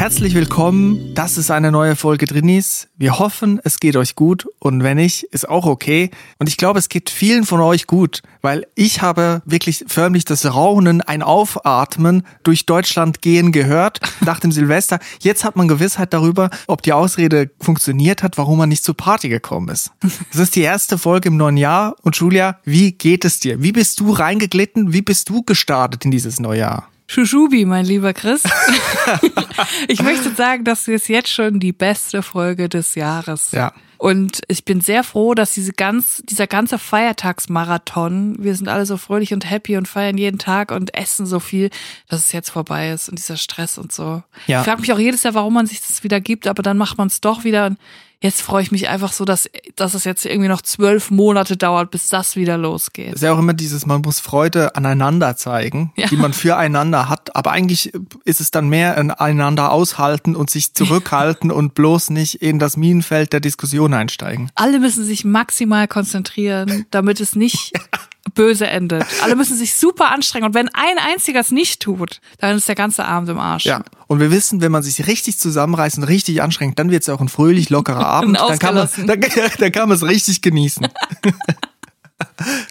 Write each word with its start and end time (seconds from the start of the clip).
Herzlich 0.00 0.34
willkommen. 0.34 1.14
Das 1.14 1.36
ist 1.36 1.50
eine 1.50 1.70
neue 1.70 1.94
Folge 1.94 2.24
Drinnies. 2.24 2.88
Wir 2.96 3.18
hoffen, 3.18 3.60
es 3.64 3.80
geht 3.80 3.96
euch 3.96 4.16
gut 4.16 4.46
und 4.58 4.82
wenn 4.82 4.96
nicht, 4.96 5.24
ist 5.24 5.46
auch 5.46 5.66
okay. 5.66 6.10
Und 6.38 6.48
ich 6.48 6.56
glaube, 6.56 6.78
es 6.78 6.88
geht 6.88 7.10
vielen 7.10 7.44
von 7.44 7.60
euch 7.60 7.86
gut, 7.86 8.22
weil 8.40 8.66
ich 8.74 9.02
habe 9.02 9.42
wirklich 9.44 9.84
förmlich 9.88 10.24
das 10.24 10.54
Raunen, 10.54 11.02
ein 11.02 11.22
Aufatmen 11.22 12.26
durch 12.44 12.64
Deutschland 12.64 13.20
gehen 13.20 13.52
gehört 13.52 14.00
nach 14.24 14.40
dem 14.40 14.52
Silvester. 14.52 15.00
Jetzt 15.20 15.44
hat 15.44 15.56
man 15.56 15.68
Gewissheit 15.68 16.14
darüber, 16.14 16.48
ob 16.66 16.80
die 16.80 16.94
Ausrede 16.94 17.50
funktioniert 17.60 18.22
hat, 18.22 18.38
warum 18.38 18.56
man 18.56 18.70
nicht 18.70 18.84
zur 18.84 18.96
Party 18.96 19.28
gekommen 19.28 19.68
ist. 19.68 19.92
Es 20.32 20.38
ist 20.38 20.56
die 20.56 20.62
erste 20.62 20.96
Folge 20.96 21.28
im 21.28 21.36
neuen 21.36 21.58
Jahr 21.58 21.94
und 22.00 22.16
Julia, 22.16 22.58
wie 22.64 22.92
geht 22.92 23.26
es 23.26 23.38
dir? 23.38 23.62
Wie 23.62 23.72
bist 23.72 24.00
du 24.00 24.12
reingeglitten? 24.12 24.94
Wie 24.94 25.02
bist 25.02 25.28
du 25.28 25.42
gestartet 25.42 26.06
in 26.06 26.10
dieses 26.10 26.40
neue 26.40 26.60
Jahr? 26.60 26.89
Schuschubi, 27.10 27.64
mein 27.64 27.86
lieber 27.86 28.14
Chris. 28.14 28.44
ich 29.88 30.00
möchte 30.00 30.32
sagen, 30.32 30.62
das 30.62 30.86
ist 30.86 31.08
jetzt 31.08 31.28
schon 31.28 31.58
die 31.58 31.72
beste 31.72 32.22
Folge 32.22 32.68
des 32.68 32.94
Jahres. 32.94 33.50
Ja. 33.50 33.72
Und 33.98 34.42
ich 34.46 34.64
bin 34.64 34.80
sehr 34.80 35.02
froh, 35.02 35.34
dass 35.34 35.50
diese 35.50 35.72
ganz, 35.72 36.22
dieser 36.24 36.46
ganze 36.46 36.78
Feiertagsmarathon, 36.78 38.36
wir 38.38 38.54
sind 38.54 38.68
alle 38.68 38.86
so 38.86 38.96
fröhlich 38.96 39.34
und 39.34 39.50
happy 39.50 39.76
und 39.76 39.88
feiern 39.88 40.18
jeden 40.18 40.38
Tag 40.38 40.70
und 40.70 40.94
essen 40.94 41.26
so 41.26 41.40
viel, 41.40 41.70
dass 42.08 42.20
es 42.20 42.30
jetzt 42.30 42.50
vorbei 42.50 42.92
ist 42.92 43.08
und 43.08 43.18
dieser 43.18 43.36
Stress 43.36 43.76
und 43.76 43.90
so. 43.90 44.22
Ja. 44.46 44.60
Ich 44.60 44.64
frage 44.64 44.80
mich 44.80 44.92
auch 44.92 44.98
jedes 45.00 45.24
Jahr, 45.24 45.34
warum 45.34 45.54
man 45.54 45.66
sich 45.66 45.80
das 45.80 46.04
wieder 46.04 46.20
gibt, 46.20 46.46
aber 46.46 46.62
dann 46.62 46.78
macht 46.78 46.96
man 46.96 47.08
es 47.08 47.20
doch 47.20 47.42
wieder. 47.42 47.74
Jetzt 48.22 48.42
freue 48.42 48.62
ich 48.62 48.70
mich 48.70 48.88
einfach 48.90 49.12
so, 49.14 49.24
dass, 49.24 49.48
dass 49.76 49.94
es 49.94 50.04
jetzt 50.04 50.26
irgendwie 50.26 50.48
noch 50.48 50.60
zwölf 50.60 51.10
Monate 51.10 51.56
dauert, 51.56 51.90
bis 51.90 52.08
das 52.10 52.36
wieder 52.36 52.58
losgeht. 52.58 53.08
Es 53.08 53.14
ist 53.16 53.22
ja 53.22 53.32
auch 53.32 53.38
immer 53.38 53.54
dieses, 53.54 53.86
man 53.86 54.02
muss 54.02 54.20
Freude 54.20 54.76
aneinander 54.76 55.36
zeigen, 55.36 55.92
Ja. 55.96 56.06
die 56.06 56.16
man 56.16 56.34
füreinander 56.34 57.08
hat. 57.08 57.34
Aber 57.34 57.52
eigentlich 57.52 57.92
ist 58.26 58.40
es 58.42 58.50
dann 58.50 58.68
mehr 58.68 58.98
ein 58.98 59.10
einander 59.10 59.72
aushalten 59.72 60.36
und 60.36 60.50
sich 60.50 60.74
zurückhalten 60.74 61.50
und 61.50 61.72
bloß 61.74 62.10
nicht 62.10 62.34
in 62.42 62.58
das 62.58 62.76
Minenfeld 62.76 63.32
der 63.32 63.40
Diskussion 63.40 63.94
einsteigen. 63.94 64.50
Alle 64.54 64.80
müssen 64.80 65.02
sich 65.04 65.24
maximal 65.24 65.88
konzentrieren, 65.88 66.84
damit 66.90 67.20
es 67.20 67.34
nicht 67.34 67.72
böse 68.34 68.66
endet. 68.66 69.04
Alle 69.22 69.36
müssen 69.36 69.56
sich 69.56 69.74
super 69.74 70.10
anstrengen. 70.10 70.46
Und 70.46 70.54
wenn 70.54 70.68
ein 70.68 70.98
einziger 70.98 71.40
es 71.40 71.50
nicht 71.50 71.80
tut, 71.80 72.20
dann 72.38 72.56
ist 72.56 72.68
der 72.68 72.74
ganze 72.74 73.04
Abend 73.04 73.28
im 73.28 73.38
Arsch. 73.38 73.64
Ja. 73.64 73.82
Und 74.06 74.20
wir 74.20 74.30
wissen, 74.30 74.60
wenn 74.60 74.72
man 74.72 74.82
sich 74.82 75.06
richtig 75.06 75.38
zusammenreißt 75.38 75.98
und 75.98 76.04
richtig 76.04 76.42
anstrengt, 76.42 76.78
dann 76.78 76.90
wird 76.90 77.02
es 77.02 77.08
auch 77.08 77.20
ein 77.20 77.28
fröhlich 77.28 77.70
lockerer 77.70 78.06
Abend. 78.06 78.38
dann, 78.38 78.58
kann 78.58 78.74
man, 78.74 78.88
dann, 79.06 79.20
dann 79.58 79.72
kann 79.72 79.88
man 79.88 79.96
es 79.96 80.02
richtig 80.02 80.42
genießen. 80.42 80.88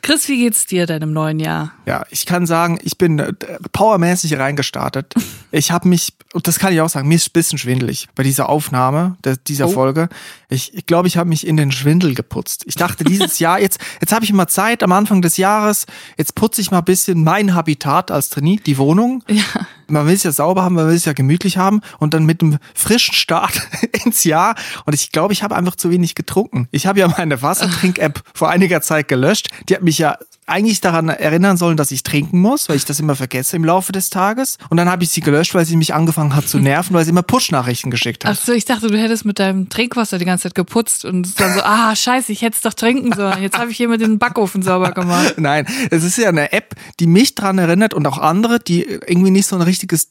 Chris, 0.02 0.28
wie 0.28 0.38
geht's 0.38 0.66
dir 0.66 0.86
denn 0.86 1.02
im 1.02 1.14
neuen 1.14 1.39
Jahr? 1.39 1.72
Ja, 1.86 2.03
ich 2.09 2.25
kann 2.25 2.45
sagen, 2.45 2.80
ich 2.83 2.97
bin 2.97 3.19
äh, 3.19 3.33
powermäßig 3.72 4.38
reingestartet. 4.38 5.14
Ich 5.52 5.72
habe 5.72 5.88
mich, 5.88 6.14
und 6.33 6.45
das 6.47 6.59
kann 6.59 6.73
ich 6.73 6.80
auch 6.80 6.89
sagen, 6.89 7.08
mir 7.08 7.16
ist 7.16 7.30
ein 7.30 7.33
bisschen 7.33 7.58
schwindelig 7.58 8.08
bei 8.14 8.22
dieser 8.22 8.50
Aufnahme 8.50 9.17
der, 9.23 9.36
dieser 9.36 9.66
Oh. 9.66 9.72
Folge. 9.72 10.08
Ich 10.47 10.67
glaube, 10.72 10.78
ich, 10.78 10.86
glaub, 10.86 11.06
ich 11.08 11.17
habe 11.17 11.28
mich 11.28 11.47
in 11.47 11.58
den 11.58 11.72
Schwindel 11.72 12.14
geputzt. 12.14 12.66
Ich 12.67 12.75
dachte, 12.75 13.03
dieses 13.03 13.39
Jahr, 13.39 13.59
jetzt, 13.59 13.80
jetzt 14.00 14.14
habe 14.14 14.25
ich 14.25 14.31
mal 14.31 14.45
Zeit 14.47 14.83
am 14.83 14.91
Anfang 14.91 15.23
des 15.23 15.38
Jahres, 15.38 15.88
jetzt 16.19 16.36
putze 16.36 16.61
ich 16.61 16.69
mal 16.69 16.78
ein 16.80 16.86
bisschen 16.86 17.23
mein 17.23 17.56
Habitat 17.56 18.11
als 18.11 18.30
Trainee, 18.30 18.59
die 18.63 18.78
Wohnung. 18.78 19.23
Ja. 19.28 19.41
Man 19.88 20.06
will 20.06 20.13
es 20.13 20.22
ja 20.22 20.31
sauber 20.31 20.61
haben, 20.61 20.75
man 20.75 20.88
will 20.88 20.94
es 20.94 21.06
ja 21.06 21.13
gemütlich 21.13 21.58
haben 21.58 21.81
und 21.97 22.13
dann 22.13 22.25
mit 22.25 22.44
einem 22.44 22.59
frischen 22.75 23.16
Start 23.16 23.59
ins 24.06 24.23
Jahr. 24.23 24.53
Und 24.86 24.94
ich 24.94 25.11
glaube, 25.11 25.34
ich 25.34 25.41
habe 25.41 25.56
einfach 25.56 25.75
zu 25.78 25.89
wenig 25.89 26.13
getrunken. 26.13 26.67
Ich 26.69 26.86
habe 26.86 27.00
ja 27.00 27.08
meine 27.08 27.41
Wassertrink-App 27.41 28.22
vor 28.36 28.52
einiger 28.52 28.81
Zeit 28.84 29.08
gelöscht. 29.08 29.38
Die 29.67 29.75
hat 29.75 29.83
mich 29.83 29.97
ja 29.97 30.17
eigentlich 30.49 30.81
daran 30.81 31.09
erinnern 31.09 31.57
sollen, 31.57 31.77
dass 31.77 31.91
ich 31.91 32.03
trinken 32.03 32.39
muss, 32.41 32.67
weil 32.67 32.75
ich 32.75 32.85
das 32.85 33.00
immer 33.00 33.16
vergesse 33.16 33.55
im 33.55 33.63
Laufe 33.63 33.91
des 33.91 34.09
Tages. 34.09 34.57
Und 34.69 34.77
dann 34.77 34.89
habe 34.89 35.03
ich 35.03 35.11
sie 35.11 35.22
gelöscht, 35.22 35.53
weil 35.53 35.66
sie 35.66 35.77
mich 35.77 35.94
angefangen 35.94 36.35
hat 36.35 36.47
zu 36.47 36.59
nerven, 36.59 36.95
weil 36.95 37.05
sie 37.05 37.11
immer 37.11 37.22
Push-Nachrichten 37.22 37.91
geschickt 37.91 38.25
hat. 38.25 38.38
Ach 38.38 38.45
so, 38.45 38.51
ich 38.51 38.66
dachte, 38.66 38.88
du 38.88 38.97
hättest 38.97 39.25
mit 39.25 39.39
deinem 39.39 39.69
Trinkwasser 39.69 40.17
die 40.17 40.25
ganze 40.25 40.44
Zeit 40.44 40.55
geputzt 40.55 41.05
und 41.05 41.39
dann 41.39 41.53
so, 41.53 41.61
ah, 41.61 41.95
scheiße, 41.95 42.31
ich 42.31 42.41
hätte 42.41 42.55
es 42.55 42.61
doch 42.61 42.73
trinken 42.73 43.13
sollen. 43.13 43.41
Jetzt 43.41 43.57
habe 43.57 43.72
ich 43.72 43.78
hier 43.78 43.89
mit 43.89 44.01
den 44.01 44.17
Backofen 44.17 44.61
sauber 44.61 44.91
gemacht. 44.91 45.35
Nein, 45.38 45.67
es 45.91 46.03
ist 46.03 46.17
ja 46.17 46.29
eine 46.29 46.51
App, 46.51 46.75
die 46.99 47.07
mich 47.07 47.35
dran 47.35 47.57
erinnert 47.57 47.94
und 47.94 48.07
auch 48.07 48.17
andere, 48.17 48.59
die 48.59 48.83
irgendwie 48.83 49.31
nicht 49.31 49.47
so 49.47 49.55
ein 49.55 49.61
richtiges 49.61 50.07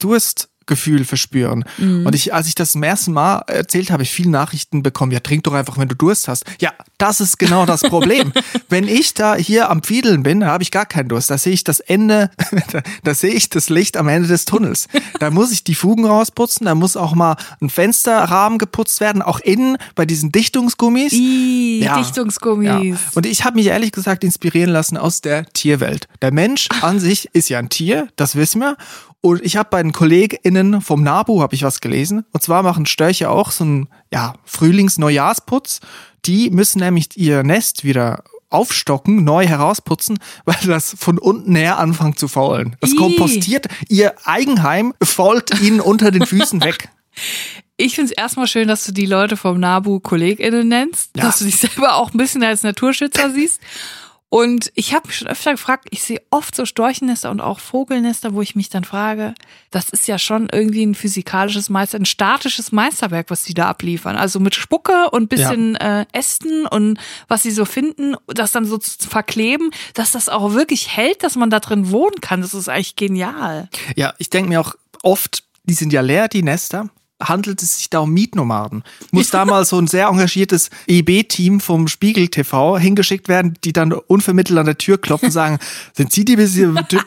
Durstgefühl 0.69 1.05
verspüren. 1.05 1.65
Und 1.79 2.13
ich, 2.13 2.33
als 2.33 2.47
ich 2.47 2.55
das 2.55 2.73
zum 2.73 2.83
ersten 2.83 3.11
Mal 3.11 3.39
erzählt 3.47 3.91
habe, 3.91 4.03
ich 4.03 4.11
viele 4.11 4.29
Nachrichten 4.29 4.83
bekommen, 4.83 5.11
ja, 5.11 5.19
trink 5.19 5.43
doch 5.43 5.53
einfach, 5.53 5.77
wenn 5.77 5.87
du 5.87 5.95
Durst 5.95 6.27
hast. 6.27 6.45
Ja, 6.61 6.71
das 6.97 7.21
ist 7.21 7.39
genau 7.39 7.65
das 7.65 7.81
Problem. 7.81 8.31
wenn 8.69 8.87
ich 8.87 9.13
da 9.13 9.35
hier 9.35 9.69
am 9.69 9.81
Fiedeln 9.83 10.23
bin, 10.23 10.45
habe 10.45 10.63
ich 10.63 10.71
gar 10.71 10.85
keinen 10.85 11.09
Durst. 11.09 11.29
Da 11.29 11.37
sehe 11.37 11.53
ich 11.53 11.63
das 11.63 11.79
Ende, 11.79 12.29
da, 13.03 13.13
sehe 13.13 13.31
ich 13.33 13.49
das 13.49 13.69
Licht 13.69 13.97
am 13.97 14.07
Ende 14.07 14.27
des 14.27 14.45
Tunnels. 14.45 14.87
Da 15.19 15.31
muss 15.31 15.51
ich 15.51 15.63
die 15.63 15.75
Fugen 15.75 16.05
rausputzen, 16.05 16.65
da 16.65 16.75
muss 16.75 16.95
auch 16.95 17.15
mal 17.15 17.35
ein 17.61 17.69
Fensterrahmen 17.69 18.59
geputzt 18.59 19.01
werden, 19.01 19.21
auch 19.21 19.39
innen 19.39 19.77
bei 19.95 20.05
diesen 20.05 20.31
Dichtungsgummis. 20.31 21.13
Ih, 21.13 21.83
Ja. 21.83 21.97
Dichtungsgummis. 21.97 22.69
Ja. 22.69 23.11
Und 23.15 23.25
ich 23.25 23.43
habe 23.43 23.55
mich 23.55 23.67
ehrlich 23.67 23.91
gesagt 23.91 24.23
inspirieren 24.23 24.69
lassen 24.69 24.97
aus 24.97 25.21
der 25.21 25.45
Tierwelt. 25.53 26.07
Der 26.21 26.31
Mensch 26.31 26.69
an 26.81 26.99
sich 26.99 27.29
ist 27.33 27.49
ja 27.49 27.59
ein 27.59 27.69
Tier, 27.69 28.07
das 28.15 28.35
wissen 28.35 28.61
wir. 28.61 28.77
Und 29.21 29.43
ich 29.43 29.57
habe 29.57 29.69
bei 29.69 29.83
den 29.83 29.91
KollegInnen 29.91 30.81
vom 30.81 31.03
NABU 31.03 31.41
habe 31.41 31.53
ich 31.53 31.63
was 31.63 31.81
gelesen. 31.81 32.25
Und 32.31 32.41
zwar 32.41 32.63
machen 32.63 32.85
Störche 32.85 33.29
auch 33.29 33.51
so 33.51 33.63
einen 33.65 33.89
ja, 34.13 34.35
Frühlings-Neujahrsputz. 34.45 35.81
Die 36.25 36.49
müssen 36.49 36.79
nämlich 36.79 37.17
ihr 37.17 37.43
Nest 37.43 37.83
wieder 37.83 38.23
aufstocken, 38.49 39.23
neu 39.23 39.45
herausputzen, 39.45 40.19
weil 40.45 40.57
das 40.65 40.95
von 40.97 41.17
unten 41.19 41.55
her 41.55 41.77
anfängt 41.79 42.17
zu 42.17 42.27
faulen. 42.27 42.75
Das 42.79 42.95
kompostiert 42.95 43.67
ihr 43.89 44.13
Eigenheim, 44.25 44.93
fault 45.03 45.59
ihnen 45.61 45.81
unter 45.81 46.11
den 46.11 46.25
Füßen 46.25 46.63
weg. 46.63 46.89
Ich 47.81 47.95
find's 47.95 48.11
erstmal 48.11 48.45
schön, 48.47 48.67
dass 48.67 48.83
du 48.83 48.91
die 48.91 49.05
Leute 49.05 49.37
vom 49.37 49.57
NABU 49.57 50.01
KollegInnen 50.01 50.67
nennst, 50.67 51.11
Ja. 51.15 51.23
dass 51.23 51.39
du 51.39 51.45
dich 51.45 51.55
selber 51.57 51.95
auch 51.95 52.13
ein 52.13 52.17
bisschen 52.17 52.43
als 52.43 52.61
Naturschützer 52.61 53.31
siehst. 53.31 53.61
Und 54.29 54.71
ich 54.75 54.93
habe 54.93 55.07
mich 55.07 55.17
schon 55.17 55.27
öfter 55.27 55.51
gefragt, 55.51 55.87
ich 55.89 56.03
sehe 56.03 56.21
oft 56.29 56.55
so 56.55 56.65
Storchennester 56.65 57.31
und 57.31 57.41
auch 57.41 57.59
Vogelnester, 57.59 58.35
wo 58.35 58.43
ich 58.43 58.55
mich 58.55 58.69
dann 58.69 58.83
frage, 58.83 59.33
das 59.71 59.89
ist 59.89 60.07
ja 60.07 60.19
schon 60.19 60.49
irgendwie 60.51 60.85
ein 60.85 60.93
physikalisches 60.93 61.69
Meister, 61.69 61.97
ein 61.97 62.05
statisches 62.05 62.71
Meisterwerk, 62.71 63.31
was 63.31 63.43
die 63.43 63.55
da 63.55 63.67
abliefern. 63.67 64.15
Also 64.15 64.39
mit 64.39 64.53
Spucke 64.53 65.09
und 65.09 65.29
bisschen 65.29 65.75
äh, 65.77 66.05
Ästen 66.11 66.67
und 66.67 66.99
was 67.27 67.41
sie 67.41 67.51
so 67.51 67.65
finden, 67.65 68.15
das 68.27 68.51
dann 68.51 68.65
so 68.65 68.77
zu 68.77 69.09
verkleben, 69.09 69.71
dass 69.95 70.11
das 70.11 70.29
auch 70.29 70.53
wirklich 70.53 70.95
hält, 70.95 71.23
dass 71.23 71.35
man 71.35 71.49
da 71.49 71.59
drin 71.59 71.89
wohnen 71.89 72.21
kann. 72.21 72.41
Das 72.41 72.53
ist 72.53 72.69
eigentlich 72.69 72.95
genial. 72.95 73.67
Ja, 73.95 74.13
ich 74.19 74.29
denke 74.29 74.49
mir 74.49 74.61
auch 74.61 74.75
oft, 75.01 75.43
die 75.63 75.73
sind 75.73 75.91
ja 75.91 76.01
leer, 76.01 76.27
die 76.27 76.43
Nester. 76.43 76.89
Handelt 77.21 77.61
es 77.61 77.77
sich 77.77 77.89
da 77.89 77.99
um 77.99 78.11
Mietnomaden? 78.11 78.83
Muss 79.11 79.29
da 79.29 79.43
mal 79.45 79.65
so 79.65 79.77
ein 79.77 79.87
sehr 79.87 80.07
engagiertes 80.07 80.69
EB-Team 80.87 81.59
vom 81.59 81.87
Spiegel 81.87 82.29
TV 82.29 82.77
hingeschickt 82.77 83.27
werden, 83.27 83.55
die 83.63 83.73
dann 83.73 83.91
unvermittelt 83.91 84.57
an 84.57 84.65
der 84.65 84.77
Tür 84.77 84.97
klopfen 84.97 85.27
und 85.27 85.31
sagen, 85.31 85.59
sind 85.93 86.11
Sie 86.13 86.23
die 86.23 86.37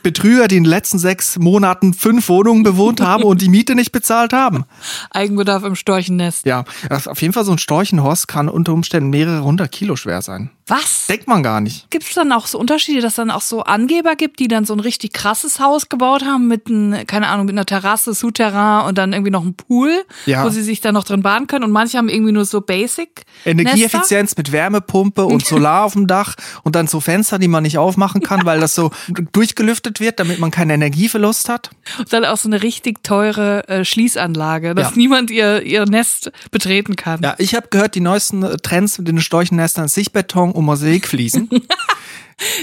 Betrüger, 0.03 0.49
die 0.49 0.57
in 0.57 0.65
den 0.65 0.71
letzten 0.71 0.99
sechs 0.99 1.39
Monaten 1.39 1.95
fünf 1.95 2.29
Wohnungen 2.29 2.63
bewohnt 2.63 3.01
haben 3.01 3.23
und 3.25 3.41
die 3.41 3.49
Miete 3.49 3.75
nicht 3.75 3.93
bezahlt 3.93 4.33
haben? 4.33 4.65
Eigenbedarf 5.11 5.65
im 5.65 5.75
Storchennest. 5.77 6.45
Ja, 6.47 6.65
das- 6.89 7.09
auf 7.09 7.21
jeden 7.23 7.33
Fall 7.35 7.45
so 7.45 7.53
ein 7.53 7.59
Storchenhorst 7.59 8.29
kann 8.29 8.49
unter 8.49 8.73
Umständen 8.73 9.11
mehrere 9.11 9.43
hundert 9.45 9.73
Kilo 9.73 9.97
schwer 9.97 10.23
sein. 10.23 10.51
Was? 10.69 11.07
Denkt 11.09 11.27
man 11.27 11.43
gar 11.43 11.61
nicht. 11.61 11.91
Gibt 11.91 12.05
es 12.05 12.15
dann 12.15 12.31
auch 12.33 12.47
so 12.47 12.59
Unterschiede, 12.59 13.01
dass 13.01 13.15
dann 13.17 13.31
auch 13.31 13.41
so 13.41 13.63
Angeber 13.65 14.15
gibt, 14.15 14.39
die 14.39 14.47
dann 14.49 14.65
so 14.65 14.73
ein 14.75 14.81
richtig 14.81 15.13
krasses 15.13 15.59
Haus 15.59 15.89
gebaut 15.89 16.23
haben 16.25 16.47
mit, 16.47 16.69
ein, 16.69 17.05
keine 17.07 17.29
Ahnung, 17.29 17.47
mit 17.47 17.55
einer 17.55 17.67
Terrasse, 17.67 18.15
Souterrain 18.15 18.87
und 18.87 18.97
dann 18.97 19.13
irgendwie 19.13 19.33
noch 19.33 19.45
ein 19.45 19.55
Pool, 19.55 20.02
Ja. 20.27 20.45
wo 20.45 20.49
sie 20.51 20.63
sich 20.63 20.81
dann 20.81 20.95
noch 20.95 21.05
drin 21.05 21.23
baden 21.23 21.47
können 21.47 21.65
und 21.65 21.71
manche 21.71 21.99
haben 21.99 22.09
irgendwie 22.09 22.33
nur 22.33 22.45
so 22.45 22.61
Basic. 22.61 23.23
Energieeffizienz 23.45 24.37
mit 24.37 24.53
Wärmepumpe 24.53 25.25
und 25.25 25.45
Solar 25.47 25.85
auf 25.85 25.93
dem 25.95 26.07
Dach 26.07 26.35
und 26.63 26.77
dann 26.77 26.87
so 26.87 27.01
Fenster, 27.01 27.39
die 27.39 27.49
man 27.49 27.63
nicht 27.63 27.79
aufmachen 27.79 28.23
kann, 28.23 28.45
weil 28.45 28.61
das 28.61 28.75
so 28.75 28.91
durchgelüftet 29.33 30.01
wird, 30.01 30.21
damit 30.21 30.39
man 30.39 30.51
keinen 30.51 30.71
Energieverlust 30.71 31.49
hat. 31.49 31.71
Und 31.99 32.13
dann 32.13 32.25
auch 32.25 32.37
so 32.37 32.49
eine 32.49 32.63
richtig 32.63 33.03
teure 33.03 33.69
äh, 33.69 33.85
Schließanlage, 33.85 34.75
dass 34.75 34.91
Ja. 34.91 34.97
niemand 34.97 35.31
ihr, 35.31 35.63
ihr 35.63 35.87
Nest 35.87 36.31
betreten 36.51 36.97
kann. 36.97 37.21
Ja, 37.23 37.35
ich 37.39 37.55
habe 37.55 37.69
gehört, 37.71 37.95
die 37.95 38.01
neuesten 38.01 38.43
äh, 38.43 38.57
Trends 38.59 38.99
mit 38.99 39.09
den 39.09 39.21
Storchennestern, 39.21 39.89
Sichtbeton 39.89 40.53
und 40.53 40.65
Mosaikfliesen. 40.65 41.49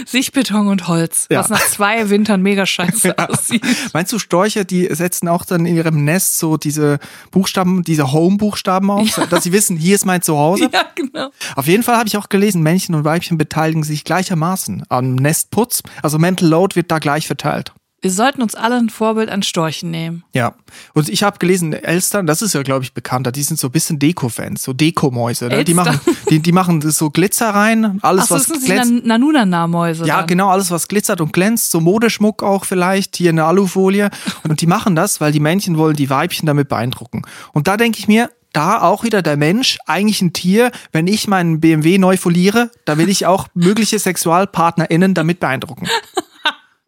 Sichtbeton 0.06 0.68
und 0.68 0.88
Holz, 0.88 1.27
Ja. 1.30 1.39
was 1.39 1.50
nach 1.50 1.66
zwei 1.68 2.10
Wintern 2.10 2.42
mega 2.42 2.66
scheiße 2.66 3.18
aussieht. 3.30 3.63
Meinst 3.94 4.12
du, 4.12 4.19
Storche, 4.19 4.66
die 4.66 4.88
setzen 4.94 5.27
auch 5.27 5.45
dann 5.45 5.66
in 5.66 5.75
ihrem 5.75 6.04
Nest 6.06 6.38
so 6.39 6.57
diese 6.57 7.00
Buchstaben, 7.31 7.83
diese 7.83 8.12
Home-Buchstaben 8.12 8.89
auf, 8.92 9.19
dass 9.30 9.44
sie 9.44 9.51
wissen, 9.51 9.77
hier 9.77 9.95
ist 9.95 10.06
mein 10.06 10.21
Zuhause? 10.21 10.69
Ja, 10.71 10.86
genau. 10.95 11.30
Auf 11.56 11.68
jeden 11.68 11.83
Fall 11.83 11.98
habe 11.98 12.07
ich 12.07 12.18
auch 12.18 12.30
gelesen, 12.30 12.62
Männchen 12.62 12.95
und 12.95 13.04
Weibchen 13.04 13.38
beteiligen 13.38 13.83
sich 13.83 14.04
gleichermaßen 14.04 14.83
am 14.89 15.16
Nestputz. 15.16 15.83
Also 16.01 16.18
Mental 16.19 16.48
Load 16.48 16.75
wird 16.75 16.92
da 16.92 17.00
gleich 17.00 17.27
verteilt. 17.27 17.74
Wir 18.01 18.12
sollten 18.12 18.42
uns 18.42 18.56
alle 18.56 18.78
ein 18.78 18.90
Vorbild 18.90 19.30
an 19.30 19.44
Storchen 19.44 19.92
nehmen. 19.92 20.24
Ja. 20.34 20.56
Und 20.94 21.10
ich 21.10 21.24
habe 21.24 21.38
gelesen, 21.38 21.74
Elstern, 21.74 22.28
das 22.28 22.42
ist 22.42 22.54
ja, 22.54 22.63
glaube 22.63 22.84
ich, 22.84 22.94
bekannter, 22.94 23.31
die 23.31 23.44
sind 23.44 23.60
so 23.60 23.68
ein 23.68 23.72
bisschen 23.72 24.00
Deko-Fans, 24.00 24.63
so 24.63 24.74
Dekomäuse. 24.74 25.48
Ne? 25.48 25.66
Die 25.66 25.74
machen, 25.74 26.00
die, 26.30 26.40
die 26.40 26.51
machen 26.51 26.81
so 26.81 27.10
Glitzer 27.10 27.50
rein, 27.50 28.00
alles 28.01 28.24
Achso, 28.24 28.36
was 28.36 28.48
das 28.48 28.57
sind 28.62 28.66
glänzt. 28.66 29.04
die 29.04 29.07
Nanunana-Mäuse. 29.07 30.06
Ja, 30.06 30.19
dann. 30.19 30.28
genau, 30.28 30.50
alles 30.50 30.72
was 30.72 30.88
glitzert 30.88 31.19
und 31.19 31.34
glänzt, 31.34 31.72
so 31.72 31.81
Modeschmuck 31.81 32.42
auch 32.42 32.66
vielleicht, 32.66 33.18
hier 33.18 33.31
in 33.31 33.36
der 33.36 33.46
Alufolie. 33.46 34.10
Und 34.48 34.62
die 34.62 34.68
machen 34.68 34.96
das, 34.96 35.19
weil 35.19 35.31
die 35.31 35.42
Männchen 35.42 35.78
wollen 35.78 35.96
die 35.96 36.10
Weibchen 36.10 36.46
damit 36.46 36.69
beeindrucken. 36.69 37.24
Und 37.54 37.68
da 37.68 37.75
denke 37.75 38.00
ich 38.00 38.07
mir, 38.07 38.30
da 38.54 38.81
auch 38.81 39.04
wieder 39.04 39.22
der 39.22 39.38
Mensch, 39.38 39.78
eigentlich 39.86 40.22
ein 40.22 40.34
Tier, 40.34 40.72
wenn 40.92 41.07
ich 41.07 41.28
meinen 41.28 41.60
BMW 41.60 41.98
neu 41.98 42.18
foliere, 42.18 42.72
da 42.86 42.98
will 42.98 43.10
ich 43.10 43.25
auch 43.25 43.48
mögliche 43.54 44.00
SexualpartnerInnen 44.00 45.13
damit 45.13 45.40
beeindrucken. 45.40 45.88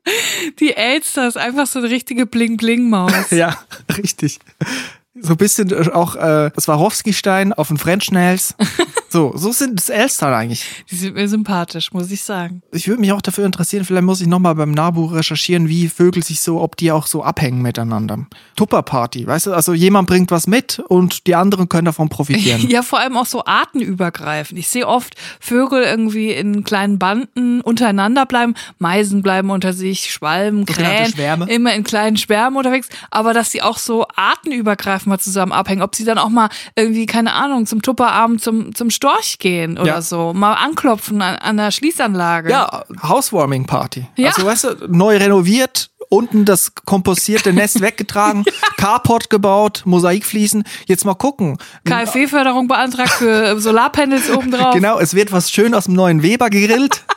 Die 0.59 0.73
Elster 0.75 1.27
ist 1.27 1.37
einfach 1.37 1.67
so 1.67 1.79
eine 1.79 1.89
richtige 1.89 2.25
Bling-Bling-Maus. 2.25 3.11
Ja, 3.31 3.57
richtig. 3.97 4.39
So 5.15 5.33
ein 5.33 5.37
bisschen 5.37 5.91
auch 5.91 6.15
äh, 6.15 6.51
Swarovski-Stein 6.59 7.53
auf 7.53 7.67
den 7.67 7.77
French 7.77 8.11
Nails. 8.11 8.55
So, 9.11 9.33
so 9.35 9.51
sind 9.51 9.77
das 9.77 9.89
Elstern 9.89 10.33
eigentlich. 10.33 10.85
Die 10.89 10.95
sind 10.95 11.15
mir 11.15 11.27
sympathisch, 11.27 11.91
muss 11.91 12.09
ich 12.11 12.23
sagen. 12.23 12.61
Ich 12.71 12.87
würde 12.87 13.01
mich 13.01 13.11
auch 13.11 13.21
dafür 13.21 13.45
interessieren, 13.45 13.83
vielleicht 13.83 14.05
muss 14.05 14.21
ich 14.21 14.27
nochmal 14.27 14.55
beim 14.55 14.71
Nabu 14.71 15.05
recherchieren, 15.07 15.67
wie 15.67 15.89
Vögel 15.89 16.23
sich 16.23 16.39
so, 16.39 16.61
ob 16.61 16.77
die 16.77 16.93
auch 16.93 17.07
so 17.07 17.21
abhängen 17.21 17.61
miteinander. 17.61 18.25
Tupperparty, 18.55 19.27
weißt 19.27 19.47
du, 19.47 19.53
also 19.53 19.73
jemand 19.73 20.07
bringt 20.07 20.31
was 20.31 20.47
mit 20.47 20.79
und 20.87 21.27
die 21.27 21.35
anderen 21.35 21.67
können 21.67 21.85
davon 21.85 22.07
profitieren. 22.07 22.61
Ja, 22.71 22.83
vor 22.83 22.99
allem 22.99 23.17
auch 23.17 23.25
so 23.25 23.43
artenübergreifend. 23.43 24.57
Ich 24.57 24.69
sehe 24.69 24.87
oft 24.87 25.15
Vögel 25.41 25.83
irgendwie 25.83 26.31
in 26.31 26.63
kleinen 26.63 26.99
Banden 26.99 27.59
untereinander 27.59 28.25
bleiben. 28.25 28.53
Meisen 28.79 29.21
bleiben 29.21 29.49
unter 29.49 29.73
sich, 29.73 30.11
Schwalben, 30.11 30.59
Sogenannte 30.59 30.95
Krähen, 30.95 31.11
Schwärme. 31.11 31.49
immer 31.49 31.73
in 31.73 31.83
kleinen 31.83 32.15
Schwärmen 32.15 32.55
unterwegs. 32.55 32.87
Aber 33.09 33.33
dass 33.33 33.51
sie 33.51 33.61
auch 33.61 33.77
so 33.77 34.05
artenübergreifend 34.15 35.07
mal 35.07 35.19
zusammen 35.19 35.51
abhängen. 35.51 35.81
Ob 35.81 35.95
sie 35.95 36.05
dann 36.05 36.17
auch 36.17 36.29
mal 36.29 36.49
irgendwie, 36.77 37.07
keine 37.07 37.33
Ahnung, 37.33 37.65
zum 37.65 37.81
Tupperabend 37.81 38.41
zum, 38.41 38.73
zum 38.73 38.89
Storch 39.01 39.39
gehen 39.39 39.79
oder 39.79 39.87
Ja. 39.87 40.01
so. 40.01 40.31
Mal 40.33 40.53
anklopfen 40.53 41.23
an, 41.23 41.35
an 41.37 41.57
der 41.57 41.71
Schließanlage. 41.71 42.51
Ja, 42.51 42.83
Housewarming 43.01 43.65
Party. 43.65 44.05
Ja. 44.15 44.29
Also, 44.29 44.45
weißt 44.45 44.63
du, 44.65 44.75
neu 44.89 45.17
renoviert, 45.17 45.89
unten 46.09 46.45
das 46.45 46.75
kompostierte 46.85 47.51
Nest 47.53 47.81
weggetragen, 47.81 48.45
Carport 48.77 49.31
gebaut, 49.31 49.81
Mosaikfliesen. 49.85 50.63
Jetzt 50.85 51.03
mal 51.05 51.15
gucken. 51.15 51.57
KfW-Förderung 51.85 52.67
beantragt 52.67 53.09
für 53.13 53.59
Solarpanels 53.59 54.29
obendrauf. 54.29 54.75
Genau, 54.75 54.99
es 54.99 55.15
wird 55.15 55.31
was 55.31 55.49
schön 55.51 55.73
aus 55.73 55.85
dem 55.85 55.95
neuen 55.95 56.21
Weber 56.21 56.51
gegrillt. 56.51 57.03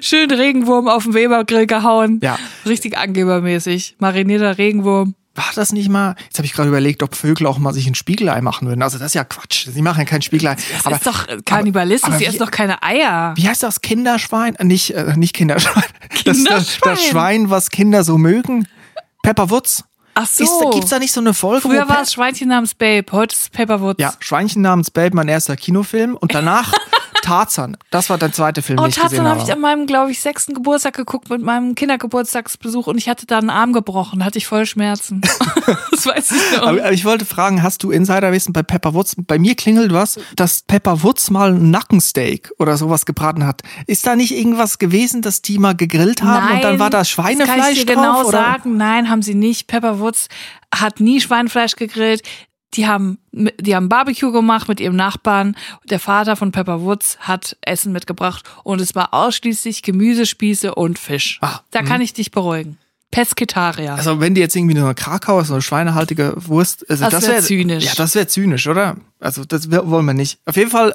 Schön 0.00 0.30
Regenwurm 0.30 0.88
auf 0.88 1.02
den 1.04 1.12
Webergrill 1.12 1.66
gehauen. 1.66 2.18
Ja. 2.22 2.38
Richtig 2.64 2.96
angebermäßig. 2.96 3.96
Marinierter 3.98 4.56
Regenwurm. 4.56 5.14
War 5.36 5.44
das 5.54 5.72
nicht 5.72 5.88
mal? 5.88 6.16
Jetzt 6.24 6.38
habe 6.38 6.46
ich 6.46 6.52
gerade 6.52 6.68
überlegt, 6.68 7.02
ob 7.04 7.14
Vögel 7.14 7.46
auch 7.46 7.58
mal 7.58 7.72
sich 7.72 7.86
ein 7.86 7.94
Spiegelei 7.94 8.40
machen 8.40 8.66
würden. 8.66 8.82
Also 8.82 8.98
das 8.98 9.08
ist 9.08 9.14
ja 9.14 9.22
Quatsch. 9.24 9.68
Sie 9.72 9.80
machen 9.80 10.00
ja 10.00 10.04
kein 10.04 10.22
Spiegelei. 10.22 10.56
Das 10.84 10.92
ist 10.96 11.06
doch 11.06 11.26
Kannibalismus, 11.44 12.10
aber 12.10 12.20
wie- 12.20 12.24
essen 12.26 12.38
doch 12.40 12.50
keine 12.50 12.82
Eier. 12.82 13.32
Wie 13.36 13.48
heißt 13.48 13.62
das? 13.62 13.80
Kinderschwein? 13.80 14.56
Äh, 14.56 14.64
Nicht, 14.64 14.90
äh, 14.90 15.14
nicht 15.16 15.34
Kinderschwein. 15.34 15.84
Das, 16.10 16.24
das, 16.24 16.36
Kinderschwein. 16.36 16.94
das 16.94 17.04
Schwein, 17.04 17.50
was 17.50 17.70
Kinder 17.70 18.02
so 18.04 18.18
mögen. 18.18 18.66
Pepperwoods. 19.22 19.84
Ach 20.14 20.26
so. 20.26 20.42
Ist, 20.42 20.52
da- 20.60 20.70
gibt's 20.70 20.90
da 20.90 20.98
nicht 20.98 21.12
so 21.12 21.20
eine 21.20 21.32
Folge? 21.32 21.62
Früher 21.62 21.88
war 21.88 22.02
es 22.02 22.12
Schweinchen 22.12 22.48
namens 22.48 22.74
Babe, 22.74 23.06
heute 23.12 23.32
ist 23.34 23.42
es 23.42 23.48
Pepperwoods. 23.50 24.00
Ja, 24.00 24.12
Schweinchen 24.18 24.60
namens 24.62 24.90
Babe, 24.90 25.14
mein 25.14 25.28
erster 25.28 25.56
Kinofilm. 25.56 26.16
Und 26.16 26.34
danach 26.34 26.72
Tarzan. 27.22 27.76
Das 27.90 28.10
war 28.10 28.18
der 28.18 28.32
zweite 28.32 28.62
Film, 28.62 28.78
Oh, 28.78 28.82
den 28.82 28.90
ich 28.90 28.96
gesehen 28.96 29.08
Tarzan 29.10 29.26
habe 29.26 29.40
habe. 29.40 29.48
ich 29.48 29.52
an 29.54 29.60
meinem, 29.60 29.86
glaube 29.86 30.10
ich, 30.10 30.20
sechsten 30.20 30.54
Geburtstag 30.54 30.94
geguckt 30.94 31.30
mit 31.30 31.42
meinem 31.42 31.74
Kindergeburtstagsbesuch 31.74 32.86
und 32.86 32.98
ich 32.98 33.08
hatte 33.08 33.26
da 33.26 33.38
einen 33.38 33.50
Arm 33.50 33.72
gebrochen, 33.72 34.24
hatte 34.24 34.38
ich 34.38 34.46
voll 34.46 34.66
Schmerzen. 34.66 35.20
das 35.90 36.06
weiß 36.06 36.30
ich 36.32 36.56
noch. 36.56 36.66
aber, 36.66 36.80
aber 36.80 36.92
ich 36.92 37.04
wollte 37.04 37.24
fragen, 37.24 37.62
hast 37.62 37.82
du 37.82 37.90
Insiderwissen 37.90 38.52
bei 38.52 38.62
Pepper 38.62 38.94
Woods? 38.94 39.16
Bei 39.18 39.38
mir 39.38 39.54
klingelt 39.54 39.92
was, 39.92 40.18
dass 40.36 40.62
Pepper 40.62 41.02
Woods 41.02 41.30
mal 41.30 41.52
ein 41.54 41.70
Nackensteak 41.70 42.52
oder 42.58 42.76
sowas 42.76 43.06
gebraten 43.06 43.46
hat. 43.46 43.62
Ist 43.86 44.06
da 44.06 44.16
nicht 44.16 44.32
irgendwas 44.36 44.78
gewesen, 44.78 45.22
dass 45.22 45.42
die 45.42 45.58
mal 45.58 45.74
gegrillt 45.74 46.22
haben 46.22 46.54
und 46.56 46.64
dann 46.64 46.78
war 46.78 46.90
da 46.90 46.98
das 47.00 47.14
kann 47.14 47.24
Schweinefleisch 47.24 47.78
ich 47.78 47.86
dir 47.86 47.94
drauf? 47.94 48.04
genau 48.04 48.20
oder? 48.28 48.38
sagen. 48.38 48.76
Nein, 48.76 49.08
haben 49.10 49.22
sie 49.22 49.34
nicht. 49.34 49.66
Pepperwoods 49.66 50.28
hat 50.74 51.00
nie 51.00 51.20
Schweinefleisch 51.20 51.76
gegrillt. 51.76 52.22
Die 52.74 52.86
haben, 52.86 53.18
die 53.32 53.74
haben 53.74 53.88
Barbecue 53.88 54.30
gemacht 54.30 54.68
mit 54.68 54.78
ihrem 54.80 54.94
Nachbarn. 54.96 55.56
Der 55.84 55.98
Vater 55.98 56.36
von 56.36 56.52
Pepper 56.52 56.82
Woods 56.82 57.18
hat 57.20 57.56
Essen 57.62 57.92
mitgebracht 57.92 58.44
und 58.62 58.80
es 58.80 58.94
war 58.94 59.12
ausschließlich 59.12 59.82
Gemüsespieße 59.82 60.74
und 60.74 60.98
Fisch. 60.98 61.38
Ah, 61.42 61.60
da 61.72 61.82
kann 61.82 62.00
ich 62.00 62.12
dich 62.12 62.30
beruhigen. 62.30 62.78
Pesketarier. 63.10 63.94
Also 63.94 64.20
wenn 64.20 64.36
die 64.36 64.40
jetzt 64.40 64.54
irgendwie 64.54 64.74
nur 64.76 64.84
eine 64.84 64.94
Krakauer, 64.94 65.44
so 65.44 65.54
eine 65.54 65.62
schweinehaltige 65.62 66.32
Wurst, 66.36 66.88
also 66.88 67.02
Das 67.04 67.12
das, 67.12 67.22
wär 67.24 67.30
wäre 67.34 67.42
zynisch. 67.42 67.84
Ja, 67.84 67.92
das 67.96 68.14
wäre 68.14 68.28
zynisch, 68.28 68.68
oder? 68.68 68.96
Also 69.18 69.44
das 69.44 69.68
wär- 69.72 69.90
wollen 69.90 70.06
wir 70.06 70.14
nicht. 70.14 70.38
Auf 70.46 70.56
jeden 70.56 70.70
Fall 70.70 70.94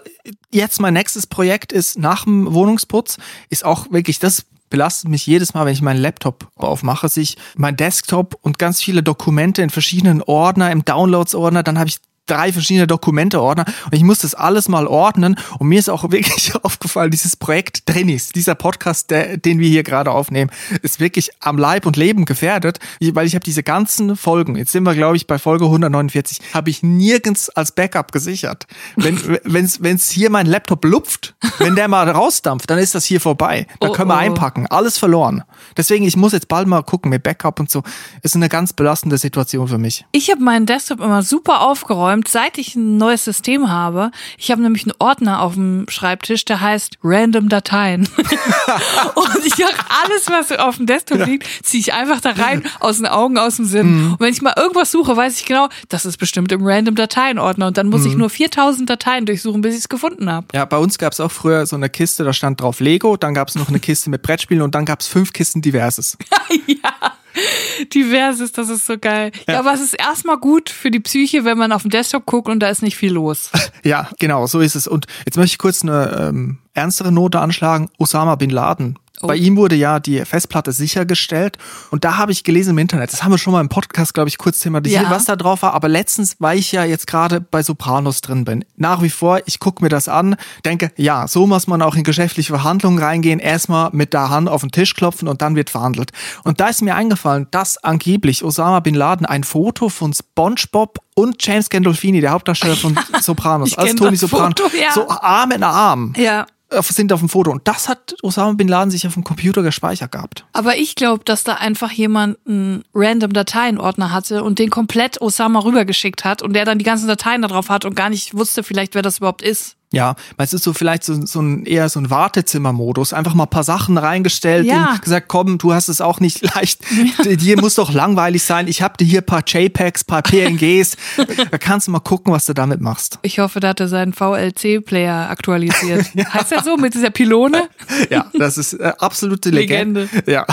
jetzt 0.50 0.80
mein 0.80 0.94
nächstes 0.94 1.27
Projekt 1.27 1.74
ist 1.74 2.00
nach 2.00 2.24
dem 2.24 2.54
Wohnungsputz 2.54 3.18
ist 3.50 3.66
auch 3.66 3.92
wirklich 3.92 4.19
das 4.19 4.45
belastet 4.69 5.09
mich 5.09 5.25
jedes 5.25 5.53
Mal, 5.53 5.65
wenn 5.65 5.73
ich 5.73 5.81
meinen 5.81 6.01
Laptop 6.01 6.50
aufmache, 6.56 7.09
sich 7.09 7.38
mein 7.56 7.77
Desktop 7.77 8.38
und 8.41 8.59
ganz 8.59 8.81
viele 8.81 9.03
Dokumente 9.03 9.62
in 9.62 9.69
verschiedenen 9.69 10.21
Ordner, 10.21 10.71
im 10.71 10.85
Downloads-Ordner, 10.85 11.63
dann 11.63 11.79
habe 11.79 11.89
ich 11.89 11.97
drei 12.25 12.51
verschiedene 12.54 12.88
Dokumente-Ordner 12.88 13.66
und 13.86 13.94
ich 13.94 14.04
muss 14.04 14.19
das 14.19 14.33
alles 14.36 14.68
mal 14.68 14.88
ordnen 14.88 15.38
und 15.60 15.68
mir 15.68 15.80
ist 15.80 15.89
auch 15.89 16.04
wirklich 16.12 16.56
aufgefallen, 16.56 17.12
dieses 17.12 17.36
Projekt 17.36 17.89
Drinis, 17.89 18.30
dieser 18.30 18.56
Podcast, 18.56 19.12
der, 19.12 19.38
den 19.38 19.60
wir 19.60 19.69
hier 19.69 19.83
gerade 19.83 20.12
aufnehmen, 20.12 20.51
ist 20.81 21.00
wirklich 21.00 21.31
am 21.39 21.57
Leib 21.57 21.86
und 21.86 21.98
Leben 21.98 22.25
gefährdet, 22.25 22.80
weil 23.01 23.27
ich 23.27 23.36
habe 23.36 23.44
diese 23.44 23.63
ganzen 23.63 24.16
Folgen, 24.16 24.56
jetzt 24.56 24.72
sind 24.72 24.83
wir 24.83 24.95
glaube 24.95 25.18
ich 25.18 25.27
bei 25.27 25.38
Folge 25.39 25.66
149, 25.66 26.39
habe 26.54 26.69
ich 26.69 26.83
nirgends 26.83 27.50
als 27.50 27.72
Backup 27.72 28.12
gesichert. 28.12 28.66
Wenn 28.95 29.19
wenn's 29.44 29.81
wenn's 29.81 30.10
hier 30.10 30.30
mein 30.30 30.45
Laptop 30.45 30.86
lupft, 30.86 31.36
wenn 31.60 31.75
der 31.75 31.88
mal 31.88 32.10
rausdampft, 32.10 32.69
dann 32.69 32.80
ist 32.80 32.95
das 32.95 33.06
hier 33.06 33.22
vorbei. 33.22 33.68
Da 33.80 33.89
Oh, 33.89 33.92
können 33.92 34.10
wir 34.10 34.16
oh. 34.16 34.19
einpacken, 34.19 34.68
alles 34.68 34.98
verloren. 34.98 35.44
Deswegen 35.77 36.06
ich 36.06 36.16
muss 36.16 36.33
jetzt 36.33 36.48
bald 36.48 36.68
mal 36.68 36.81
gucken 36.83 37.10
mit 37.10 37.24
Backup 37.24 37.60
und 37.60 37.69
so. 37.69 37.83
Ist 38.22 38.36
eine 38.36 38.50
ganz 38.50 38.74
belastende 38.74 39.18
Situation 39.18 39.68
für 39.68 39.77
mich. 39.77 40.06
Ich 40.12 40.31
habe 40.31 40.42
meinen 40.42 40.66
Desktop 40.66 41.00
immer 41.01 41.22
super 41.24 41.62
aufgeräumt, 41.62 42.14
seit 42.27 42.57
ich 42.57 42.75
ein 42.75 42.97
neues 42.97 43.25
System 43.25 43.69
habe. 43.69 44.12
Ich 44.38 44.51
habe 44.51 44.62
nämlich 44.62 44.83
einen 44.83 44.94
Ordner 45.00 45.41
auf 45.41 45.56
dem 45.56 45.85
Schreibtisch, 45.89 46.45
der 46.45 46.62
heißt 46.62 46.97
Random 47.03 47.50
Dateien. 47.50 48.07
und 48.17 49.45
ich 49.45 49.57
mache 49.57 49.85
alles, 50.03 50.29
was 50.29 50.51
auf 50.57 50.77
dem 50.77 50.85
Desktop 50.85 51.25
liegt, 51.25 51.47
ziehe 51.63 51.81
ich 51.81 51.94
einfach 51.94 52.21
da 52.21 52.31
rein, 52.31 52.63
aus 52.79 52.97
den 52.97 53.07
Augen, 53.07 53.38
aus 53.38 53.57
dem 53.57 53.65
Sinn. 53.65 54.12
Und 54.12 54.19
wenn 54.19 54.33
ich 54.33 54.41
mal 54.41 54.53
irgendwas 54.57 54.91
suche, 54.91 55.15
weiß 55.15 55.39
ich 55.39 55.45
genau, 55.45 55.69
das 55.89 56.06
ist 56.06 56.17
bestimmt 56.17 56.51
im 56.51 56.65
Random 56.65 56.95
Dateien 56.95 57.39
Ordner. 57.39 57.67
Und 57.67 57.77
dann 57.77 57.88
muss 57.88 58.06
ich 58.06 58.15
nur 58.15 58.29
4000 58.29 58.89
Dateien 58.89 59.25
durchsuchen, 59.25 59.62
bis 59.62 59.74
ich 59.74 59.81
es 59.81 59.89
gefunden 59.89 60.29
habe. 60.29 60.48
Ja, 60.53 60.65
bei 60.65 60.77
uns 60.77 60.98
gab 60.98 61.13
es 61.13 61.19
auch 61.19 61.31
früher 61.31 61.65
so 61.65 61.75
eine 61.75 61.89
Kiste, 61.89 62.24
da 62.24 62.34
stand 62.34 62.62
drauf 62.62 62.79
Lego, 62.79 63.17
dann 63.17 63.34
gab 63.34 63.48
es 63.48 63.55
noch 63.55 63.69
eine 63.69 63.79
Kiste 63.79 64.10
mit 64.10 64.22
Brettspielen 64.22 64.63
und 64.63 64.75
dann 64.75 64.86
gab 64.86 65.01
es 65.01 65.07
fünf 65.07 65.34
Kisten 65.34 65.62
Diverses. 65.62 66.17
ja. 66.67 67.15
Diverses, 67.94 68.51
das 68.51 68.70
ist 68.70 68.86
so 68.86 68.98
geil. 68.98 69.32
Ja. 69.48 69.60
aber 69.60 69.74
es 69.74 69.82
ist 69.82 69.94
erstmal 69.94 70.38
gut 70.38 70.70
für 70.70 70.92
die 70.92 71.00
Psyche, 71.00 71.46
wenn 71.46 71.58
man 71.58 71.72
auf 71.72 71.82
dem 71.84 71.92
Desktop 71.92 72.25
guckt 72.25 72.50
und 72.50 72.60
da 72.60 72.70
ist 72.70 72.82
nicht 72.82 72.98
viel 72.98 73.13
los. 73.13 73.51
Ja, 73.84 74.10
genau, 74.18 74.48
so 74.48 74.62
ist 74.62 74.74
es. 74.74 74.88
Und 74.88 75.06
jetzt 75.27 75.38
möchte 75.38 75.54
ich 75.54 75.58
kurz 75.60 75.84
eine 75.84 76.30
ähm, 76.30 76.58
ernstere 76.74 77.12
Note 77.12 77.39
anschlagen. 77.39 77.89
Osama 78.00 78.34
Bin 78.34 78.50
Laden. 78.50 78.98
Oh. 79.22 79.27
Bei 79.27 79.36
ihm 79.36 79.55
wurde 79.55 79.75
ja 79.75 80.00
die 80.00 80.25
Festplatte 80.25 80.72
sichergestellt 80.72 81.57
und 81.91 82.03
da 82.03 82.17
habe 82.17 82.31
ich 82.31 82.43
gelesen 82.43 82.72
im 82.72 82.77
Internet, 82.79 83.13
das 83.13 83.24
haben 83.24 83.31
wir 83.31 83.38
schon 83.38 83.53
mal 83.53 83.62
im 83.62 83.69
Podcast, 83.69 84.13
glaube 84.13 84.27
ich, 84.29 84.38
kurz 84.38 84.60
thematisiert, 84.60 85.03
Ja. 85.03 85.10
was 85.10 85.25
da 85.25 85.36
drauf 85.36 85.62
war, 85.62 85.74
aber 85.74 85.88
letztens, 85.88 86.36
weil 86.39 86.57
ich 86.60 86.72
ja 86.72 86.84
jetzt 86.84 87.07
gerade 87.07 87.39
bei 87.39 87.63
Sopranos 87.63 88.22
drin 88.22 88.43
bin, 88.45 88.65
nach 88.75 89.01
wie 89.01 89.10
vor, 89.10 89.39
ich 89.45 89.60
gucke 89.60 89.84
mir 89.84 89.89
das 89.89 90.07
an, 90.10 90.36
denke, 90.65 90.91
ja, 90.98 91.27
so 91.27 91.48
muss 91.48 91.67
man 91.67 91.81
auch 91.81 91.95
in 91.95 92.03
geschäftliche 92.03 92.53
Verhandlungen 92.53 93.00
reingehen, 93.00 93.39
erstmal 93.39 93.89
mit 93.93 94.13
der 94.13 94.29
Hand 94.29 94.50
auf 94.50 94.62
den 94.62 94.72
Tisch 94.72 94.93
klopfen 94.95 95.27
und 95.27 95.41
dann 95.41 95.55
wird 95.55 95.69
verhandelt. 95.69 96.12
Und 96.43 96.60
da 96.60 96.67
ist 96.67 96.81
mir 96.81 96.95
eingefallen, 96.95 97.48
dass 97.51 97.77
angeblich 97.77 98.43
Osama 98.43 98.79
Bin 98.81 98.95
Laden 98.95 99.25
ein 99.25 99.43
Foto 99.43 99.89
von 99.89 100.13
SpongeBob 100.13 101.00
und 101.15 101.38
James 101.45 101.69
Gandolfini, 101.69 102.19
der 102.22 102.31
Hauptdarsteller 102.31 102.75
von 102.75 103.00
Sopranos, 103.22 103.77
als 103.77 103.95
Tony 103.95 104.17
Soprano, 104.17 104.53
Foto, 104.57 104.75
ja. 104.75 104.91
so 104.93 105.07
Arm 105.10 105.51
in 105.51 105.63
Arm 105.63 106.13
Ja. 106.17 106.45
Sind 106.84 107.13
auf 107.13 107.20
dem 107.20 107.29
Foto. 107.29 107.51
Und 107.51 107.67
das 107.67 107.89
hat 107.89 108.15
Osama 108.24 108.53
Bin 108.53 108.67
Laden 108.67 108.91
sich 108.91 109.08
auf 109.08 109.13
dem 109.13 109.24
Computer 109.24 109.63
gespeichert 109.63 110.12
gehabt. 110.12 110.46
Aber 110.53 110.77
ich 110.77 110.96
glaube, 110.96 111.24
dass 111.24 111.44
da 111.44 111.55
einfach 111.55 111.91
jemand 111.91 112.38
einen 112.48 112.84
random 112.94 113.34
Dateienordner 113.34 114.12
hatte 114.12 114.44
und 114.44 114.60
den 114.60 114.70
komplett 114.70 115.22
Osama 115.22 115.60
rübergeschickt 115.60 116.25
hat 116.25 116.41
und 116.41 116.53
der 116.53 116.65
dann 116.65 116.79
die 116.79 116.86
ganzen 116.86 117.08
Dateien 117.08 117.41
da 117.41 117.48
drauf 117.48 117.70
hat 117.70 117.86
und 117.86 117.96
gar 117.96 118.10
nicht 118.10 118.36
wusste 118.36 118.63
vielleicht, 118.63 118.96
wer 118.96 119.01
das 119.01 119.17
überhaupt 119.17 119.41
ist. 119.41 119.75
Ja, 119.94 120.15
weil 120.36 120.46
es 120.46 120.54
ist 120.54 120.63
so 120.63 120.74
vielleicht 120.74 121.04
so, 121.04 121.25
so 121.25 121.39
ein 121.42 121.65
eher 121.65 121.88
so 121.89 122.00
ein 122.00 122.10
Wartezimmermodus. 122.10 123.13
Einfach 123.13 123.34
mal 123.34 123.44
ein 123.44 123.50
paar 123.50 123.63
Sachen 123.63 123.98
reingestellt 123.98 124.65
Ja. 124.65 124.92
und 124.92 125.01
gesagt, 125.01 125.27
komm, 125.30 125.58
du 125.58 125.74
hast 125.74 125.88
es 125.88 126.01
auch 126.01 126.20
nicht 126.20 126.42
leicht. 126.56 126.82
Dir 127.24 127.60
muss 127.62 127.75
doch 127.75 127.94
langweilig 127.94 128.44
sein. 128.44 128.68
Ich 128.68 128.82
habe 128.82 128.98
dir 128.98 129.06
hier 129.06 129.22
ein 129.22 129.25
paar 129.25 129.44
JPEGs, 129.46 130.04
paar 130.04 130.22
PNGs. 130.22 130.98
da 131.51 131.58
kannst 131.58 131.88
du 131.88 131.92
mal 131.92 132.00
gucken, 132.00 132.34
was 132.34 132.46
du 132.46 132.54
damit 132.54 132.82
machst. 132.82 133.20
Ich 133.22 133.39
hoffe, 133.39 133.60
da 133.60 133.70
hat 133.70 133.80
er 133.80 133.88
seinen 133.88 134.12
VLC-Player 134.13 135.30
aktualisiert. 135.30 136.08
Heißt 136.34 136.51
er 136.51 136.63
so 136.63 136.77
mit 136.77 136.94
dieser 136.94 137.10
Pylone? 137.10 137.70
Ja, 138.10 138.30
das 138.38 138.58
ist 138.58 138.74
äh, 138.74 138.92
absolute 139.00 139.50
Legende. 139.50 140.01
Legende. 140.12 140.32
Ja, 140.32 140.46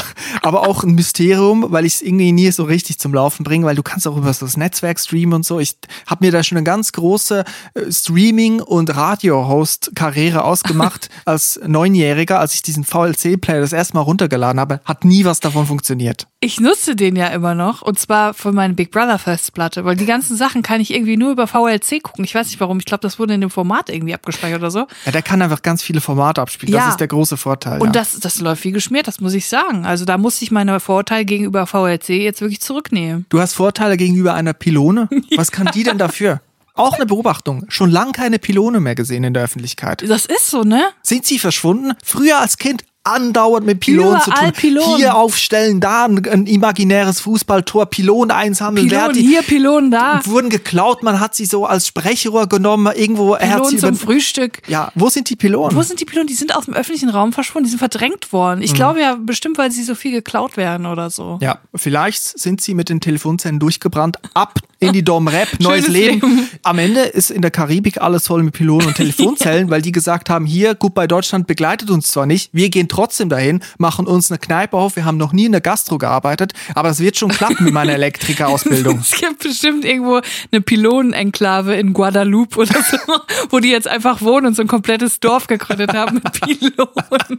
aber 0.43 0.69
auch 0.69 0.85
ein 0.85 0.95
Mysterium, 0.95 1.67
weil 1.71 1.85
ich 1.87 1.95
es 1.95 2.03
irgendwie 2.03 2.33
nie 2.33 2.51
so 2.53 2.65
richtig 2.65 2.99
zum 2.99 3.13
Laufen 3.15 3.45
bringe, 3.45 3.67
weil 3.67 3.77
du 3.77 3.83
kannst 3.83 4.07
auch 4.07 4.17
über 4.17 4.27
das 4.33 4.57
Netzwerk 4.57 5.01
streamen 5.01 5.35
und 5.35 5.47
so. 5.47 5.59
Ich 5.59 5.77
habe 6.07 6.25
mir 6.25 6.31
da 6.33 6.43
schon 6.43 6.59
eine 6.59 6.65
ganz 6.65 6.93
große 6.93 7.45
äh, 7.75 7.91
Streaming- 7.93 8.61
und 8.61 8.95
Radio-Host-Karriere 9.23 10.45
ausgemacht 10.45 11.09
als 11.25 11.61
Neunjähriger, 11.65 12.41
als 12.41 12.55
ich 12.55 12.63
diesen 12.63 12.85
VLC-Player 12.85 13.61
das 13.61 13.73
erste 13.73 13.95
Mal 13.95 14.01
runtergeladen 14.01 14.61
habe. 14.61 14.81
Hat 14.85 15.05
nie 15.05 15.25
was 15.25 15.39
davon 15.39 15.67
funktioniert. 15.67 16.27
Ich 16.41 16.59
nutze 16.61 16.97
den 16.97 17.15
ja 17.15 17.29
immer 17.29 17.55
noch 17.55 17.83
und 17.83 18.01
zwar 18.01 18.35
für 18.35 18.51
meine 18.51 18.75
Big 18.75 18.91
Brother 18.91 19.19
Festplatte, 19.19 19.85
weil 19.85 19.95
die 19.95 20.07
ganzen 20.07 20.37
Sachen 20.37 20.63
kann 20.63 20.81
ich 20.81 20.93
irgendwie 20.93 21.17
nur 21.17 21.31
über 21.31 21.47
VLC 21.47 22.03
gucken. 22.03 22.25
Ich 22.25 22.35
weiß 22.35 22.49
nicht 22.49 22.59
warum. 22.59 22.79
Ich 22.81 22.85
glaube, 22.85 23.03
das 23.03 23.21
wurde 23.21 23.35
in 23.35 23.41
dem 23.41 23.51
Format 23.51 23.91
irgendwie 23.91 24.15
abgespeichert 24.15 24.59
oder 24.59 24.73
so. 24.73 24.87
Ja, 25.07 25.13
der 25.13 25.23
kann 25.23 25.41
einfach 25.41 25.63
ganz 25.63 25.83
viele 25.83 26.01
Formate 26.01 26.41
abspielen. 26.41 26.75
Ja. 26.75 26.81
Das 26.81 26.91
ist 26.91 27.01
der 27.01 27.09
große 27.09 27.37
Vorteil. 27.37 27.81
Und 27.81 27.89
ja. 27.89 27.93
das, 27.93 28.19
das 28.19 28.41
läuft 28.41 28.65
wie 28.65 28.73
geschmiert, 28.73 29.07
das 29.07 29.21
muss 29.21 29.35
ich 29.35 29.49
sagen. 29.49 29.87
Also 29.87 30.05
da 30.05 30.19
muss 30.19 30.43
ich 30.43 30.51
meine 30.51 30.81
Vorteile 30.81 31.25
gegenüber 31.25 31.67
VLC 31.69 32.09
jetzt 32.11 32.41
wirklich 32.41 32.61
zurücknehmen. 32.61 33.27
Du 33.29 33.41
hast 33.41 33.55
Vorteile 33.55 33.97
gegenüber 33.97 34.35
einer 34.35 34.53
Pylone? 34.53 35.09
Was 35.37 35.53
kann 35.53 35.71
die 35.73 35.85
denn 35.85 35.99
dafür? 35.99 36.41
Auch 36.75 36.95
eine 36.95 37.07
Beobachtung. 37.07 37.67
Schon 37.69 37.91
lang 37.91 38.13
keine 38.13 38.39
Pylone 38.39 38.81
mehr 38.81 38.95
gesehen 38.95 39.25
in 39.25 39.35
der 39.35 39.45
Öffentlichkeit. 39.45 40.09
Das 40.09 40.25
ist 40.27 40.49
so, 40.49 40.63
ne? 40.63 40.83
Sind 41.03 41.27
sie 41.27 41.39
verschwunden? 41.39 41.93
Früher 42.03 42.41
als 42.41 42.57
Kind 42.57 42.85
andauernd 43.05 43.67
mit 43.67 43.81
Pylonen 43.81 44.21
zu 44.21 44.31
tun. 44.31 44.53
Pylonen. 44.53 44.97
Hier 44.97 45.17
aufstellen, 45.17 45.81
da 45.81 46.05
ein, 46.05 46.25
ein 46.27 46.47
imaginäres 46.47 47.21
Fußballtor, 47.21 47.87
Pylon 47.87 48.31
einsammeln. 48.31 48.87
Pylonen 48.87 49.15
die, 49.15 49.23
hier, 49.23 49.43
Pylonen 49.43 49.91
da. 49.91 50.21
wurden 50.25 50.51
geklaut, 50.51 51.03
man 51.03 51.19
hat 51.19 51.35
sie 51.35 51.45
so 51.45 51.67
als 51.67 51.89
Sprechrohr 51.89 52.47
genommen, 52.49 52.93
irgendwo 52.95 53.35
Pylonen 53.35 53.79
zum 53.79 53.89
über, 53.91 53.99
Frühstück. 53.99 54.63
Ja, 54.69 54.93
wo 54.95 55.09
sind 55.09 55.31
die 55.31 55.37
Pylonen? 55.37 55.77
Wo 55.77 55.83
sind 55.83 56.01
die 56.01 56.05
Pylonen? 56.05 56.29
Die 56.29 56.35
sind 56.35 56.55
aus 56.55 56.67
dem 56.67 56.75
öffentlichen 56.75 57.09
Raum 57.09 57.33
verschwunden, 57.33 57.65
die 57.65 57.71
sind 57.71 57.81
verdrängt 57.81 58.33
worden. 58.33 58.59
Mhm. 58.59 58.65
Ich 58.65 58.75
glaube 58.75 59.01
ja 59.01 59.17
bestimmt, 59.17 59.59
weil 59.59 59.73
sie 59.73 59.83
so 59.83 59.95
viel 59.95 60.13
geklaut 60.13 60.57
werden 60.57 60.87
oder 60.87 61.11
so. 61.11 61.39
Ja, 61.41 61.59
vielleicht 61.75 62.23
sind 62.39 62.61
sie 62.61 62.75
mit 62.75 62.89
den 62.89 63.01
Telefonzellen 63.01 63.59
durchgebrannt, 63.59 64.19
ab 64.35 64.61
in 64.79 64.93
die 64.93 65.03
Dom 65.05 65.29
Rap, 65.29 65.49
neues 65.61 65.89
Leben. 65.89 66.21
Leben. 66.21 66.49
Am 66.63 66.79
Ende 66.79 67.01
ist 67.01 67.31
in 67.31 67.43
der 67.43 67.51
Karibik 67.51 68.01
alles 68.01 68.27
voll 68.27 68.43
mit 68.43 68.55
Pylonen 68.55 68.89
und 68.89 68.95
Telefonzellen, 68.97 69.71
weil 69.71 69.83
die 69.83 69.93
gesagt 69.93 70.29
haben, 70.29 70.45
hier, 70.45 70.75
gut, 70.75 70.95
bei 70.95 71.07
Deutschland 71.07 71.47
begleitet 71.47 71.91
uns 71.91 72.09
zwar 72.09 72.27
nicht, 72.27 72.51
wir 72.53 72.69
gehen 72.69 72.89
trotzdem 72.93 73.29
dahin, 73.29 73.61
machen 73.79 74.07
uns 74.07 74.31
eine 74.31 74.39
Kneipe 74.39 74.77
auf, 74.77 74.97
wir 74.97 75.05
haben 75.05 75.17
noch 75.17 75.33
nie 75.33 75.47
in 75.47 75.53
der 75.53 75.61
Gastro 75.61 75.99
gearbeitet, 75.99 76.53
aber 76.75 76.91
es 76.91 77.01
wird 77.01 77.17
schon 77.17 77.31
klappen 77.31 77.65
mit 77.65 77.73
meiner 77.73 77.95
Elektrikerausbildung. 77.95 79.03
Es 79.13 79.19
gibt 79.19 79.43
bestimmt 79.43 79.85
irgendwo 79.85 80.21
eine 80.51 80.61
Pylonenenklave 80.61 81.75
in 81.75 81.93
Guadeloupe 81.93 82.61
oder 82.61 82.83
so, 82.83 82.97
wo 83.51 83.59
die 83.59 83.71
jetzt 83.71 83.89
einfach 83.89 84.21
wohnen 84.21 84.47
und 84.47 84.57
so 84.57 84.63
ein 84.63 84.69
komplettes 84.69 85.21
Dorf 85.21 85.47
gegründet 85.47 85.95
haben 85.95 86.17
mit 86.17 86.33
Pylonen. 86.33 87.39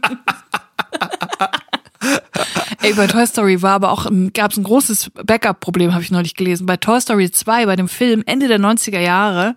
Ey, 2.82 2.92
bei 2.94 3.06
Toy 3.06 3.26
Story 3.26 3.62
war 3.62 3.74
aber 3.74 3.90
auch, 3.90 4.10
gab 4.34 4.50
es 4.50 4.58
ein 4.58 4.64
großes 4.64 5.12
Backup-Problem, 5.24 5.94
habe 5.94 6.02
ich 6.02 6.10
neulich 6.10 6.34
gelesen. 6.34 6.66
Bei 6.66 6.76
Toy 6.76 7.00
Story 7.00 7.30
2, 7.30 7.66
bei 7.66 7.76
dem 7.76 7.88
Film 7.88 8.22
Ende 8.26 8.48
der 8.48 8.58
90er 8.58 9.00
Jahre, 9.00 9.54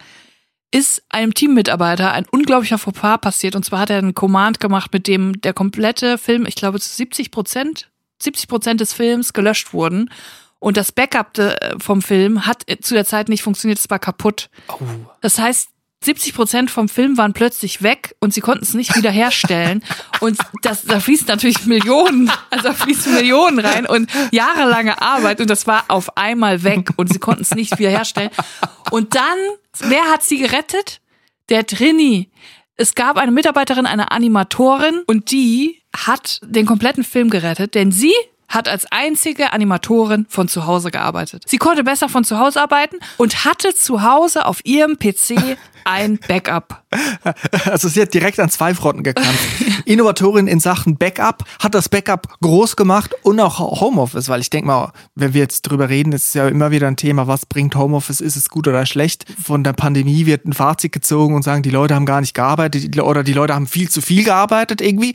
ist 0.72 1.04
einem 1.10 1.34
Teammitarbeiter 1.34 2.12
ein 2.12 2.26
unglaublicher 2.30 2.78
Fauxpas 2.78 3.20
passiert. 3.20 3.56
Und 3.56 3.64
zwar 3.64 3.80
hat 3.80 3.90
er 3.90 4.00
einen 4.00 4.14
Command 4.14 4.60
gemacht, 4.60 4.92
mit 4.94 5.08
dem 5.08 5.40
der 5.42 5.54
komplette 5.54 6.18
Film, 6.18 6.46
ich 6.46 6.56
glaube 6.56 6.80
zu 6.80 6.90
70 6.90 7.32
Prozent, 7.32 7.90
70 8.22 8.48
Prozent 8.48 8.82
des 8.82 8.94
Films 8.94 9.34
gelöscht 9.34 9.74
wurden. 9.74 10.10
Und 10.60 10.76
das 10.76 10.92
Backup 10.92 11.34
de- 11.36 11.56
vom 11.80 12.02
Film 12.02 12.46
hat 12.46 12.64
zu 12.82 12.96
der 12.96 13.06
Zeit 13.06 13.30
nicht 13.30 13.44
funktioniert, 13.44 13.78
es 13.80 13.90
war 13.90 14.00
kaputt. 14.00 14.50
Das 15.22 15.38
heißt, 15.40 15.70
70 16.04 16.36
Prozent 16.36 16.72
vom 16.72 16.90
Film 16.90 17.18
waren 17.18 17.34
plötzlich 17.34 17.82
weg 17.82 18.16
und 18.20 18.34
sie 18.34 18.42
konnten 18.42 18.64
es 18.64 18.74
nicht 18.74 18.96
wieder 18.96 19.12
herstellen. 19.12 19.84
Und 20.20 20.38
das, 20.62 20.84
da 20.84 21.00
fließen 21.00 21.28
natürlich 21.28 21.66
Millionen, 21.66 22.32
also 22.50 22.70
da 22.70 22.74
fließen 22.74 23.14
Millionen 23.14 23.60
rein 23.60 23.86
und 23.86 24.10
jahrelange 24.32 25.00
Arbeit 25.00 25.40
und 25.40 25.48
das 25.48 25.68
war 25.68 25.86
auf 25.90 26.18
einmal 26.18 26.64
weg 26.64 26.90
und 26.96 27.14
sie 27.14 27.20
konnten 27.20 27.44
es 27.44 27.54
nicht 27.54 27.78
wieder 27.78 27.92
herstellen. 27.92 28.32
Und 28.90 29.14
dann, 29.14 29.38
wer 29.78 30.06
hat 30.06 30.24
sie 30.24 30.40
gerettet? 30.40 31.02
Der 31.50 31.68
Trini. 31.68 32.32
Es 32.78 32.96
gab 32.96 33.18
eine 33.18 33.32
Mitarbeiterin, 33.32 33.86
eine 33.86 34.12
Animatorin 34.12 35.04
und 35.06 35.30
die 35.30 35.84
hat 35.96 36.40
den 36.44 36.66
kompletten 36.66 37.04
Film 37.04 37.30
gerettet, 37.30 37.76
denn 37.76 37.92
sie 37.92 38.14
hat 38.48 38.68
als 38.68 38.86
einzige 38.92 39.54
Animatorin 39.54 40.26
von 40.30 40.48
zu 40.48 40.66
Hause 40.66 40.90
gearbeitet. 40.90 41.44
Sie 41.46 41.58
konnte 41.58 41.84
besser 41.84 42.10
von 42.10 42.24
zu 42.24 42.40
Hause 42.40 42.62
arbeiten 42.62 42.98
und 43.18 43.46
hatte 43.46 43.76
zu 43.76 44.02
Hause 44.02 44.46
auf 44.46 44.62
ihrem 44.64 44.98
PC 44.98 45.58
ein 45.88 46.20
Backup. 46.28 46.84
Also 47.66 47.88
sie 47.88 48.02
hat 48.02 48.14
direkt 48.14 48.40
an 48.40 48.50
zwei 48.50 48.74
Fronten 48.74 49.04
gekämpft. 49.04 49.40
Innovatorin 49.86 50.48
in 50.48 50.60
Sachen 50.60 50.98
Backup, 50.98 51.44
hat 51.60 51.74
das 51.74 51.88
Backup 51.88 52.28
groß 52.42 52.76
gemacht 52.76 53.16
und 53.24 53.40
auch 53.40 53.60
Homeoffice, 53.80 54.28
weil 54.28 54.42
ich 54.42 54.50
denke 54.50 54.68
mal, 54.68 54.92
wenn 55.16 55.34
wir 55.34 55.42
jetzt 55.42 55.62
drüber 55.62 55.90
reden, 55.90 56.12
ist 56.12 56.28
es 56.28 56.34
ja 56.34 56.48
immer 56.48 56.72
wieder 56.72 56.88
ein 56.88 56.98
Thema, 56.98 57.28
was 57.28 57.46
bringt 57.46 57.76
Homeoffice, 57.76 58.20
ist 58.20 58.36
es 58.36 58.50
gut 58.50 58.68
oder 58.68 58.86
schlecht? 58.86 59.26
Von 59.42 59.64
der 59.64 59.74
Pandemie 59.74 60.26
wird 60.26 60.46
ein 60.46 60.54
Fazit 60.54 60.92
gezogen 60.92 61.36
und 61.36 61.44
sagen, 61.44 61.64
die 61.64 61.70
Leute 61.70 61.96
haben 61.96 62.06
gar 62.06 62.22
nicht 62.22 62.34
gearbeitet 62.34 63.00
oder 63.00 63.24
die 63.24 63.34
Leute 63.34 63.56
haben 63.56 63.68
viel 63.68 63.90
zu 63.90 64.02
viel 64.02 64.26
gearbeitet 64.26 64.82
irgendwie. 64.82 65.14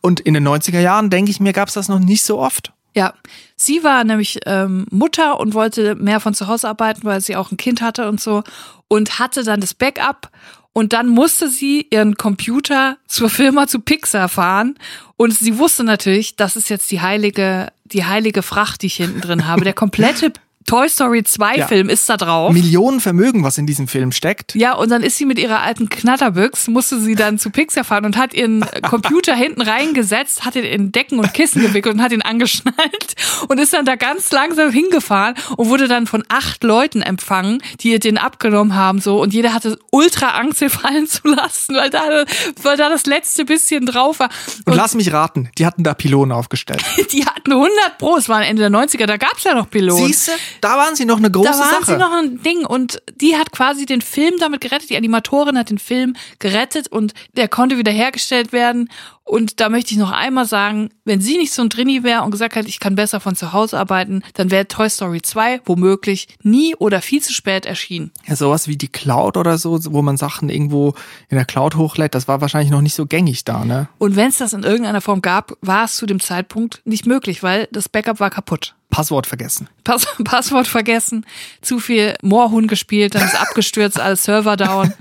Und 0.00 0.20
in 0.20 0.34
den 0.34 0.46
90er 0.46 0.80
Jahren, 0.80 1.10
denke 1.10 1.30
ich 1.30 1.38
mir, 1.38 1.52
gab 1.52 1.68
es 1.68 1.74
das 1.74 1.88
noch 1.88 2.00
nicht 2.00 2.24
so 2.24 2.40
oft. 2.40 2.72
Ja, 2.98 3.14
sie 3.54 3.84
war 3.84 4.02
nämlich 4.02 4.40
ähm, 4.44 4.84
Mutter 4.90 5.38
und 5.38 5.54
wollte 5.54 5.94
mehr 5.94 6.18
von 6.18 6.34
zu 6.34 6.48
Hause 6.48 6.68
arbeiten, 6.68 7.04
weil 7.04 7.20
sie 7.20 7.36
auch 7.36 7.52
ein 7.52 7.56
Kind 7.56 7.80
hatte 7.80 8.08
und 8.08 8.20
so 8.20 8.42
und 8.88 9.20
hatte 9.20 9.44
dann 9.44 9.60
das 9.60 9.72
Backup 9.72 10.32
und 10.72 10.92
dann 10.92 11.06
musste 11.06 11.48
sie 11.48 11.86
ihren 11.90 12.16
Computer 12.16 12.96
zur 13.06 13.30
Firma 13.30 13.68
zu 13.68 13.78
Pixar 13.78 14.28
fahren 14.28 14.74
und 15.16 15.32
sie 15.32 15.58
wusste 15.58 15.84
natürlich, 15.84 16.34
das 16.34 16.56
ist 16.56 16.70
jetzt 16.70 16.90
die 16.90 17.00
heilige 17.00 17.68
die 17.84 18.04
heilige 18.04 18.42
Fracht, 18.42 18.82
die 18.82 18.88
ich 18.88 18.96
hinten 18.96 19.20
drin 19.20 19.46
habe. 19.46 19.62
Der 19.62 19.74
komplette 19.74 20.32
Toy 20.68 20.86
Story 20.90 21.22
2 21.24 21.56
Ja. 21.56 21.66
Film 21.66 21.88
ist 21.88 22.06
da 22.10 22.18
drauf. 22.18 22.52
Millionen 22.52 23.00
Vermögen, 23.00 23.42
was 23.42 23.56
in 23.56 23.66
diesem 23.66 23.88
Film 23.88 24.12
steckt. 24.12 24.54
Ja, 24.54 24.74
und 24.74 24.90
dann 24.90 25.02
ist 25.02 25.16
sie 25.16 25.24
mit 25.24 25.38
ihrer 25.38 25.62
alten 25.62 25.88
Knatterbüchs, 25.88 26.68
musste 26.68 27.00
sie 27.00 27.14
dann 27.14 27.38
zu 27.38 27.48
Pixar 27.48 27.84
fahren 27.84 28.04
und 28.04 28.18
hat 28.18 28.34
ihren 28.34 28.66
Computer 28.82 29.34
hinten 29.34 29.62
reingesetzt, 29.62 30.44
hat 30.44 30.56
ihn 30.56 30.64
in 30.64 30.92
Decken 30.92 31.20
und 31.20 31.32
Kissen 31.32 31.62
gewickelt 31.62 31.94
und 31.94 32.02
hat 32.02 32.12
ihn 32.12 32.20
angeschnallt 32.20 33.14
und 33.48 33.58
ist 33.58 33.72
dann 33.72 33.86
da 33.86 33.96
ganz 33.96 34.30
langsam 34.30 34.70
hingefahren 34.70 35.36
und 35.56 35.70
wurde 35.70 35.88
dann 35.88 36.06
von 36.06 36.22
acht 36.28 36.62
Leuten 36.62 37.00
empfangen, 37.00 37.62
die 37.80 37.92
ihr 37.92 37.98
den 37.98 38.18
abgenommen 38.18 38.74
haben, 38.74 39.00
so. 39.00 39.22
Und 39.22 39.32
jeder 39.32 39.54
hatte 39.54 39.78
ultra 39.90 40.38
Angst, 40.38 40.60
ihn 40.60 40.68
fallen 40.68 41.06
zu 41.06 41.28
lassen, 41.28 41.76
weil 41.76 41.88
da, 41.88 42.24
weil 42.62 42.76
da 42.76 42.90
das 42.90 43.06
letzte 43.06 43.46
bisschen 43.46 43.86
drauf 43.86 44.20
war. 44.20 44.28
Und 44.66 44.74
lass 44.74 44.94
mich 44.94 45.14
raten, 45.14 45.48
die 45.56 45.64
hatten 45.64 45.82
da 45.82 45.94
Pylonen 45.94 46.32
aufgestellt. 46.32 46.84
die 47.12 47.24
hatten 47.24 47.52
100 47.52 47.96
Pro, 47.96 48.18
es 48.18 48.28
war 48.28 48.44
Ende 48.44 48.68
der 48.68 48.70
90er, 48.70 49.06
da 49.06 49.16
gab's 49.16 49.44
ja 49.44 49.54
noch 49.54 49.70
Piloten. 49.70 50.04
Siehste, 50.08 50.32
da 50.60 50.76
waren 50.76 50.96
sie 50.96 51.04
noch 51.04 51.18
eine 51.18 51.30
große 51.30 51.50
Da 51.50 51.58
waren 51.58 51.84
Sache. 51.84 51.92
sie 51.92 51.96
noch 51.96 52.12
ein 52.12 52.42
Ding 52.42 52.64
und 52.64 53.02
die 53.20 53.36
hat 53.36 53.52
quasi 53.52 53.86
den 53.86 54.00
Film 54.00 54.34
damit 54.38 54.60
gerettet. 54.60 54.90
Die 54.90 54.96
Animatorin 54.96 55.58
hat 55.58 55.70
den 55.70 55.78
Film 55.78 56.14
gerettet 56.38 56.88
und 56.88 57.14
der 57.36 57.48
konnte 57.48 57.78
wieder 57.78 57.92
hergestellt 57.92 58.52
werden. 58.52 58.88
Und 59.28 59.60
da 59.60 59.68
möchte 59.68 59.92
ich 59.92 59.98
noch 59.98 60.10
einmal 60.10 60.46
sagen, 60.46 60.88
wenn 61.04 61.20
sie 61.20 61.36
nicht 61.36 61.52
so 61.52 61.60
ein 61.60 61.68
Drini 61.68 62.02
wäre 62.02 62.22
und 62.22 62.30
gesagt 62.30 62.56
hat, 62.56 62.66
ich 62.66 62.80
kann 62.80 62.94
besser 62.94 63.20
von 63.20 63.36
zu 63.36 63.52
Hause 63.52 63.78
arbeiten, 63.78 64.22
dann 64.32 64.50
wäre 64.50 64.66
Toy 64.66 64.88
Story 64.88 65.20
2 65.20 65.60
womöglich 65.66 66.28
nie 66.42 66.74
oder 66.76 67.02
viel 67.02 67.20
zu 67.20 67.34
spät 67.34 67.66
erschienen. 67.66 68.10
Ja, 68.26 68.36
sowas 68.36 68.68
wie 68.68 68.78
die 68.78 68.88
Cloud 68.88 69.36
oder 69.36 69.58
so, 69.58 69.78
wo 69.92 70.00
man 70.00 70.16
Sachen 70.16 70.48
irgendwo 70.48 70.94
in 71.28 71.36
der 71.36 71.44
Cloud 71.44 71.76
hochlädt, 71.76 72.14
das 72.14 72.26
war 72.26 72.40
wahrscheinlich 72.40 72.70
noch 72.70 72.80
nicht 72.80 72.94
so 72.94 73.04
gängig 73.04 73.44
da, 73.44 73.66
ne? 73.66 73.88
Und 73.98 74.16
wenn 74.16 74.28
es 74.28 74.38
das 74.38 74.54
in 74.54 74.62
irgendeiner 74.62 75.02
Form 75.02 75.20
gab, 75.20 75.52
war 75.60 75.84
es 75.84 75.96
zu 75.96 76.06
dem 76.06 76.20
Zeitpunkt 76.20 76.80
nicht 76.86 77.04
möglich, 77.04 77.42
weil 77.42 77.68
das 77.70 77.90
Backup 77.90 78.20
war 78.20 78.30
kaputt. 78.30 78.76
Passwort 78.88 79.26
vergessen. 79.26 79.68
Pass 79.84 80.06
Passwort 80.24 80.66
vergessen, 80.66 81.26
zu 81.60 81.80
viel 81.80 82.14
Moorhuhn 82.22 82.66
gespielt, 82.66 83.14
dann 83.14 83.26
ist 83.26 83.38
abgestürzt, 83.38 84.00
alles 84.00 84.24
Server 84.24 84.56
down. 84.56 84.94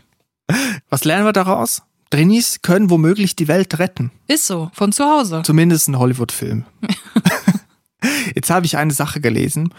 Was 0.89 1.05
lernen 1.05 1.25
wir 1.25 1.33
daraus? 1.33 1.81
Drinis 2.09 2.61
können 2.61 2.89
womöglich 2.89 3.35
die 3.35 3.47
Welt 3.47 3.79
retten. 3.79 4.11
Ist 4.27 4.47
so, 4.47 4.69
von 4.73 4.91
zu 4.91 5.03
Hause. 5.03 5.41
Zumindest 5.43 5.87
ein 5.87 5.99
Hollywood-Film. 5.99 6.65
Jetzt 8.35 8.49
habe 8.49 8.65
ich 8.65 8.77
eine 8.77 8.93
Sache 8.93 9.19
gelesen. 9.19 9.73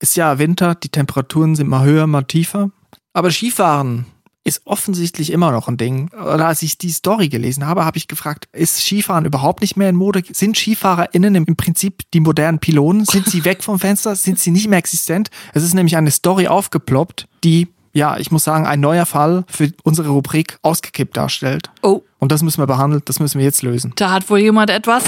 Ist 0.00 0.16
ja 0.16 0.38
Winter, 0.38 0.74
die 0.74 0.90
Temperaturen 0.90 1.56
sind 1.56 1.68
mal 1.68 1.84
höher, 1.84 2.06
mal 2.06 2.22
tiefer. 2.22 2.70
Aber 3.12 3.30
Skifahren 3.30 4.06
ist 4.44 4.62
offensichtlich 4.64 5.30
immer 5.30 5.52
noch 5.52 5.68
ein 5.68 5.76
Ding. 5.76 6.10
Oder 6.12 6.46
als 6.46 6.62
ich 6.62 6.78
die 6.78 6.90
Story 6.90 7.28
gelesen 7.28 7.66
habe, 7.66 7.84
habe 7.84 7.98
ich 7.98 8.08
gefragt, 8.08 8.48
ist 8.52 8.80
Skifahren 8.80 9.26
überhaupt 9.26 9.60
nicht 9.60 9.76
mehr 9.76 9.90
in 9.90 9.96
Mode? 9.96 10.22
Sind 10.32 10.56
SkifahrerInnen 10.56 11.34
im 11.34 11.56
Prinzip 11.56 12.02
die 12.14 12.20
modernen 12.20 12.58
Pilonen? 12.58 13.04
Sind 13.04 13.26
sie 13.26 13.44
weg 13.44 13.62
vom 13.62 13.78
Fenster? 13.78 14.16
Sind 14.16 14.38
sie 14.38 14.50
nicht 14.50 14.68
mehr 14.68 14.78
existent? 14.78 15.30
Es 15.52 15.62
ist 15.62 15.74
nämlich 15.74 15.96
eine 15.96 16.10
Story 16.10 16.48
aufgeploppt, 16.48 17.28
die 17.44 17.68
ja, 17.92 18.16
ich 18.18 18.30
muss 18.30 18.44
sagen, 18.44 18.66
ein 18.66 18.80
neuer 18.80 19.06
Fall 19.06 19.44
für 19.48 19.70
unsere 19.82 20.08
Rubrik 20.10 20.58
ausgekippt 20.62 21.16
darstellt. 21.16 21.70
Oh, 21.82 22.02
Und 22.18 22.32
das 22.32 22.42
müssen 22.42 22.60
wir 22.60 22.66
behandeln, 22.66 23.02
das 23.04 23.18
müssen 23.20 23.38
wir 23.38 23.44
jetzt 23.44 23.62
lösen. 23.62 23.92
da 23.96 24.10
hat 24.10 24.28
wohl 24.30 24.38
jemand 24.38 24.70
etwas. 24.70 25.04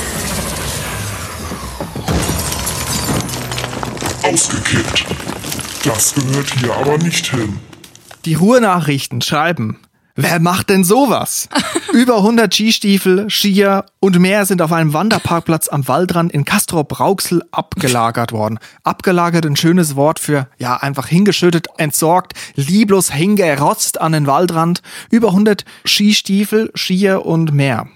Ausgekippt. 4.23 5.05
Das 5.85 6.15
gehört 6.15 6.51
hier 6.59 6.75
aber 6.77 6.99
nicht 6.99 7.27
hin. 7.31 7.59
Die 8.25 8.35
Ruhrnachrichten 8.35 9.23
schreiben, 9.23 9.79
wer 10.23 10.41
macht 10.41 10.71
denn 10.71 10.85
sowas? 10.85 11.49
Über 11.93 12.19
100 12.19 12.53
Skistiefel, 12.53 13.29
Skier 13.29 13.85
und 14.01 14.19
mehr 14.19 14.47
sind 14.47 14.63
auf 14.63 14.73
einem 14.73 14.93
Wanderparkplatz 14.93 15.69
am 15.69 15.87
Waldrand 15.89 16.33
in 16.33 16.45
Castrop-Rauxel 16.45 17.43
abgelagert 17.51 18.33
worden. 18.33 18.59
Abgelagert, 18.85 19.47
ein 19.47 19.57
schönes 19.57 19.97
Wort 19.97 20.19
für, 20.19 20.49
ja, 20.59 20.77
einfach 20.77 21.07
hingeschüttet, 21.07 21.69
entsorgt, 21.79 22.35
lieblos 22.55 23.13
hingerotzt 23.13 24.01
an 24.01 24.13
den 24.13 24.27
Waldrand. 24.27 24.83
Über 25.11 25.29
100 25.29 25.65
Skistiefel, 25.85 26.71
Skier 26.75 27.27
und 27.27 27.53
mehr. 27.53 27.89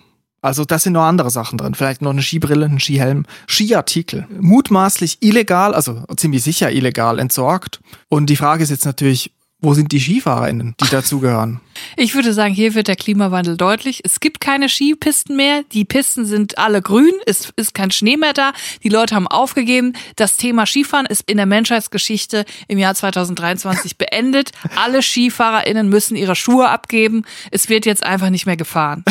Also 0.44 0.66
das 0.66 0.82
sind 0.82 0.92
noch 0.92 1.04
andere 1.04 1.30
Sachen 1.30 1.56
drin. 1.56 1.74
Vielleicht 1.74 2.02
noch 2.02 2.10
eine 2.10 2.20
Skibrille, 2.20 2.66
ein 2.66 2.78
Skihelm, 2.78 3.24
Skiartikel. 3.48 4.26
Mutmaßlich 4.38 5.22
illegal, 5.22 5.74
also 5.74 6.04
ziemlich 6.18 6.42
sicher 6.42 6.70
illegal 6.70 7.18
entsorgt. 7.18 7.80
Und 8.10 8.28
die 8.28 8.36
Frage 8.36 8.62
ist 8.62 8.68
jetzt 8.68 8.84
natürlich, 8.84 9.32
wo 9.60 9.72
sind 9.72 9.92
die 9.92 10.00
SkifahrerInnen, 10.00 10.74
die 10.80 10.88
dazugehören? 10.90 11.60
Ich 11.96 12.14
würde 12.14 12.32
sagen, 12.32 12.54
hier 12.54 12.74
wird 12.74 12.88
der 12.88 12.96
Klimawandel 12.96 13.56
deutlich. 13.56 14.00
Es 14.04 14.20
gibt 14.20 14.40
keine 14.40 14.68
Skipisten 14.68 15.36
mehr. 15.36 15.62
Die 15.72 15.84
Pisten 15.84 16.26
sind 16.26 16.58
alle 16.58 16.82
grün. 16.82 17.12
Es 17.26 17.52
ist 17.56 17.74
kein 17.74 17.90
Schnee 17.90 18.16
mehr 18.16 18.32
da. 18.32 18.52
Die 18.82 18.88
Leute 18.88 19.14
haben 19.14 19.26
aufgegeben. 19.26 19.94
Das 20.16 20.36
Thema 20.36 20.66
Skifahren 20.66 21.06
ist 21.06 21.28
in 21.28 21.36
der 21.36 21.46
Menschheitsgeschichte 21.46 22.44
im 22.68 22.78
Jahr 22.78 22.94
2023 22.94 23.96
beendet. 23.98 24.52
Alle 24.76 25.02
SkifahrerInnen 25.02 25.88
müssen 25.88 26.16
ihre 26.16 26.36
Schuhe 26.36 26.68
abgeben. 26.68 27.24
Es 27.50 27.68
wird 27.68 27.86
jetzt 27.86 28.04
einfach 28.04 28.30
nicht 28.30 28.46
mehr 28.46 28.56
gefahren. 28.56 29.04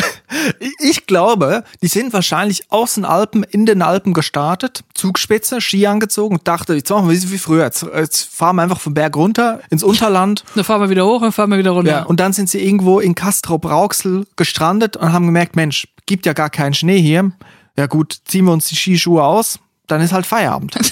Ich 0.80 1.06
glaube, 1.06 1.64
die 1.82 1.88
sind 1.88 2.12
wahrscheinlich 2.12 2.70
aus 2.70 2.94
den 2.94 3.04
Alpen 3.04 3.44
in 3.44 3.66
den 3.66 3.82
Alpen 3.82 4.14
gestartet, 4.14 4.84
Zugspitze, 4.94 5.60
Ski 5.60 5.86
angezogen 5.86 6.36
und 6.36 6.48
dachte, 6.48 6.74
jetzt 6.74 6.90
machen 6.90 7.08
wir 7.08 7.30
wie 7.30 7.38
früher. 7.38 7.64
Jetzt, 7.64 7.86
jetzt 7.94 8.34
fahren 8.34 8.56
wir 8.56 8.62
einfach 8.62 8.80
vom 8.80 8.94
Berg 8.94 9.16
runter 9.16 9.60
ins 9.70 9.82
Unterland. 9.82 10.43
Dann 10.54 10.64
fahren 10.64 10.80
wir 10.80 10.90
wieder 10.90 11.06
hoch 11.06 11.22
und 11.22 11.32
fahren 11.32 11.50
wir 11.50 11.58
wieder 11.58 11.72
runter. 11.72 11.90
Ja, 11.90 12.02
und 12.04 12.20
dann 12.20 12.32
sind 12.32 12.48
sie 12.48 12.64
irgendwo 12.64 13.00
in 13.00 13.14
Castrop-Rauxel 13.14 14.26
gestrandet 14.36 14.96
und 14.96 15.12
haben 15.12 15.26
gemerkt, 15.26 15.56
Mensch, 15.56 15.88
gibt 16.06 16.26
ja 16.26 16.32
gar 16.32 16.50
keinen 16.50 16.74
Schnee 16.74 17.00
hier. 17.00 17.32
Ja 17.76 17.86
gut, 17.86 18.18
ziehen 18.24 18.44
wir 18.44 18.52
uns 18.52 18.66
die 18.66 18.76
Skischuhe 18.76 19.22
aus, 19.22 19.58
dann 19.86 20.00
ist 20.00 20.12
halt 20.12 20.26
Feierabend. 20.26 20.78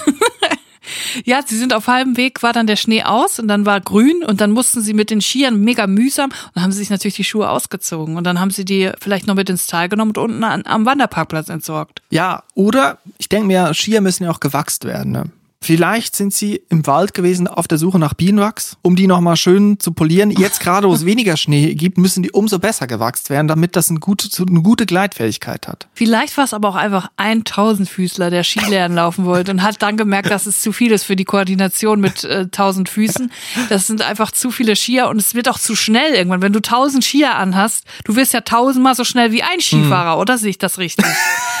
Ja, 1.25 1.41
sie 1.45 1.57
sind 1.57 1.73
auf 1.73 1.87
halbem 1.87 2.17
Weg, 2.17 2.43
war 2.43 2.53
dann 2.53 2.67
der 2.67 2.75
Schnee 2.75 3.03
aus 3.03 3.39
und 3.39 3.47
dann 3.47 3.65
war 3.65 3.79
grün 3.79 4.23
und 4.25 4.41
dann 4.41 4.51
mussten 4.51 4.81
sie 4.81 4.93
mit 4.93 5.09
den 5.09 5.21
Skiern 5.21 5.59
mega 5.59 5.87
mühsam 5.87 6.29
und 6.29 6.51
dann 6.55 6.63
haben 6.63 6.71
sie 6.71 6.79
sich 6.79 6.89
natürlich 6.89 7.15
die 7.15 7.23
Schuhe 7.23 7.49
ausgezogen 7.49 8.17
und 8.17 8.23
dann 8.25 8.39
haben 8.39 8.51
sie 8.51 8.65
die 8.65 8.91
vielleicht 8.99 9.27
noch 9.27 9.35
mit 9.35 9.49
ins 9.49 9.67
Tal 9.67 9.89
genommen 9.89 10.11
und 10.11 10.17
unten 10.17 10.43
an, 10.43 10.63
am 10.65 10.85
Wanderparkplatz 10.85 11.49
entsorgt. 11.49 12.01
Ja, 12.09 12.43
oder 12.53 12.97
ich 13.17 13.29
denke 13.29 13.47
mir, 13.47 13.73
Skier 13.73 14.01
müssen 14.01 14.23
ja 14.25 14.31
auch 14.31 14.39
gewachst 14.39 14.85
werden. 14.85 15.11
Ne? 15.11 15.25
Vielleicht 15.63 16.13
sind 16.13 16.33
sie 16.33 16.61
im 16.69 16.85
Wald 16.87 17.13
gewesen 17.13 17.47
auf 17.47 17.69
der 17.69 17.77
Suche 17.77 17.97
nach 17.97 18.13
Bienenwachs, 18.13 18.75
um 18.81 18.97
die 18.97 19.07
nochmal 19.07 19.37
schön 19.37 19.79
zu 19.79 19.93
polieren. 19.93 20.29
Jetzt 20.29 20.59
gerade, 20.59 20.89
wo 20.89 20.93
es 20.93 21.05
weniger 21.05 21.37
Schnee 21.37 21.73
gibt, 21.73 21.97
müssen 21.97 22.21
die 22.21 22.31
umso 22.31 22.59
besser 22.59 22.85
gewachst 22.85 23.29
werden, 23.29 23.47
damit 23.47 23.77
das 23.77 23.89
eine 23.89 23.99
gute, 23.99 24.27
eine 24.45 24.61
gute 24.61 24.85
Gleitfähigkeit 24.85 25.69
hat. 25.69 25.87
Vielleicht 25.93 26.35
war 26.35 26.43
es 26.43 26.53
aber 26.53 26.67
auch 26.67 26.75
einfach 26.75 27.09
ein 27.15 27.45
Tausendfüßler, 27.45 28.29
der 28.29 28.43
Skilernen 28.43 28.97
laufen 28.97 29.23
wollte 29.23 29.51
und 29.51 29.63
hat 29.63 29.81
dann 29.81 29.95
gemerkt, 29.95 30.29
dass 30.31 30.47
es 30.47 30.59
zu 30.59 30.73
viel 30.73 30.91
ist 30.91 31.05
für 31.05 31.15
die 31.15 31.23
Koordination 31.23 32.01
mit 32.01 32.25
äh, 32.25 32.47
tausend 32.47 32.89
Füßen. 32.89 33.31
Das 33.69 33.87
sind 33.87 34.01
einfach 34.01 34.31
zu 34.31 34.51
viele 34.51 34.75
Skier 34.75 35.07
und 35.07 35.17
es 35.17 35.33
wird 35.33 35.47
auch 35.47 35.59
zu 35.59 35.77
schnell 35.77 36.13
irgendwann. 36.13 36.41
Wenn 36.41 36.53
du 36.53 36.61
tausend 36.61 37.05
Skier 37.05 37.35
anhast, 37.35 37.85
du 38.03 38.17
wirst 38.17 38.33
ja 38.33 38.41
tausendmal 38.41 38.95
so 38.95 39.05
schnell 39.05 39.31
wie 39.31 39.43
ein 39.43 39.61
Skifahrer, 39.61 40.19
oder 40.19 40.37
sehe 40.37 40.49
ich 40.49 40.57
das 40.57 40.77
richtig? 40.77 41.05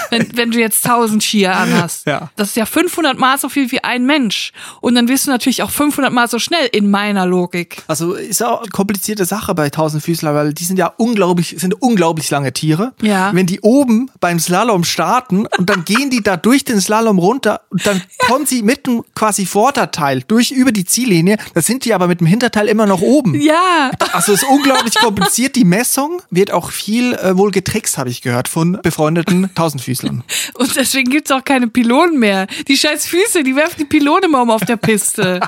wenn, 0.09 0.37
wenn 0.37 0.51
du 0.51 0.59
jetzt 0.59 0.85
tausend 0.85 1.23
Skier 1.23 1.55
anhast. 1.55 2.03
Ja. 2.13 2.29
Das 2.35 2.49
ist 2.49 2.57
ja 2.57 2.65
500 2.65 3.17
Mal 3.17 3.37
so 3.37 3.47
viel 3.47 3.71
wie 3.71 3.83
ein 3.83 3.92
Mensch. 3.99 4.51
Und 4.81 4.95
dann 4.95 5.07
wirst 5.07 5.27
du 5.27 5.31
natürlich 5.31 5.63
auch 5.63 5.69
500 5.69 6.11
Mal 6.11 6.27
so 6.27 6.39
schnell 6.39 6.67
in 6.71 6.89
meiner 6.89 7.25
Logik. 7.25 7.83
Also 7.87 8.13
ist 8.13 8.43
auch 8.43 8.61
eine 8.61 8.69
komplizierte 8.69 9.25
Sache 9.25 9.53
bei 9.55 9.69
Tausendfüßler, 9.69 10.33
weil 10.33 10.53
die 10.53 10.63
sind 10.63 10.77
ja 10.77 10.87
unglaublich, 10.97 11.55
sind 11.57 11.81
unglaublich 11.81 12.29
lange 12.29 12.53
Tiere. 12.53 12.93
Ja. 13.01 13.31
Wenn 13.33 13.45
die 13.45 13.61
oben 13.61 14.09
beim 14.19 14.39
Slalom 14.39 14.83
starten 14.83 15.45
und 15.57 15.69
dann 15.69 15.85
gehen 15.85 16.09
die 16.09 16.21
da 16.21 16.37
durch 16.37 16.65
den 16.65 16.81
Slalom 16.81 17.19
runter 17.19 17.61
und 17.69 17.85
dann 17.85 18.01
kommen 18.17 18.45
sie 18.45 18.63
mit 18.63 18.87
dem 18.87 19.03
quasi 19.15 19.45
Vorderteil 19.45 20.23
durch 20.27 20.51
über 20.51 20.71
die 20.71 20.85
Ziellinie, 20.85 21.37
da 21.53 21.61
sind 21.61 21.85
die 21.85 21.93
aber 21.93 22.07
mit 22.07 22.19
dem 22.19 22.27
Hinterteil 22.27 22.67
immer 22.67 22.85
noch 22.85 23.01
oben. 23.01 23.39
Ja. 23.39 23.91
Also 24.13 24.33
es 24.33 24.43
ist 24.43 24.49
unglaublich 24.49 24.95
kompliziert. 24.95 25.55
Die 25.55 25.65
Messung 25.65 26.21
wird 26.29 26.51
auch 26.51 26.71
viel 26.71 27.13
äh, 27.13 27.37
wohl 27.37 27.51
getrickst, 27.51 27.97
habe 27.97 28.09
ich 28.09 28.21
gehört, 28.21 28.47
von 28.47 28.79
befreundeten 28.81 29.53
Tausendfüßlern. 29.55 30.23
Und 30.55 30.75
deswegen 30.75 31.09
gibt's 31.09 31.31
auch 31.31 31.43
keine 31.43 31.67
Pylonen 31.67 32.19
mehr. 32.19 32.47
Die 32.67 32.77
scheiß 32.77 33.05
Füße, 33.05 33.43
die 33.43 33.55
werfen 33.55 33.82
die 33.83 33.99
Pylone 33.99 34.25
immer 34.25 34.41
um 34.41 34.49
auf 34.49 34.63
der 34.65 34.77
Piste. 34.77 35.39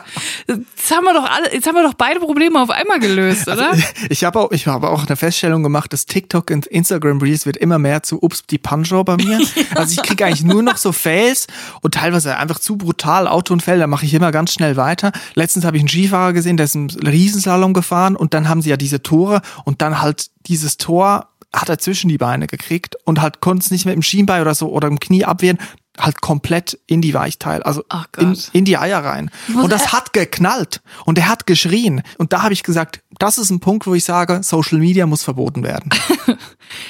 Jetzt 0.48 0.91
haben 0.91 1.04
wir 1.06 1.13
doch 1.13 1.30
alle, 1.30 1.54
jetzt 1.54 1.67
haben 1.67 1.76
wir 1.76 1.84
doch 1.84 1.93
beide 1.93 2.19
Probleme 2.19 2.62
auf 2.62 2.69
einmal 2.69 3.00
gelöst, 3.00 3.48
oder? 3.48 3.71
Ich 4.10 4.24
habe 4.24 4.39
auch, 4.39 4.52
ich 4.52 4.67
habe 4.67 4.89
auch 4.89 5.06
eine 5.06 5.15
Feststellung 5.15 5.63
gemacht, 5.63 5.91
dass 5.93 6.06
TikTok 6.06 6.52
und 6.52 6.67
Instagram 6.67 7.19
Reels 7.19 7.45
wird 7.45 7.58
immer 7.58 7.80
mehr 7.80 8.04
zu 8.04 8.21
Ups 8.21 8.45
die 8.45 8.58
Pancho 8.58 9.04
bei 9.04 9.17
mir. 9.17 9.39
Also 9.76 10.00
ich 10.00 10.08
kriege 10.08 10.26
eigentlich 10.26 10.43
nur 10.43 10.63
noch 10.63 10.78
so 10.78 10.91
Fails 10.91 11.48
und 11.82 11.95
teilweise 11.95 12.38
einfach 12.38 12.60
zu 12.60 12.78
brutal 12.78 13.28
Autounfälle. 13.28 13.80
Da 13.80 13.88
mache 13.88 14.06
ich 14.06 14.13
immer 14.13 14.32
ganz 14.32 14.54
schnell 14.54 14.78
weiter. 14.78 15.12
Letztens 15.34 15.65
habe 15.65 15.78
ich 15.78 15.82
einen 15.82 15.89
Skifahrer 15.89 16.34
gesehen, 16.34 16.58
der 16.58 16.65
ist 16.65 16.76
einen 16.76 16.89
Riesenslalom 16.89 17.74
gefahren 17.74 18.15
und 18.15 18.34
dann 18.34 18.48
haben 18.48 18.62
sie 18.62 18.69
ja 18.69 18.78
diese 18.78 19.02
Tore 19.02 19.41
und 19.65 19.82
dann 19.82 20.02
halt 20.02 20.30
dieses 20.48 20.78
Tor 20.78 21.30
hat 21.56 21.69
er 21.69 21.78
zwischen 21.80 22.10
die 22.10 22.17
Beine 22.17 22.48
gekriegt 22.48 22.95
und 23.06 23.21
halt 23.21 23.41
konnte 23.41 23.63
es 23.63 23.71
nicht 23.71 23.86
mehr 23.86 23.93
im 23.93 24.02
Schienbein 24.02 24.41
oder 24.41 24.56
so 24.56 24.69
oder 24.69 24.88
im 24.88 25.00
Knie 25.00 25.26
abwehren, 25.26 25.58
halt 25.99 26.21
komplett 26.21 26.79
in 26.88 27.01
die 27.01 27.13
Weichteil, 27.13 27.63
also 27.63 27.84
in, 28.17 28.38
in 28.53 28.65
die 28.65 28.77
Eier 28.77 29.03
rein. 29.03 29.31
Und 29.53 29.71
das 29.71 29.93
hat 29.93 30.13
geknallt 30.13 30.81
und 31.05 31.17
er 31.17 31.29
hat 31.29 31.45
geschrien. 31.45 32.01
Und 32.17 32.34
da 32.34 32.43
habe 32.43 32.53
ich 32.53 32.63
gesagt, 32.63 33.01
das 33.19 33.38
ist 33.38 33.49
ein 33.49 33.60
Punkt, 33.60 33.88
wo 33.88 33.93
ich 33.93 34.04
sage, 34.04 34.41
Social 34.43 34.80
Media 34.80 35.06
muss 35.06 35.23
verboten 35.23 35.63
werden. 35.63 35.91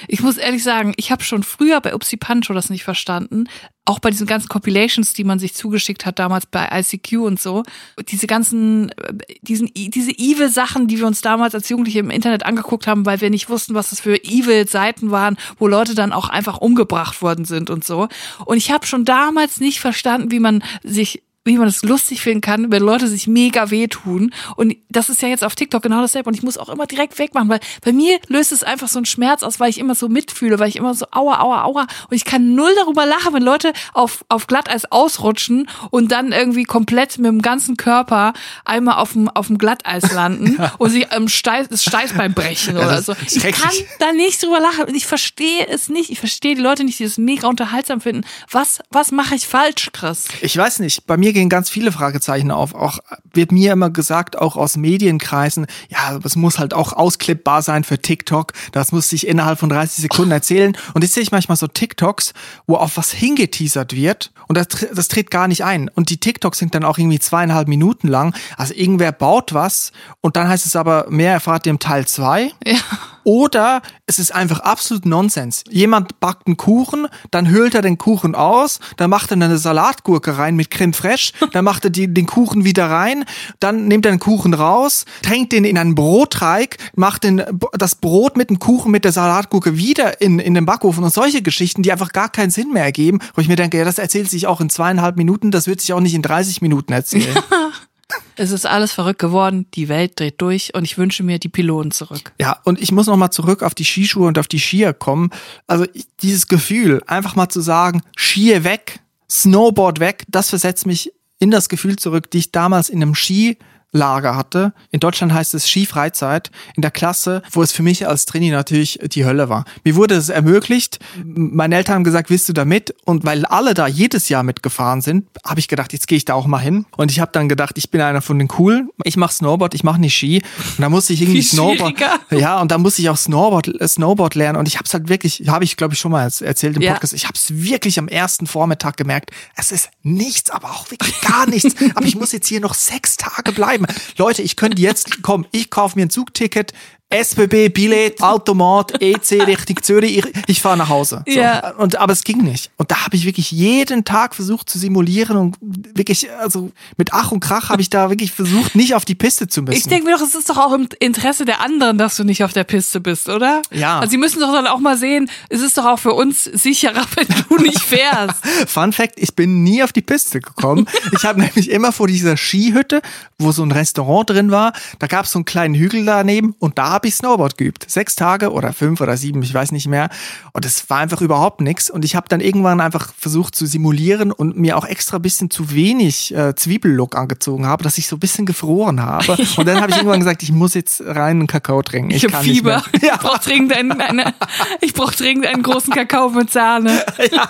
Ich 0.08 0.22
muss 0.22 0.38
ehrlich 0.38 0.64
sagen, 0.64 0.94
ich 0.98 1.12
habe 1.12 1.24
schon 1.24 1.44
früher 1.44 1.82
bei 1.82 1.94
Upsi 1.94 2.18
Pancho 2.18 2.54
das 2.54 2.70
nicht 2.70 2.84
verstanden. 2.84 3.46
Auch 3.86 4.00
bei 4.00 4.10
diesen 4.10 4.26
ganzen 4.26 4.48
Compilations, 4.48 5.14
die 5.14 5.24
man 5.24 5.38
sich 5.38 5.54
zugeschickt 5.54 6.06
hat, 6.06 6.18
damals 6.18 6.46
bei 6.48 6.68
ICQ 6.72 7.18
und 7.18 7.40
so. 7.40 7.64
Diese 8.08 8.26
ganzen, 8.26 8.90
äh, 8.92 9.14
diesen, 9.42 9.70
diese 9.74 10.12
Evil-Sachen, 10.12 10.88
die 10.88 11.00
wir 11.00 11.08
uns 11.08 11.22
damals 11.22 11.54
als 11.54 11.70
Jugendliche 11.70 12.00
im 12.00 12.10
Internet 12.10 12.46
angeguckt 12.46 12.88
haben, 12.88 13.06
weil 13.06 13.22
wir 13.22 13.30
nicht 13.30 13.50
wussten, 13.50 13.76
was 13.76 13.92
das 13.92 14.00
für 14.00 14.16
Evil-Seiten 14.16 15.12
waren, 15.12 15.38
wo 15.60 15.68
Leute 15.68 15.94
dann 15.94 16.14
auch 16.14 16.30
einfach 16.30 16.58
umgebracht 16.58 17.22
worden 17.22 17.46
sind 17.46 17.70
und 17.70 17.84
so. 17.84 18.08
Und 18.46 18.58
ich 18.58 18.72
habe 18.72 18.88
schon 18.88 19.06
damals 19.06 19.60
nicht 19.60 19.80
verstanden, 19.80 20.32
wie 20.32 20.40
man 20.40 20.64
sich 20.84 21.22
wie 21.46 21.58
man 21.58 21.68
es 21.68 21.84
lustig 21.84 22.22
finden 22.22 22.42
kann, 22.42 22.72
wenn 22.72 22.82
Leute 22.82 23.08
sich 23.08 23.28
mega 23.28 23.70
wehtun. 23.70 24.34
Und 24.56 24.76
das 24.90 25.10
ist 25.10 25.22
ja 25.22 25.28
jetzt 25.28 25.44
auf 25.44 25.54
TikTok 25.54 25.84
genau 25.84 26.02
dasselbe. 26.02 26.28
Und 26.28 26.34
ich 26.34 26.42
muss 26.42 26.58
auch 26.58 26.70
immer 26.70 26.88
direkt 26.88 27.18
wegmachen, 27.20 27.48
weil 27.50 27.60
bei 27.84 27.94
mir 27.94 28.18
löst 28.28 28.52
es 28.52 28.64
einfach 28.64 28.88
so 28.88 28.98
einen 28.98 29.06
Schmerz 29.06 29.44
aus, 29.44 29.60
weil 29.60 29.70
ich 29.70 29.78
immer 29.78 29.94
so 29.94 30.10
mitfühle, 30.10 30.58
weil 30.58 30.70
ich 30.70 30.76
immer 30.76 30.96
so 30.96 31.06
aua, 31.12 31.40
aua, 31.42 31.64
aua. 31.64 31.88
Und 32.10 32.16
ich 32.16 32.26
kann 32.26 32.56
null 32.56 32.72
darüber 32.76 33.06
lachen, 33.06 33.32
wenn 33.34 33.44
Leute 33.44 33.74
auf, 33.94 34.26
auf 34.28 34.48
Glatteis 34.48 34.92
ausrutschen 34.92 35.70
und 35.92 36.12
dann 36.12 36.32
irgendwie 36.32 36.64
komplett 36.64 37.20
mit 37.20 37.28
dem 37.28 37.44
ganzen 37.44 37.78
Körper 37.78 38.34
einmal 38.66 38.96
auf 38.96 39.14
dem, 39.14 39.30
auf 39.30 39.46
dem 39.46 39.60
Glatteis 39.60 40.12
landen 40.12 40.58
und 40.80 40.90
sich 40.90 41.08
ähm, 41.12 41.28
Steiß, 41.28 41.68
das 41.70 41.84
Steißbein 41.84 42.34
brechen 42.34 42.76
oder 42.76 42.88
das 42.88 43.06
so. 43.06 43.16
Ich 43.22 43.44
kann 43.44 43.72
da 44.00 44.14
nicht 44.14 44.42
drüber 44.42 44.60
lachen 44.60 44.86
und 44.86 44.96
ich 44.96 45.06
verstehe 45.06 45.68
es 45.68 45.90
nicht. 45.90 46.10
Ich 46.10 46.20
verstehe 46.20 46.56
die 46.56 46.62
Leute 46.62 46.84
nicht, 46.84 46.98
die 46.98 47.04
das 47.04 47.20
mega 47.20 47.48
unterhaltsam 47.48 48.02
finden. 48.02 48.26
Was, 48.50 48.80
was 48.90 49.12
mache 49.12 49.36
ich 49.36 49.48
falsch, 49.48 49.92
Chris? 49.94 50.26
Ich 50.42 50.58
weiß 50.58 50.80
nicht, 50.80 51.06
bei 51.06 51.18
mir 51.18 51.35
gehen 51.36 51.50
ganz 51.50 51.70
viele 51.70 51.92
Fragezeichen 51.92 52.50
auf. 52.50 52.74
Auch 52.74 52.98
wird 53.34 53.52
mir 53.52 53.74
immer 53.74 53.92
gesagt, 53.92 54.40
auch 54.40 54.56
aus 54.56 54.78
Medienkreisen, 54.78 55.68
ja, 55.90 56.18
das 56.18 56.36
muss 56.36 56.58
halt 56.58 56.74
auch 56.74 56.94
ausklippbar 56.94 57.62
sein 57.62 57.84
für 57.84 58.00
TikTok. 58.00 58.54
Das 58.72 58.92
muss 58.92 59.10
sich 59.10 59.28
innerhalb 59.28 59.60
von 59.60 59.70
30 59.70 60.02
Sekunden 60.02 60.32
erzählen. 60.32 60.76
Und 60.94 61.04
jetzt 61.04 61.14
sehe 61.14 61.22
ich 61.22 61.32
manchmal 61.32 61.58
so 61.58 61.68
TikToks, 61.68 62.34
wo 62.66 62.78
auf 62.78 62.98
was 62.98 63.12
hingeteasert 63.12 63.96
wird 63.96 64.32
und 64.48 64.58
das, 64.58 64.68
das 64.94 65.08
tritt 65.08 65.30
gar 65.30 65.48
nicht 65.48 65.64
ein. 65.64 65.90
Und 65.90 66.10
die 66.10 66.18
TikToks 66.18 66.58
sind 66.58 66.74
dann 66.74 66.84
auch 66.84 66.98
irgendwie 66.98 67.20
zweieinhalb 67.20 67.68
Minuten 67.68 68.08
lang. 68.08 68.34
Also 68.58 68.74
irgendwer 68.74 69.12
baut 69.12 69.54
was 69.54 69.92
und 70.22 70.36
dann 70.36 70.48
heißt 70.48 70.66
es 70.66 70.76
aber, 70.76 71.06
mehr 71.10 71.34
erfahrt 71.34 71.66
ihr 71.66 71.72
im 71.72 71.80
Teil 71.80 72.08
zwei. 72.08 72.52
Ja. 72.66 72.78
Oder 73.26 73.82
es 74.06 74.20
ist 74.20 74.34
einfach 74.34 74.60
absolut 74.60 75.06
Nonsens. 75.06 75.64
Jemand 75.70 76.20
backt 76.20 76.46
einen 76.46 76.58
Kuchen, 76.58 77.08
dann 77.32 77.50
höhlt 77.50 77.74
er 77.74 77.82
den 77.82 77.98
Kuchen 77.98 78.36
aus, 78.36 78.80
dann 78.98 79.10
macht 79.10 79.32
er 79.32 79.34
eine 79.34 79.58
Salatgurke 79.58 80.38
rein 80.38 80.56
mit 80.56 80.70
Creme 80.70 80.94
fraiche, 80.94 81.34
dann 81.52 81.66
macht 81.66 81.86
er 81.86 81.90
die, 81.90 82.14
den 82.14 82.28
Kuchen 82.28 82.66
wieder 82.66 82.90
rein, 82.90 83.26
dann 83.60 83.88
nimmt 83.88 84.06
er 84.06 84.12
den 84.12 84.20
Kuchen 84.20 84.54
raus, 84.54 85.06
tränkt 85.24 85.54
den 85.54 85.66
in 85.66 85.78
einen 85.78 85.96
Brotteig, 85.96 86.78
macht 86.96 87.24
den, 87.24 87.44
das 87.74 87.96
Brot 87.96 88.38
mit 88.38 88.52
dem 88.52 88.60
Kuchen 88.60 88.92
mit 88.92 89.06
der 89.06 89.12
Salatgurke 89.12 89.76
wieder 89.76 90.22
in, 90.22 90.38
in 90.38 90.54
den 90.54 90.68
Backofen 90.68 91.04
und 91.04 91.14
solche 91.14 91.42
Geschichten, 91.42 91.82
die 91.82 91.92
einfach 91.92 92.12
gar 92.12 92.30
keinen 92.30 92.52
Sinn 92.52 92.74
mehr 92.74 92.84
ergeben, 92.84 93.20
wo 93.34 93.42
ich 93.42 93.48
mir 93.48 93.56
denke, 93.56 93.80
ja, 93.80 93.86
das 93.86 93.98
erzählt 93.98 94.30
sich 94.30 94.46
auch 94.46 94.62
in 94.62 94.70
zweieinhalb 94.70 95.18
Minuten, 95.18 95.50
das 95.50 95.66
wird 95.66 95.82
sich 95.82 95.94
auch 95.94 96.00
nicht 96.00 96.14
in 96.14 96.22
30 96.22 96.62
Minuten 96.62 96.94
erzählen. 96.94 97.36
Es 98.38 98.52
ist 98.52 98.66
alles 98.66 98.92
verrückt 98.92 99.20
geworden, 99.20 99.68
die 99.74 99.88
Welt 99.88 100.20
dreht 100.20 100.42
durch 100.42 100.74
und 100.74 100.84
ich 100.84 100.98
wünsche 100.98 101.24
mir 101.24 101.40
die 101.40 101.50
Pylonen 101.50 101.92
zurück. 101.92 102.34
Ja, 102.40 102.60
und 102.64 102.82
ich 102.82 102.92
muss 102.92 103.08
noch 103.08 103.18
mal 103.18 103.32
zurück 103.32 103.64
auf 103.64 103.74
die 103.74 103.86
Skischuhe 103.86 104.28
und 104.28 104.38
auf 104.38 104.48
die 104.48 104.60
Skier 104.60 104.94
kommen. 104.94 105.30
Also 105.68 105.86
dieses 106.22 106.48
Gefühl, 106.48 107.02
einfach 107.08 107.36
mal 107.36 107.50
zu 107.50 107.62
sagen, 107.62 108.02
Skier 108.18 108.64
weg, 108.64 109.00
Snowboard 109.30 110.00
weg, 110.00 110.24
das 110.28 110.50
versetzt 110.50 110.86
mich 110.86 111.12
in 111.40 111.52
das 111.52 111.70
Gefühl 111.70 111.96
zurück, 111.98 112.30
die 112.32 112.40
ich 112.40 112.52
damals 112.52 112.90
in 112.90 113.02
einem 113.02 113.16
Ski 113.16 113.58
Lager 113.96 114.36
hatte. 114.36 114.74
In 114.92 115.00
Deutschland 115.00 115.34
heißt 115.34 115.54
es 115.54 115.68
Skifreizeit 115.70 116.52
in 116.76 116.82
der 116.82 116.92
Klasse, 116.92 117.42
wo 117.52 117.64
es 117.64 117.72
für 117.72 117.82
mich 117.82 118.08
als 118.08 118.26
Traini 118.26 118.52
natürlich 118.52 119.00
die 119.02 119.26
Hölle 119.26 119.50
war. 119.50 119.66
Mir 119.84 119.96
wurde 119.96 120.16
es 120.16 120.30
ermöglicht. 120.30 121.00
Meine 121.24 121.76
Eltern 121.76 121.96
haben 121.96 122.04
gesagt, 122.04 122.30
willst 122.30 122.50
du 122.50 122.54
da 122.54 122.66
mit? 122.66 122.94
Und 123.06 123.26
weil 123.26 123.46
alle 123.46 123.74
da 123.74 123.88
jedes 123.88 124.30
Jahr 124.30 124.44
mitgefahren 124.44 125.02
sind, 125.02 125.28
habe 125.46 125.60
ich 125.60 125.68
gedacht, 125.68 125.94
jetzt 125.94 126.08
gehe 126.08 126.18
ich 126.18 126.26
da 126.26 126.34
auch 126.34 126.46
mal 126.46 126.60
hin. 126.60 126.86
Und 126.98 127.10
ich 127.10 127.20
habe 127.20 127.32
dann 127.32 127.48
gedacht, 127.50 127.78
ich 127.78 127.90
bin 127.90 128.02
einer 128.02 128.22
von 128.22 128.38
den 128.38 128.48
coolen. 128.48 128.90
Ich 129.04 129.16
mache 129.18 129.34
Snowboard, 129.34 129.74
ich 129.74 129.84
mache 129.84 130.00
nicht 130.00 130.16
Ski. 130.16 130.42
Und 130.78 130.82
da 130.82 130.90
musste 130.90 131.14
ich 131.14 131.22
irgendwie 131.22 131.42
Snowboard. 131.56 131.96
Ja, 132.32 132.60
und 132.60 132.72
da 132.72 132.78
musste 132.78 133.02
ich 133.02 133.10
auch 133.10 133.18
Snowboard, 133.18 133.80
äh, 133.80 133.88
Snowboard 133.88 134.36
lernen. 134.36 134.60
Und 134.60 134.68
ich 134.68 134.76
habe 134.76 134.86
es 134.86 134.94
halt 134.94 135.08
wirklich, 135.08 135.44
habe 135.48 135.64
ich 135.64 135.78
glaube 135.78 135.94
ich 135.94 136.00
schon 136.00 136.12
mal 136.12 136.24
erzählt 136.24 136.76
im 136.76 136.82
Ja. 136.82 136.94
Podcast. 136.94 137.14
Ich 137.14 137.24
habe 137.24 137.36
es 137.36 137.54
wirklich 137.54 137.98
am 137.98 138.08
ersten 138.10 138.46
Vormittag 138.46 138.98
gemerkt. 138.98 139.32
Es 139.56 139.72
ist 139.72 139.90
nichts, 140.04 140.50
aber 140.52 140.72
auch 140.72 140.92
wirklich 140.92 141.20
gar 141.22 141.48
nichts. 141.48 141.76
aber 141.96 142.06
ich 142.06 142.16
muss 142.16 142.32
jetzt 142.32 142.48
hier 142.48 142.60
noch 142.60 142.74
sechs 142.74 143.16
Tage 143.16 143.52
bleiben. 143.54 143.85
Leute, 144.18 144.42
ich 144.42 144.56
könnte 144.56 144.82
jetzt, 144.82 145.22
komm, 145.22 145.46
ich 145.52 145.70
kaufe 145.70 145.98
mir 145.98 146.06
ein 146.06 146.10
Zugticket, 146.10 146.74
SBB, 147.16 147.70
Billett, 147.70 148.22
Automat, 148.22 149.02
EC 149.02 149.46
Richtung 149.48 149.82
Zürich, 149.82 150.18
ich, 150.18 150.26
ich 150.48 150.62
fahre 150.62 150.78
nach 150.78 150.90
Hause. 150.90 151.24
So. 151.28 151.34
Ja. 151.34 151.76
Und, 151.76 151.96
aber 151.96 152.14
es 152.14 152.24
ging 152.24 152.40
nicht. 152.40 152.72
Und 152.78 152.92
da 152.92 153.06
habe 153.06 153.16
ich 153.16 153.26
wirklich 153.26 153.52
jeden 153.52 154.04
Tag 154.04 154.36
versucht 154.36 154.70
zu 154.70 154.78
simulieren 154.80 155.38
und 155.38 155.58
wirklich, 155.62 156.30
also 156.40 156.72
mit 156.98 157.14
Ach 157.14 157.32
und 157.32 157.40
Krach 157.40 157.70
habe 157.70 157.82
ich 157.82 157.90
da 157.90 158.10
wirklich 158.10 158.32
versucht, 158.32 158.76
nicht 158.76 158.96
auf 158.96 159.06
die 159.06 159.16
Piste 159.16 159.48
zu 159.48 159.62
müssen. 159.62 159.78
Ich 159.78 159.88
denke 159.88 160.06
mir 160.06 160.18
doch, 160.18 160.24
es 160.24 160.36
ist 160.36 160.50
doch 160.50 160.58
auch 160.58 160.74
im 160.74 160.88
Interesse 161.00 161.46
der 161.46 161.62
anderen, 161.62 161.98
dass 161.98 162.18
du 162.18 162.24
nicht 162.24 162.44
auf 162.44 162.54
der 162.54 162.64
Piste 162.64 163.00
bist, 163.00 163.30
oder? 163.30 163.62
Ja. 163.72 164.00
Also 164.00 164.12
sie 164.12 164.18
müssen 164.18 164.40
doch 164.40 164.52
dann 164.52 164.68
auch 164.68 164.80
mal 164.80 164.98
sehen, 164.98 165.30
es 165.50 165.62
ist 165.62 165.78
doch 165.78 165.86
auch 165.86 166.00
für 166.00 166.14
uns 166.14 166.44
sicherer, 166.44 167.06
wenn 167.16 167.28
du 167.50 167.64
nicht 167.64 167.82
fährst. 167.82 168.36
Fun 168.68 168.92
Fact, 168.92 169.14
ich 169.18 169.36
bin 169.36 169.64
nie 169.64 169.84
auf 169.84 169.94
die 169.94 170.02
Piste 170.02 170.42
gekommen. 170.42 170.88
Ich 171.14 171.26
habe 171.26 171.40
nämlich 171.40 171.70
immer 171.70 171.92
vor 171.92 172.08
dieser 172.08 172.38
Skihütte, 172.38 173.02
wo 173.38 173.52
so 173.52 173.64
ein 173.64 173.72
Restaurant 173.72 174.30
drin 174.30 174.52
war, 174.52 174.74
da 175.00 175.08
gab 175.08 175.26
es 175.26 175.32
so 175.32 175.40
einen 175.40 175.46
kleinen 175.46 175.76
Hügel 175.76 176.06
daneben 176.06 176.56
und 176.60 176.78
da 176.78 176.90
habe 176.90 177.05
ich 177.08 177.16
Snowboard 177.16 177.58
geübt. 177.58 177.90
Sechs 177.90 178.16
Tage 178.16 178.52
oder 178.52 178.74
fünf 178.74 179.02
oder 179.02 179.18
sieben, 179.18 179.42
ich 179.44 179.54
weiß 179.54 179.72
nicht 179.72 179.88
mehr. 179.88 180.10
Und 180.54 180.66
es 180.66 180.90
war 180.90 181.00
einfach 181.00 181.22
überhaupt 181.22 181.62
nichts. 181.62 181.90
Und 181.90 182.06
ich 182.06 182.16
habe 182.16 182.28
dann 182.30 182.42
irgendwann 182.42 182.82
einfach 182.82 183.14
versucht 183.18 183.56
zu 183.56 183.66
simulieren 183.66 184.32
und 184.32 184.58
mir 184.58 184.78
auch 184.78 184.86
extra 184.86 185.18
ein 185.18 185.22
bisschen 185.22 185.50
zu 185.50 185.72
wenig 185.72 186.34
äh, 186.36 186.56
Zwiebellook 186.56 187.16
angezogen 187.16 187.66
habe, 187.66 187.84
dass 187.84 187.98
ich 187.98 188.08
so 188.08 188.16
ein 188.18 188.20
bisschen 188.20 188.46
gefroren 188.46 189.02
habe. 189.02 189.38
Und 189.58 189.68
dann 189.68 189.82
habe 189.82 189.92
ich 189.92 189.98
irgendwann 189.98 190.20
gesagt, 190.20 190.44
ich 190.44 190.52
muss 190.52 190.74
jetzt 190.74 191.02
rein 191.02 191.38
einen 191.38 191.48
Kakao 191.48 191.82
trinken. 191.82 192.12
Ich, 192.12 192.24
hab 192.24 192.32
kann 192.32 192.46
nicht 192.46 192.58
Fieber. 192.58 192.84
mehr. 192.92 193.14
Ich 193.14 193.20
brauch 193.20 193.38
dringend 193.38 193.74
einen, 193.74 194.00
eine, 194.02 194.34
ich 194.82 194.94
brauch 194.94 195.14
dringend 195.14 195.46
einen 195.46 195.64
großen 195.64 195.94
Kakao 195.94 196.30
mit 196.30 196.52
Sahne. 196.52 197.06
ja. 197.32 197.50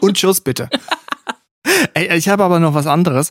Und 0.00 0.18
Schuss 0.18 0.40
bitte. 0.40 0.68
Ey, 1.94 2.16
ich 2.16 2.28
habe 2.28 2.44
aber 2.44 2.60
noch 2.60 2.74
was 2.74 2.86
anderes. 2.86 3.30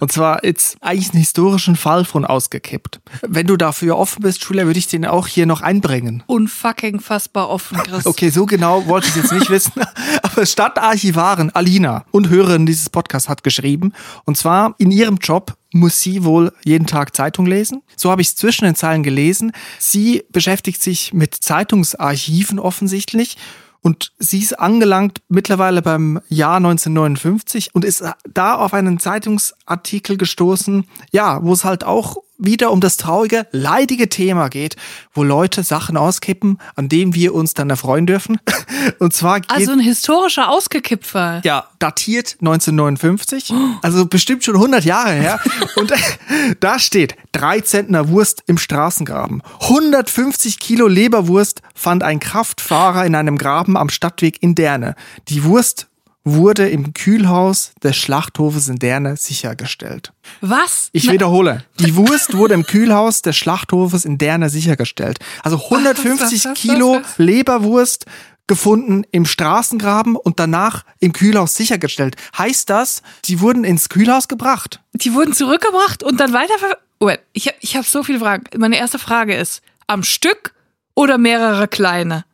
Und 0.00 0.12
zwar 0.12 0.44
jetzt 0.44 0.76
eigentlich 0.80 1.10
einen 1.10 1.20
historischen 1.20 1.76
Fall 1.76 2.04
von 2.04 2.24
ausgekippt. 2.24 3.00
Wenn 3.22 3.46
du 3.46 3.56
dafür 3.56 3.96
offen 3.96 4.22
bist, 4.22 4.42
Julia, 4.44 4.66
würde 4.66 4.78
ich 4.78 4.86
den 4.86 5.06
auch 5.06 5.26
hier 5.26 5.46
noch 5.46 5.60
einbringen. 5.60 6.22
Unfucking 6.26 7.00
fassbar 7.00 7.48
offen, 7.48 7.78
Chris. 7.78 8.06
Okay, 8.18 8.30
so 8.30 8.46
genau 8.46 8.86
wollte 8.86 9.08
ich 9.08 9.16
jetzt 9.16 9.32
nicht 9.32 9.50
wissen. 9.50 9.72
Aber 10.22 10.46
Stadtarchivarin 10.46 11.50
Alina 11.50 12.04
und 12.10 12.28
Hörerin 12.28 12.66
dieses 12.66 12.90
Podcasts 12.90 13.28
hat 13.28 13.44
geschrieben. 13.44 13.92
Und 14.24 14.36
zwar 14.36 14.74
in 14.78 14.90
ihrem 14.90 15.16
Job 15.16 15.56
muss 15.72 16.00
sie 16.00 16.24
wohl 16.24 16.52
jeden 16.64 16.86
Tag 16.86 17.14
Zeitung 17.14 17.46
lesen. 17.46 17.82
So 17.96 18.10
habe 18.10 18.22
ich 18.22 18.28
es 18.28 18.36
zwischen 18.36 18.64
den 18.64 18.74
Zeilen 18.74 19.02
gelesen. 19.02 19.52
Sie 19.78 20.24
beschäftigt 20.30 20.82
sich 20.82 21.12
mit 21.12 21.34
Zeitungsarchiven 21.34 22.58
offensichtlich. 22.58 23.36
Und 23.80 24.12
sie 24.18 24.40
ist 24.40 24.58
angelangt 24.58 25.20
mittlerweile 25.28 25.82
beim 25.82 26.20
Jahr 26.28 26.56
1959 26.56 27.74
und 27.74 27.84
ist 27.84 28.04
da 28.32 28.54
auf 28.56 28.74
einen 28.74 28.98
Zeitungsartikel 28.98 30.16
gestoßen, 30.16 30.84
ja, 31.12 31.42
wo 31.42 31.52
es 31.52 31.64
halt 31.64 31.84
auch 31.84 32.16
wieder 32.38 32.70
um 32.70 32.80
das 32.80 32.96
traurige, 32.96 33.46
leidige 33.50 34.08
Thema 34.08 34.48
geht, 34.48 34.76
wo 35.12 35.24
Leute 35.24 35.62
Sachen 35.64 35.96
auskippen, 35.96 36.58
an 36.76 36.88
denen 36.88 37.14
wir 37.14 37.34
uns 37.34 37.54
dann 37.54 37.68
erfreuen 37.68 38.06
dürfen. 38.06 38.38
Und 38.98 39.12
zwar 39.12 39.40
geht 39.40 39.50
Also 39.50 39.72
ein 39.72 39.80
historischer 39.80 40.48
Ausgekippt-Fall. 40.48 41.42
ja, 41.44 41.68
datiert 41.78 42.36
1959, 42.40 43.52
also 43.82 44.06
bestimmt 44.06 44.44
schon 44.44 44.54
100 44.54 44.84
Jahre 44.84 45.12
her. 45.12 45.40
Und 45.76 45.92
da 46.60 46.78
steht, 46.78 47.16
drei 47.32 47.60
Zentner 47.60 48.08
Wurst 48.08 48.42
im 48.46 48.58
Straßengraben. 48.58 49.42
150 49.60 50.58
Kilo 50.60 50.86
Leberwurst 50.86 51.62
fand 51.74 52.02
ein 52.02 52.20
Kraftfahrer 52.20 53.04
in 53.04 53.14
einem 53.14 53.36
Graben 53.36 53.76
am 53.76 53.88
Stadtweg 53.88 54.42
in 54.42 54.54
Derne. 54.54 54.94
Die 55.28 55.44
Wurst 55.44 55.87
wurde 56.34 56.68
im 56.68 56.94
Kühlhaus 56.94 57.72
des 57.82 57.96
Schlachthofes 57.96 58.68
in 58.68 58.78
Derne 58.78 59.16
sichergestellt. 59.16 60.12
Was? 60.40 60.90
Ich 60.92 61.10
wiederhole. 61.10 61.64
Die 61.80 61.96
Wurst 61.96 62.36
wurde 62.36 62.54
im 62.54 62.64
Kühlhaus 62.64 63.22
des 63.22 63.36
Schlachthofes 63.36 64.04
in 64.04 64.18
Derne 64.18 64.50
sichergestellt. 64.50 65.18
Also 65.42 65.62
150 65.64 66.20
was, 66.20 66.32
was, 66.32 66.44
was, 66.44 66.58
Kilo? 66.58 67.00
Leberwurst 67.16 68.06
gefunden 68.48 69.04
im 69.12 69.26
Straßengraben 69.26 70.16
und 70.16 70.40
danach 70.40 70.84
im 70.98 71.12
Kühlhaus 71.12 71.54
sichergestellt. 71.54 72.16
Heißt 72.36 72.68
das, 72.70 73.02
die 73.26 73.40
wurden 73.40 73.62
ins 73.62 73.88
Kühlhaus 73.88 74.26
gebracht? 74.26 74.80
Die 74.94 75.14
wurden 75.14 75.34
zurückgebracht 75.34 76.02
und 76.02 76.18
dann 76.18 76.32
weiter. 76.32 76.54
Oh, 76.98 77.10
ich 77.32 77.46
habe 77.46 77.56
ich 77.60 77.76
hab 77.76 77.84
so 77.84 78.02
viele 78.02 78.18
Fragen. 78.18 78.44
Meine 78.58 78.78
erste 78.78 78.98
Frage 78.98 79.36
ist: 79.36 79.62
Am 79.86 80.02
Stück 80.02 80.54
oder 80.94 81.18
mehrere 81.18 81.68
kleine? 81.68 82.24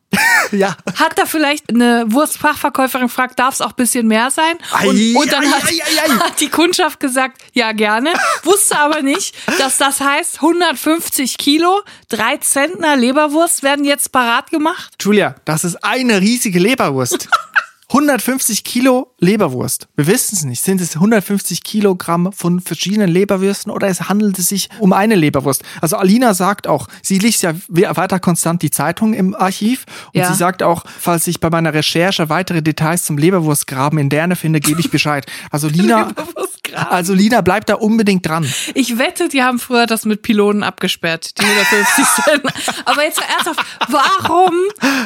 Ja. 0.55 0.77
Hat 0.95 1.17
da 1.17 1.25
vielleicht 1.25 1.69
eine 1.69 2.05
Wurstfachverkäuferin 2.07 3.07
gefragt, 3.07 3.39
darf 3.39 3.55
es 3.55 3.61
auch 3.61 3.69
ein 3.69 3.75
bisschen 3.75 4.07
mehr 4.07 4.31
sein? 4.31 4.55
Und, 4.85 4.97
Ei, 4.97 5.13
und 5.15 5.31
dann 5.31 5.43
ei, 5.43 5.47
hat, 5.47 5.63
ei, 5.65 6.09
hat 6.19 6.39
die 6.39 6.49
Kundschaft 6.49 6.99
gesagt, 6.99 7.41
ja 7.53 7.71
gerne, 7.73 8.13
wusste 8.43 8.77
aber 8.79 9.01
nicht, 9.01 9.35
dass 9.59 9.77
das 9.77 9.99
heißt 9.99 10.35
150 10.35 11.37
Kilo, 11.37 11.81
drei 12.09 12.37
Zentner 12.37 12.95
Leberwurst 12.95 13.63
werden 13.63 13.85
jetzt 13.85 14.11
parat 14.11 14.49
gemacht. 14.51 14.93
Julia, 15.01 15.35
das 15.45 15.63
ist 15.63 15.83
eine 15.83 16.21
riesige 16.21 16.59
Leberwurst. 16.59 17.27
150 17.95 18.65
Kilo 18.65 19.13
Leberwurst. 19.21 19.87
Wir 19.95 20.05
wissen 20.07 20.35
es 20.35 20.43
nicht. 20.43 20.61
Sind 20.61 20.81
es 20.81 20.95
150 20.95 21.63
Kilogramm 21.63 22.33
von 22.33 22.59
verschiedenen 22.59 23.09
Leberwürsten 23.09 23.71
oder 23.71 23.87
es 23.87 24.09
handelt 24.09 24.37
es 24.37 24.49
sich 24.49 24.69
um 24.79 24.91
eine 24.91 25.15
Leberwurst? 25.15 25.63
Also 25.79 25.95
Alina 25.95 26.33
sagt 26.33 26.67
auch, 26.67 26.89
sie 27.01 27.19
liest 27.19 27.41
ja 27.43 27.53
weiter 27.69 28.19
konstant 28.19 28.61
die 28.63 28.69
Zeitung 28.69 29.13
im 29.13 29.33
Archiv 29.33 29.85
und 30.13 30.19
Ja. 30.19 30.27
sie 30.29 30.37
sagt 30.37 30.61
auch, 30.61 30.83
falls 30.99 31.25
ich 31.27 31.39
bei 31.39 31.49
meiner 31.49 31.73
Recherche 31.73 32.27
weitere 32.27 32.61
Details 32.61 33.05
zum 33.05 33.17
Leberwurstgraben 33.17 33.97
in 33.97 34.09
Derne 34.09 34.35
finde, 34.35 34.59
gebe 34.59 34.81
ich 34.81 34.91
Bescheid. 34.91 35.25
Also 35.49 35.69
Lina, 35.69 36.11
Leberwurstgraben. 36.67 36.91
also 36.93 37.13
Lina 37.13 37.41
bleibt 37.41 37.69
da 37.69 37.75
unbedingt 37.75 38.25
dran. 38.27 38.45
Ich 38.73 38.97
wette, 38.97 39.29
die 39.29 39.43
haben 39.43 39.59
früher 39.59 39.85
das 39.85 40.05
mit 40.05 40.21
Pylonen 40.21 40.63
abgesperrt, 40.63 41.37
die 41.39 41.43
150 41.43 42.05
Cent. 42.23 42.43
Aber 42.85 43.03
jetzt 43.03 43.19
mal 43.19 43.27
ernsthaft, 43.33 43.59
warum 43.89 44.53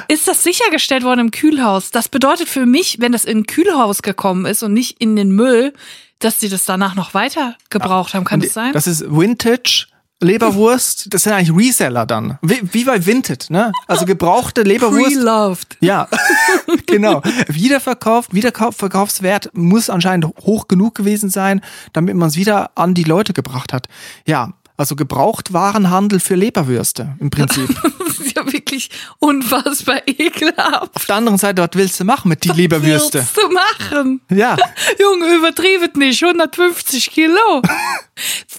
ist 0.08 0.28
das 0.28 0.44
sichergestellt 0.44 1.04
worden 1.04 1.20
im 1.22 1.32
Kühlhaus? 1.32 1.92
Das 1.92 2.10
bedeutet 2.10 2.50
für 2.50 2.66
mich, 2.66 2.98
wenn 3.00 3.12
das 3.12 3.26
in 3.26 3.40
ein 3.40 3.46
Kühlhaus 3.46 4.02
gekommen 4.02 4.46
ist 4.46 4.64
und 4.64 4.74
nicht 4.74 4.98
in 5.00 5.16
den 5.16 5.32
Müll, 5.32 5.74
dass 6.20 6.38
die 6.38 6.50
das 6.50 6.66
danach 6.66 6.96
noch 6.96 7.14
weiter 7.14 7.56
gebraucht 7.70 8.14
haben. 8.14 8.26
Kann 8.26 8.42
das 8.42 8.54
sein? 8.54 8.74
Das 8.74 8.88
ist 8.88 9.04
Vintage. 9.10 9.88
Leberwurst, 10.22 11.14
das 11.14 11.24
sind 11.24 11.32
eigentlich 11.34 11.56
Reseller 11.56 12.06
dann. 12.06 12.38
Wie, 12.42 12.62
wie 12.74 12.84
bei 12.84 13.06
Vinted, 13.06 13.50
ne? 13.50 13.72
Also 13.88 14.06
gebrauchte 14.06 14.64
Leberwurst. 14.64 15.16
Pre-loved. 15.16 15.78
Ja, 15.80 16.10
genau. 16.88 17.22
Wiederverkauf, 17.48 18.28
Wiederverkaufswert 18.32 19.52
muss 19.54 19.90
anscheinend 19.90 20.26
hoch 20.26 20.68
genug 20.68 20.96
gewesen 20.96 21.30
sein, 21.30 21.62
damit 21.94 22.16
man 22.16 22.28
es 22.28 22.36
wieder 22.36 22.72
an 22.76 22.94
die 22.94 23.06
Leute 23.06 23.32
gebracht 23.32 23.72
hat. 23.72 23.88
Ja, 24.26 24.54
also 24.80 24.96
Gebrauchtwarenhandel 24.96 26.20
für 26.20 26.36
Leberwürste 26.36 27.16
im 27.20 27.30
Prinzip. 27.30 27.70
Das 28.10 28.28
ist 28.28 28.36
ja 28.36 28.46
wirklich 28.52 28.90
unfassbar 29.20 30.02
ekelhaft. 30.06 30.94
Auf 30.96 31.06
der 31.06 31.16
anderen 31.16 31.38
Seite, 31.38 31.62
was 31.62 31.70
willst 31.74 32.00
du 32.00 32.04
machen 32.04 32.28
mit 32.28 32.44
die 32.44 32.50
Leberwürste? 32.50 33.20
Was 33.20 33.36
willst 33.38 33.38
du 33.38 33.94
machen? 33.96 34.22
Ja, 34.30 34.58
Junge, 35.00 35.36
übertrieben 35.36 35.98
nicht. 36.00 36.22
150 36.24 37.12
Kilo. 37.12 37.62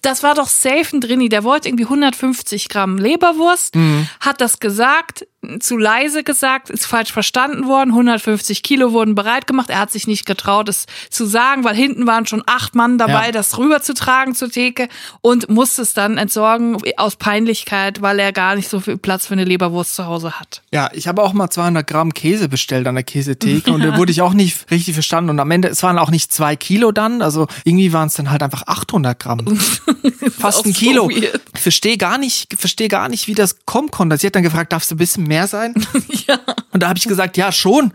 Das 0.01 0.23
war 0.23 0.35
doch 0.35 0.49
safe 0.49 0.97
ein 0.97 1.03
Drini. 1.03 1.29
Der 1.29 1.45
wollte 1.45 1.69
irgendwie 1.69 1.85
150 1.85 2.71
Gramm 2.71 2.97
Leberwurst, 2.97 3.75
Mhm. 3.75 4.09
hat 4.21 4.41
das 4.41 4.59
gesagt. 4.59 5.27
Zu 5.59 5.79
leise 5.79 6.23
gesagt, 6.23 6.69
ist 6.69 6.85
falsch 6.85 7.13
verstanden 7.13 7.67
worden. 7.67 7.91
150 7.93 8.63
Kilo 8.63 8.93
wurden 8.93 9.15
bereit 9.15 9.47
gemacht. 9.47 9.71
Er 9.71 9.79
hat 9.79 9.91
sich 9.91 10.07
nicht 10.07 10.27
getraut, 10.27 10.69
es 10.69 10.85
zu 11.09 11.25
sagen, 11.25 11.65
weil 11.65 11.75
hinten 11.75 12.07
waren 12.07 12.27
schon 12.27 12.43
acht 12.45 12.75
Mann 12.75 12.99
dabei, 12.99 13.27
Ja. 13.27 13.33
das 13.33 13.57
rüberzutragen 13.57 14.35
zur 14.35 14.51
Theke 14.51 14.89
und 15.23 15.49
musste 15.49 15.81
es 15.81 15.95
dann 15.95 16.19
entsorgen 16.19 16.77
aus 16.99 17.17
Peinlichkeit, 17.17 18.03
weil 18.03 18.19
er 18.19 18.33
gar 18.33 18.55
nicht 18.55 18.69
so 18.69 18.81
viel 18.81 18.99
Platz 18.99 19.27
für 19.27 19.33
eine 19.33 19.45
Leberwurst 19.45 19.95
zu 19.95 20.05
Hause 20.05 20.39
hat. 20.39 20.61
Ja, 20.73 20.91
ich 20.93 21.09
habe 21.09 21.23
auch 21.23 21.33
mal 21.33 21.49
200 21.49 21.87
Gramm 21.87 22.13
Käse 22.13 22.49
bestellt 22.51 22.87
an 22.87 22.95
der 22.97 23.05
Käsetheke 23.05 23.73
und 23.73 23.81
da 23.83 23.97
wurde 23.97 24.13
ich 24.13 24.21
auch 24.21 24.35
nicht 24.35 24.71
richtig 24.71 24.93
verstanden. 24.93 25.31
Und 25.31 25.41
am 25.41 25.51
Ende, 25.51 25.69
es 25.69 25.83
waren 25.83 25.99
auch 25.99 26.11
nicht 26.11 26.33
zwei 26.35 26.55
Kilo 26.55 26.93
dann, 26.93 27.23
also 27.23 27.47
irgendwie 27.65 27.95
waren 27.95 28.09
es 28.09 28.15
dann 28.15 28.31
halt 28.31 28.43
einfach 28.43 28.65
800 28.67 29.19
Gramm. 29.19 29.59
Fast 30.39 30.67
ein 30.67 30.73
so 30.75 30.79
Kilo. 30.79 31.09
weird. 31.09 31.41
Ich 31.55 31.61
verstehe 31.63 31.97
gar 31.97 32.19
nicht, 32.19 32.55
verstehe 32.59 32.89
gar 32.89 33.09
nicht, 33.09 33.27
wie 33.27 33.35
das 33.35 33.65
kommen 33.65 33.91
konnte. 33.91 34.17
Sie 34.19 34.27
hat 34.27 34.35
dann 34.35 34.43
gefragt, 34.43 34.73
darfst 34.73 34.91
du 34.91 34.95
ein 34.95 34.99
bisschen 34.99 35.30
mehr 35.31 35.47
sein? 35.47 35.75
Ja, 36.27 36.39
Und 36.73 36.83
da 36.83 36.89
habe 36.89 36.99
ich 36.99 37.09
gesagt, 37.09 37.37
ja, 37.37 37.51
schon. 37.51 37.93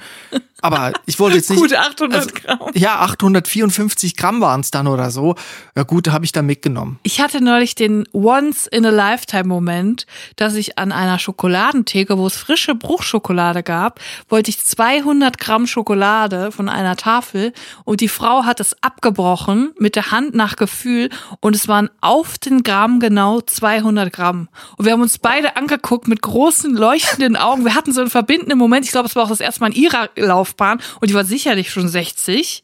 Aber 0.61 0.93
ich 1.05 1.19
wollte 1.19 1.37
jetzt 1.37 1.49
nicht. 1.51 1.59
gute 1.59 1.79
800 1.79 2.19
also, 2.19 2.31
Gramm. 2.33 2.59
Ja, 2.73 2.99
854 3.01 4.15
Gramm 4.15 4.41
waren 4.41 4.61
es 4.61 4.71
dann 4.71 4.87
oder 4.87 5.11
so. 5.11 5.35
Ja 5.75 5.83
gut, 5.83 6.09
habe 6.09 6.25
ich 6.25 6.31
dann 6.31 6.47
mitgenommen. 6.47 6.97
Ich 7.03 7.21
hatte 7.21 7.43
neulich 7.43 7.75
den 7.75 8.07
Once-in-a-Lifetime-Moment, 8.13 10.07
dass 10.37 10.55
ich 10.55 10.79
an 10.79 10.91
einer 10.91 11.19
Schokoladentheke, 11.19 12.17
wo 12.17 12.25
es 12.25 12.35
frische 12.35 12.73
Bruchschokolade 12.73 13.61
gab, 13.61 13.99
wollte 14.27 14.49
ich 14.49 14.63
200 14.63 15.37
Gramm 15.37 15.67
Schokolade 15.67 16.51
von 16.51 16.67
einer 16.67 16.95
Tafel 16.95 17.53
und 17.83 18.01
die 18.01 18.09
Frau 18.09 18.45
hat 18.45 18.59
es 18.59 18.81
abgebrochen 18.81 19.73
mit 19.77 19.95
der 19.95 20.09
Hand 20.11 20.33
nach 20.33 20.55
Gefühl 20.55 21.09
und 21.41 21.55
es 21.55 21.67
waren 21.67 21.89
auf 22.01 22.37
den 22.39 22.63
Gramm 22.63 22.99
genau 22.99 23.41
200 23.41 24.11
Gramm. 24.11 24.47
Und 24.77 24.85
wir 24.85 24.93
haben 24.93 25.01
uns 25.01 25.19
beide 25.19 25.57
angeguckt 25.57 26.07
mit 26.07 26.21
großen 26.21 26.73
leuchtenden 26.73 27.24
Augen. 27.35 27.65
Wir 27.65 27.75
hatten 27.75 27.91
so 27.91 28.01
einen 28.01 28.09
verbindenden 28.09 28.57
Moment. 28.57 28.85
Ich 28.85 28.91
glaube, 28.91 29.07
es 29.07 29.15
war 29.15 29.23
auch 29.23 29.29
das 29.29 29.39
erste 29.39 29.61
Mal 29.61 29.67
in 29.67 29.81
ihrer 29.81 30.09
Laufbahn 30.15 30.79
und 31.01 31.09
die 31.09 31.13
war 31.13 31.25
sicherlich 31.25 31.71
schon 31.71 31.87
60. 31.87 32.63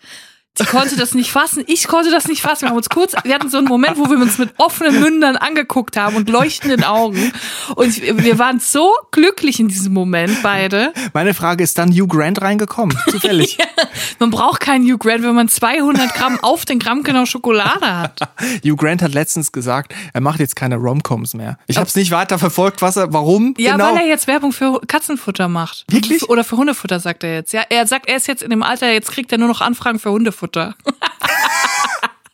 Sie 0.58 0.66
konnte 0.66 0.98
das 0.98 1.14
nicht 1.14 1.32
fassen, 1.32 1.64
ich 1.66 1.88
konnte 1.88 2.12
das 2.12 2.28
nicht 2.28 2.42
fassen. 2.42 2.64
Wir 2.64 2.70
haben 2.72 2.76
uns 2.78 2.90
kurz, 2.90 3.14
wir 3.24 3.34
hatten 3.34 3.50
so 3.50 3.58
einen 3.58 3.68
Moment, 3.70 3.98
wo 3.98 4.10
wir 4.10 4.18
uns 4.18 4.38
mit 4.38 4.50
offenen 4.58 5.00
Mündern 5.00 5.38
angeguckt 5.38 5.96
haben 5.96 6.18
und 6.18 6.28
leuchtenden 6.30 6.84
Augen. 6.84 7.32
Und 7.76 8.02
wir 8.02 8.38
waren 8.38 8.60
so 8.60 8.92
glücklich 9.12 9.62
in 9.62 9.70
diesem 9.70 9.94
Moment, 9.94 10.44
beide. 10.44 10.92
Meine 11.14 11.34
Frage 11.34 11.64
ist 11.64 11.78
dann 11.78 11.90
Hugh 11.90 12.06
Grant 12.06 12.42
reingekommen, 12.42 12.98
zufällig. 13.10 13.60
Man 14.20 14.30
braucht 14.30 14.60
keinen 14.60 14.84
Hugh 14.84 14.98
Grant, 14.98 15.24
wenn 15.24 15.36
man 15.36 15.48
200 15.48 16.14
Gramm 16.14 16.38
auf 16.42 16.66
den 16.66 16.80
Gramm 16.80 17.04
genau 17.04 17.26
Schokolade 17.26 17.98
hat. 18.00 18.20
Hugh 18.66 18.76
Grant 18.76 19.02
hat 19.02 19.14
letztens 19.14 19.54
gesagt, 19.54 19.94
er 20.14 20.20
macht 20.22 20.42
jetzt 20.42 20.58
keine 20.58 20.76
Romcoms 20.76 21.34
mehr. 21.34 21.58
Ich 21.68 21.78
habe 21.78 21.88
es 21.88 21.96
nicht 21.96 22.12
weiter 22.12 22.38
verfolgt, 22.38 22.82
was 22.82 22.98
er, 22.98 23.14
warum 23.14 23.54
Ja, 23.58 23.74
genau. 23.74 23.86
weil 23.86 24.02
er 24.02 24.08
jetzt 24.08 24.28
Werbung 24.28 24.52
für 24.52 24.82
Katzenfutter 24.86 25.48
macht. 25.48 25.86
Wirklich? 25.90 26.28
Oder 26.30 26.44
für 26.44 26.58
Hundefutter, 26.58 27.00
sagt 27.00 27.24
er 27.24 27.36
jetzt. 27.36 27.54
Ja, 27.54 27.62
er 27.70 27.88
sagt, 27.88 28.08
er 28.10 28.18
ist 28.18 28.28
jetzt 28.28 28.44
in 28.44 28.50
dem 28.50 28.64
Alter, 28.64 28.92
jetzt 28.92 29.12
kriegt 29.12 29.32
er 29.32 29.38
nur 29.38 29.48
noch 29.48 29.62
Anfragen 29.62 29.98
für 29.98 30.12
Hundefutter. 30.12 30.41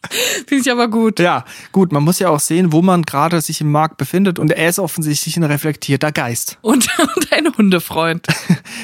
Finde 0.48 0.62
ich 0.62 0.72
aber 0.72 0.88
gut. 0.88 1.20
ja, 1.20 1.44
gut, 1.72 1.92
man 1.92 2.04
muss 2.04 2.20
ja 2.20 2.30
auch 2.30 2.40
sehen, 2.40 2.72
wo 2.72 2.82
man 2.82 3.04
gerade 3.04 3.42
sich 3.42 3.62
im 3.62 3.72
Markt 3.72 3.98
befindet 3.98 4.40
und 4.40 4.52
er 4.52 4.70
ist 4.70 4.80
offensichtlich 4.80 5.38
ein 5.38 5.44
reflektierter 5.44 6.12
Geist. 6.12 6.58
Und, 6.62 6.88
und 7.16 7.34
ein 7.34 7.56
Hundefreund. 7.56 8.28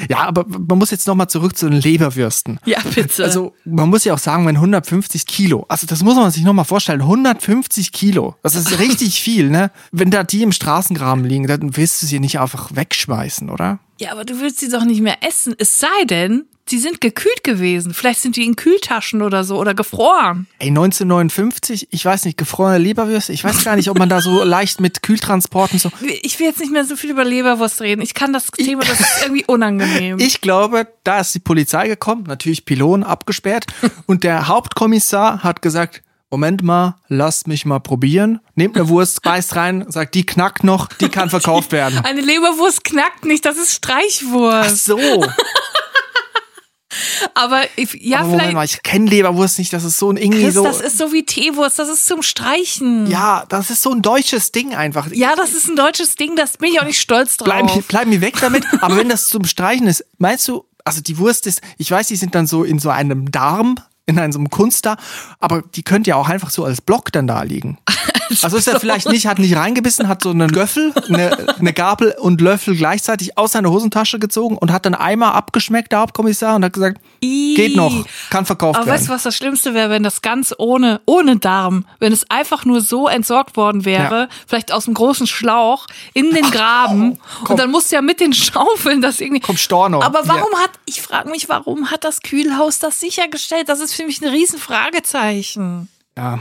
Ja, 0.09 0.27
aber 0.27 0.45
man 0.47 0.79
muss 0.79 0.91
jetzt 0.91 1.07
nochmal 1.07 1.29
zurück 1.29 1.55
zu 1.55 1.69
den 1.69 1.79
Leberwürsten. 1.79 2.59
Ja, 2.65 2.79
bitte. 2.93 3.23
Also 3.23 3.53
man 3.63 3.89
muss 3.89 4.03
ja 4.03 4.13
auch 4.13 4.19
sagen, 4.19 4.45
wenn 4.45 4.55
150 4.55 5.25
Kilo, 5.25 5.65
also 5.69 5.87
das 5.87 6.03
muss 6.03 6.15
man 6.15 6.29
sich 6.29 6.43
nochmal 6.43 6.65
vorstellen, 6.65 7.01
150 7.01 7.91
Kilo, 7.93 8.35
das 8.41 8.55
ist 8.55 8.79
richtig 8.79 9.21
viel, 9.21 9.49
ne? 9.49 9.71
Wenn 9.91 10.11
da 10.11 10.23
die 10.23 10.41
im 10.41 10.51
Straßengraben 10.51 11.23
liegen, 11.23 11.47
dann 11.47 11.77
willst 11.77 12.01
du 12.01 12.05
sie 12.05 12.19
nicht 12.19 12.39
einfach 12.39 12.75
wegschmeißen, 12.75 13.49
oder? 13.49 13.79
Ja, 13.99 14.11
aber 14.11 14.25
du 14.25 14.41
willst 14.41 14.59
sie 14.59 14.69
doch 14.69 14.83
nicht 14.83 15.01
mehr 15.01 15.17
essen. 15.25 15.55
Es 15.57 15.79
sei 15.79 16.05
denn, 16.05 16.45
sie 16.73 16.79
sind 16.79 17.01
gekühlt 17.01 17.43
gewesen. 17.43 17.93
Vielleicht 17.93 18.19
sind 18.21 18.35
die 18.35 18.45
in 18.45 18.55
Kühltaschen 18.55 19.21
oder 19.21 19.43
so 19.43 19.57
oder 19.57 19.75
gefroren. 19.75 20.47
Ey, 20.57 20.69
1959, 20.69 21.89
ich 21.91 22.03
weiß 22.03 22.25
nicht, 22.25 22.35
gefrorene 22.35 22.79
Leberwürste, 22.79 23.31
ich 23.31 23.43
weiß 23.43 23.63
gar 23.63 23.75
nicht, 23.75 23.91
ob 23.91 23.99
man 23.99 24.09
da 24.09 24.21
so 24.21 24.43
leicht 24.43 24.79
mit 24.81 25.03
Kühltransporten 25.03 25.77
so. 25.77 25.91
Ich 26.23 26.39
will 26.39 26.47
jetzt 26.47 26.59
nicht 26.59 26.71
mehr 26.71 26.83
so 26.83 26.95
viel 26.95 27.11
über 27.11 27.25
Leberwurst 27.25 27.79
reden. 27.81 28.01
Ich 28.01 28.15
kann 28.15 28.33
das 28.33 28.47
Thema, 28.47 28.83
das 28.83 28.99
ist 28.99 29.21
irgendwie 29.21 29.45
unangenehm. 29.47 30.17
Ich 30.17 30.41
glaube, 30.41 30.87
da 31.03 31.19
ist 31.19 31.35
die 31.35 31.39
Polizei 31.39 31.87
gekommen, 31.87 32.23
natürlich 32.23 32.65
Pylonen 32.65 33.03
abgesperrt 33.03 33.67
und 34.07 34.23
der 34.23 34.47
Hauptkommissar 34.47 35.43
hat 35.43 35.61
gesagt, 35.61 36.01
Moment 36.31 36.63
mal, 36.63 36.95
lasst 37.09 37.47
mich 37.47 37.63
mal 37.67 37.77
probieren. 37.77 38.39
Nehmt 38.55 38.75
eine 38.75 38.89
Wurst, 38.89 39.21
beißt 39.21 39.55
rein, 39.55 39.85
sagt, 39.89 40.15
die 40.15 40.25
knackt 40.25 40.63
noch, 40.63 40.87
die 40.87 41.09
kann 41.09 41.29
verkauft 41.29 41.71
werden. 41.71 41.99
Eine 42.03 42.21
Leberwurst 42.21 42.83
knackt 42.83 43.25
nicht, 43.25 43.45
das 43.45 43.57
ist 43.57 43.69
Ach 43.69 43.91
Streichwurst. 43.91 44.85
so. 44.85 44.97
Aber 47.33 47.63
ich, 47.75 47.93
ja, 48.01 48.19
Aber 48.19 48.27
Moment 48.27 48.41
vielleicht. 48.41 48.55
mal, 48.55 48.65
ich 48.65 48.83
kenne 48.83 49.09
Leberwurst 49.09 49.59
nicht, 49.59 49.73
das 49.73 49.83
ist 49.83 49.97
so 49.97 50.11
ein 50.11 50.17
irgendwie 50.17 50.43
Chris, 50.43 50.55
so. 50.55 50.63
das 50.63 50.81
ist 50.81 50.97
so 50.97 51.13
wie 51.13 51.23
Teewurst, 51.23 51.79
das 51.79 51.89
ist 51.89 52.05
zum 52.05 52.21
Streichen. 52.21 53.07
ja, 53.07 53.45
das 53.49 53.69
ist 53.69 53.81
so 53.81 53.91
ein 53.91 54.01
deutsches 54.01 54.51
Ding 54.51 54.75
einfach. 54.75 55.07
Ja, 55.11 55.35
das 55.35 55.53
ist 55.53 55.67
ein 55.69 55.75
deutsches 55.75 56.15
Ding, 56.15 56.35
das 56.35 56.57
bin 56.57 56.71
ich 56.71 56.79
auch 56.79 56.85
nicht 56.85 56.99
stolz 56.99 57.37
drauf. 57.37 57.45
bleib, 57.45 57.87
bleib 57.87 58.07
mir 58.07 58.21
weg 58.21 58.35
damit. 58.39 58.65
Aber 58.81 58.97
wenn 58.97 59.09
das 59.09 59.27
zum 59.27 59.45
Streichen 59.45 59.87
ist, 59.87 60.05
meinst 60.17 60.47
du, 60.47 60.65
also 60.85 61.01
die 61.01 61.17
Wurst 61.17 61.47
ist, 61.47 61.61
ich 61.77 61.89
weiß, 61.89 62.07
die 62.07 62.15
sind 62.15 62.35
dann 62.35 62.47
so 62.47 62.63
in 62.63 62.79
so 62.79 62.89
einem 62.89 63.31
Darm, 63.31 63.75
in 64.05 64.19
einem 64.19 64.31
so 64.33 64.39
einem 64.39 64.49
Kunstdarm, 64.49 64.97
aber 65.39 65.61
die 65.61 65.83
könnte 65.83 66.09
ja 66.09 66.15
auch 66.17 66.29
einfach 66.29 66.49
so 66.49 66.65
als 66.65 66.81
Block 66.81 67.11
dann 67.11 67.27
da 67.27 67.43
liegen. 67.43 67.77
Also 68.41 68.57
ist 68.57 68.67
er 68.67 68.79
vielleicht 68.79 69.09
nicht, 69.09 69.27
hat 69.27 69.39
nicht 69.39 69.55
reingebissen, 69.55 70.07
hat 70.07 70.23
so 70.23 70.29
einen 70.31 70.51
Göffel, 70.51 70.93
eine, 71.07 71.55
eine 71.59 71.73
Gabel 71.73 72.15
und 72.19 72.41
Löffel 72.41 72.75
gleichzeitig 72.75 73.37
aus 73.37 73.51
seiner 73.53 73.69
Hosentasche 73.71 74.19
gezogen 74.19 74.57
und 74.57 74.71
hat 74.71 74.85
dann 74.85 74.95
einmal 74.95 75.33
abgeschmeckt, 75.33 75.91
der 75.91 75.99
Hauptkommissar, 75.99 76.55
und 76.55 76.65
hat 76.65 76.73
gesagt, 76.73 76.99
geht 77.21 77.75
noch, 77.75 78.05
kann 78.29 78.45
verkauft 78.45 78.77
Aber 78.77 78.85
werden. 78.87 78.95
weißt 78.99 79.09
du, 79.09 79.13
was 79.13 79.23
das 79.23 79.35
Schlimmste 79.35 79.73
wäre, 79.73 79.89
wenn 79.89 80.03
das 80.03 80.21
ganz 80.21 80.53
ohne, 80.57 81.01
ohne 81.05 81.37
Darm, 81.37 81.85
wenn 81.99 82.13
es 82.13 82.29
einfach 82.29 82.65
nur 82.65 82.81
so 82.81 83.07
entsorgt 83.07 83.57
worden 83.57 83.85
wäre, 83.85 84.21
Ja. 84.21 84.27
vielleicht 84.47 84.71
aus 84.71 84.87
einem 84.87 84.95
großen 84.95 85.27
Schlauch 85.27 85.87
in 86.13 86.31
den 86.31 86.43
Graben 86.51 87.19
komm. 87.43 87.51
und 87.51 87.59
dann 87.59 87.71
musst 87.71 87.91
du 87.91 87.95
ja 87.95 88.01
mit 88.01 88.19
den 88.19 88.33
Schaufeln 88.33 89.01
das 89.01 89.19
irgendwie. 89.19 89.41
Komm, 89.41 89.57
Storno. 89.57 90.01
Aber 90.01 90.21
warum 90.27 90.53
hat, 90.61 90.71
ich 90.85 91.01
frage 91.01 91.29
mich, 91.29 91.49
warum 91.49 91.91
hat 91.91 92.03
das 92.03 92.21
Kühlhaus 92.21 92.79
das 92.79 92.99
sichergestellt? 92.99 93.69
Das 93.69 93.79
ist 93.79 93.93
für 93.93 94.05
mich 94.05 94.21
ein 94.21 94.29
Riesenfragezeichen. 94.29 95.89
Ja. 96.17 96.39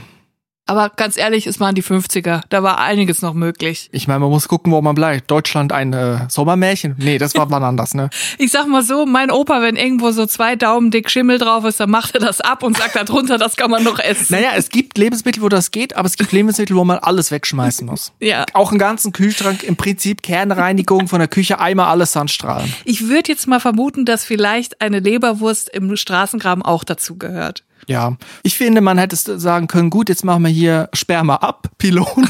Aber 0.66 0.90
ganz 0.90 1.16
ehrlich, 1.16 1.48
es 1.48 1.58
waren 1.58 1.74
die 1.74 1.82
50er. 1.82 2.42
Da 2.48 2.62
war 2.62 2.78
einiges 2.78 3.20
noch 3.20 3.34
möglich. 3.34 3.88
Ich 3.90 4.06
meine, 4.06 4.20
man 4.20 4.30
muss 4.30 4.46
gucken, 4.46 4.72
wo 4.72 4.80
man 4.80 4.94
bleibt. 4.94 5.28
Deutschland 5.30 5.72
ein 5.72 5.92
äh, 5.92 6.20
Sommermärchen? 6.28 6.94
Nee, 6.98 7.18
das 7.18 7.34
war 7.34 7.42
wann 7.50 7.64
anders, 7.64 7.94
ne? 7.94 8.10
Ich 8.38 8.52
sag 8.52 8.68
mal 8.68 8.82
so, 8.82 9.04
mein 9.04 9.32
Opa, 9.32 9.60
wenn 9.60 9.74
irgendwo 9.74 10.12
so 10.12 10.24
zwei 10.24 10.54
Daumen 10.54 10.92
dick 10.92 11.10
Schimmel 11.10 11.38
drauf 11.38 11.64
ist, 11.64 11.80
dann 11.80 11.90
macht 11.90 12.14
er 12.14 12.20
das 12.20 12.40
ab 12.40 12.62
und 12.62 12.76
sagt 12.76 12.94
darunter, 12.94 13.38
das 13.38 13.56
kann 13.56 13.70
man 13.70 13.82
noch 13.82 13.98
essen. 13.98 14.28
Naja, 14.30 14.50
es 14.56 14.68
gibt 14.68 14.98
Lebensmittel, 14.98 15.42
wo 15.42 15.48
das 15.48 15.72
geht, 15.72 15.96
aber 15.96 16.06
es 16.06 16.16
gibt 16.16 16.30
Lebensmittel, 16.30 16.76
wo 16.76 16.84
man 16.84 16.98
alles 16.98 17.30
wegschmeißen 17.30 17.86
muss. 17.86 18.12
Ja. 18.22 18.44
Auch 18.52 18.70
einen 18.70 18.78
ganzen 18.78 19.12
Kühlschrank, 19.12 19.64
im 19.64 19.76
Prinzip 19.76 20.22
Kernreinigung 20.22 21.08
von 21.08 21.18
der 21.18 21.28
Küche, 21.28 21.58
einmal 21.58 21.88
alles 21.88 22.12
Sandstrahlen. 22.12 22.72
Ich 22.84 23.08
würde 23.08 23.32
jetzt 23.32 23.48
mal 23.48 23.58
vermuten, 23.58 24.04
dass 24.04 24.24
vielleicht 24.24 24.80
eine 24.80 25.00
Leberwurst 25.00 25.68
im 25.68 25.96
Straßengraben 25.96 26.62
auch 26.62 26.84
dazu 26.84 27.18
gehört. 27.18 27.64
Ja, 27.88 28.16
ich 28.42 28.56
finde, 28.56 28.80
man 28.80 28.98
hätte 28.98 29.16
sagen 29.16 29.66
können, 29.66 29.90
gut, 29.90 30.08
jetzt 30.08 30.24
machen 30.24 30.44
wir 30.44 30.50
hier 30.50 30.88
Sperma 30.92 31.36
ab, 31.36 31.68
Pylon. 31.78 32.28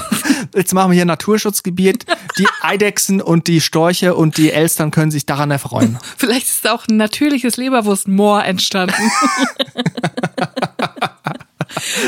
Jetzt 0.54 0.74
machen 0.74 0.90
wir 0.90 0.94
hier 0.94 1.04
Naturschutzgebiet. 1.04 2.06
Die 2.38 2.46
Eidechsen 2.62 3.20
und 3.20 3.46
die 3.46 3.60
Storche 3.60 4.14
und 4.14 4.36
die 4.36 4.50
Elstern 4.50 4.90
können 4.90 5.10
sich 5.10 5.26
daran 5.26 5.50
erfreuen. 5.50 5.98
Vielleicht 6.16 6.48
ist 6.48 6.68
auch 6.68 6.86
ein 6.88 6.96
natürliches 6.96 7.56
Leberwurstmoor 7.56 8.44
entstanden. 8.44 8.94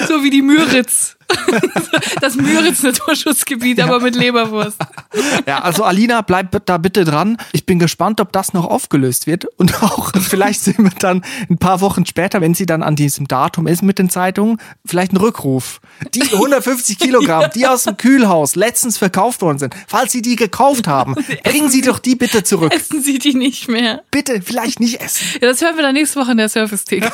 so 0.09 0.23
wie 0.23 0.31
die 0.31 0.43
Müritz. 0.43 1.14
Das 2.21 2.37
Müritz-Naturschutzgebiet, 2.37 3.81
aber 3.81 4.01
mit 4.01 4.17
Leberwurst. 4.17 4.79
Ja, 5.47 5.61
also 5.61 5.85
Alina, 5.85 6.23
bleib 6.23 6.65
da 6.67 6.79
bitte 6.79 7.05
dran. 7.05 7.37
Ich 7.53 7.67
bin 7.67 7.79
gespannt, 7.79 8.21
ob 8.21 8.33
das 8.33 8.53
noch 8.53 8.67
aufgelöst 8.67 9.27
wird. 9.27 9.45
Und 9.57 9.83
auch 9.83 10.13
vielleicht 10.13 10.63
sind 10.63 10.79
wir 10.79 10.91
dann 10.99 11.25
ein 11.51 11.59
paar 11.59 11.81
Wochen 11.81 12.07
später, 12.07 12.41
wenn 12.41 12.55
sie 12.55 12.67
dann 12.67 12.83
an 12.83 12.97
diesem 12.97 13.29
Datum 13.29 13.67
ist 13.67 13.83
mit 13.83 13.99
den 13.99 14.11
Zeitungen, 14.11 14.59
vielleicht 14.85 15.13
ein 15.13 15.17
Rückruf. 15.17 15.81
Die 16.15 16.23
150 16.23 16.99
Kilogramm, 16.99 17.51
die 17.55 17.67
aus 17.67 17.85
dem 17.85 17.97
Kühlhaus 17.97 18.57
letztens 18.57 18.99
verkauft 18.99 19.43
worden 19.43 19.59
sind, 19.59 19.75
falls 19.87 20.13
Sie 20.13 20.23
die 20.23 20.37
gekauft 20.37 20.89
haben, 20.89 21.15
bringen 21.45 21.71
Sie 21.71 21.83
doch 21.83 21.99
die 21.99 22.17
bitte 22.17 22.43
zurück. 22.43 22.75
Essen 22.75 23.03
Sie 23.03 23.19
die 23.19 23.35
nicht 23.35 23.69
mehr. 23.69 24.03
Bitte, 24.11 24.41
vielleicht 24.43 24.81
nicht 24.81 25.01
essen. 25.01 25.27
Ja, 25.41 25.49
das 25.49 25.61
hören 25.61 25.77
wir 25.77 25.83
dann 25.83 25.95
nächste 25.95 26.21
Woche 26.21 26.33
in 26.33 26.39
der 26.39 26.49
Surface-Theke. 26.49 27.11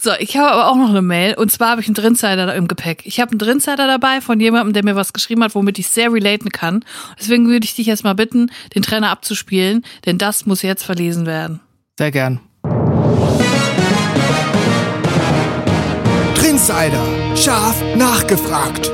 so, 0.00 0.10
ich 0.18 0.36
habe 0.36 0.50
aber 0.50 0.68
auch 0.68 0.76
noch 0.76 0.90
eine 0.90 1.02
Mail. 1.02 1.34
Und 1.34 1.52
zwar 1.52 1.70
habe 1.70 1.80
ich 1.80 1.86
einen 1.86 1.93
Drinsider 1.94 2.54
im 2.54 2.68
Gepäck. 2.68 3.02
Ich 3.04 3.20
habe 3.20 3.30
einen 3.30 3.38
Drinsider 3.38 3.86
dabei 3.86 4.20
von 4.20 4.38
jemandem, 4.40 4.72
der 4.72 4.84
mir 4.84 4.96
was 4.96 5.12
geschrieben 5.12 5.42
hat, 5.42 5.54
womit 5.54 5.78
ich 5.78 5.88
sehr 5.88 6.12
relaten 6.12 6.50
kann. 6.50 6.84
Deswegen 7.18 7.48
würde 7.48 7.64
ich 7.64 7.74
dich 7.74 7.86
jetzt 7.86 8.04
mal 8.04 8.14
bitten, 8.14 8.50
den 8.74 8.82
Trainer 8.82 9.10
abzuspielen, 9.10 9.84
denn 10.04 10.18
das 10.18 10.46
muss 10.46 10.62
jetzt 10.62 10.84
verlesen 10.84 11.26
werden. 11.26 11.60
Sehr 11.98 12.10
gern. 12.10 12.40
Trinsider. 16.34 17.36
Scharf 17.36 17.82
nachgefragt. 17.96 18.90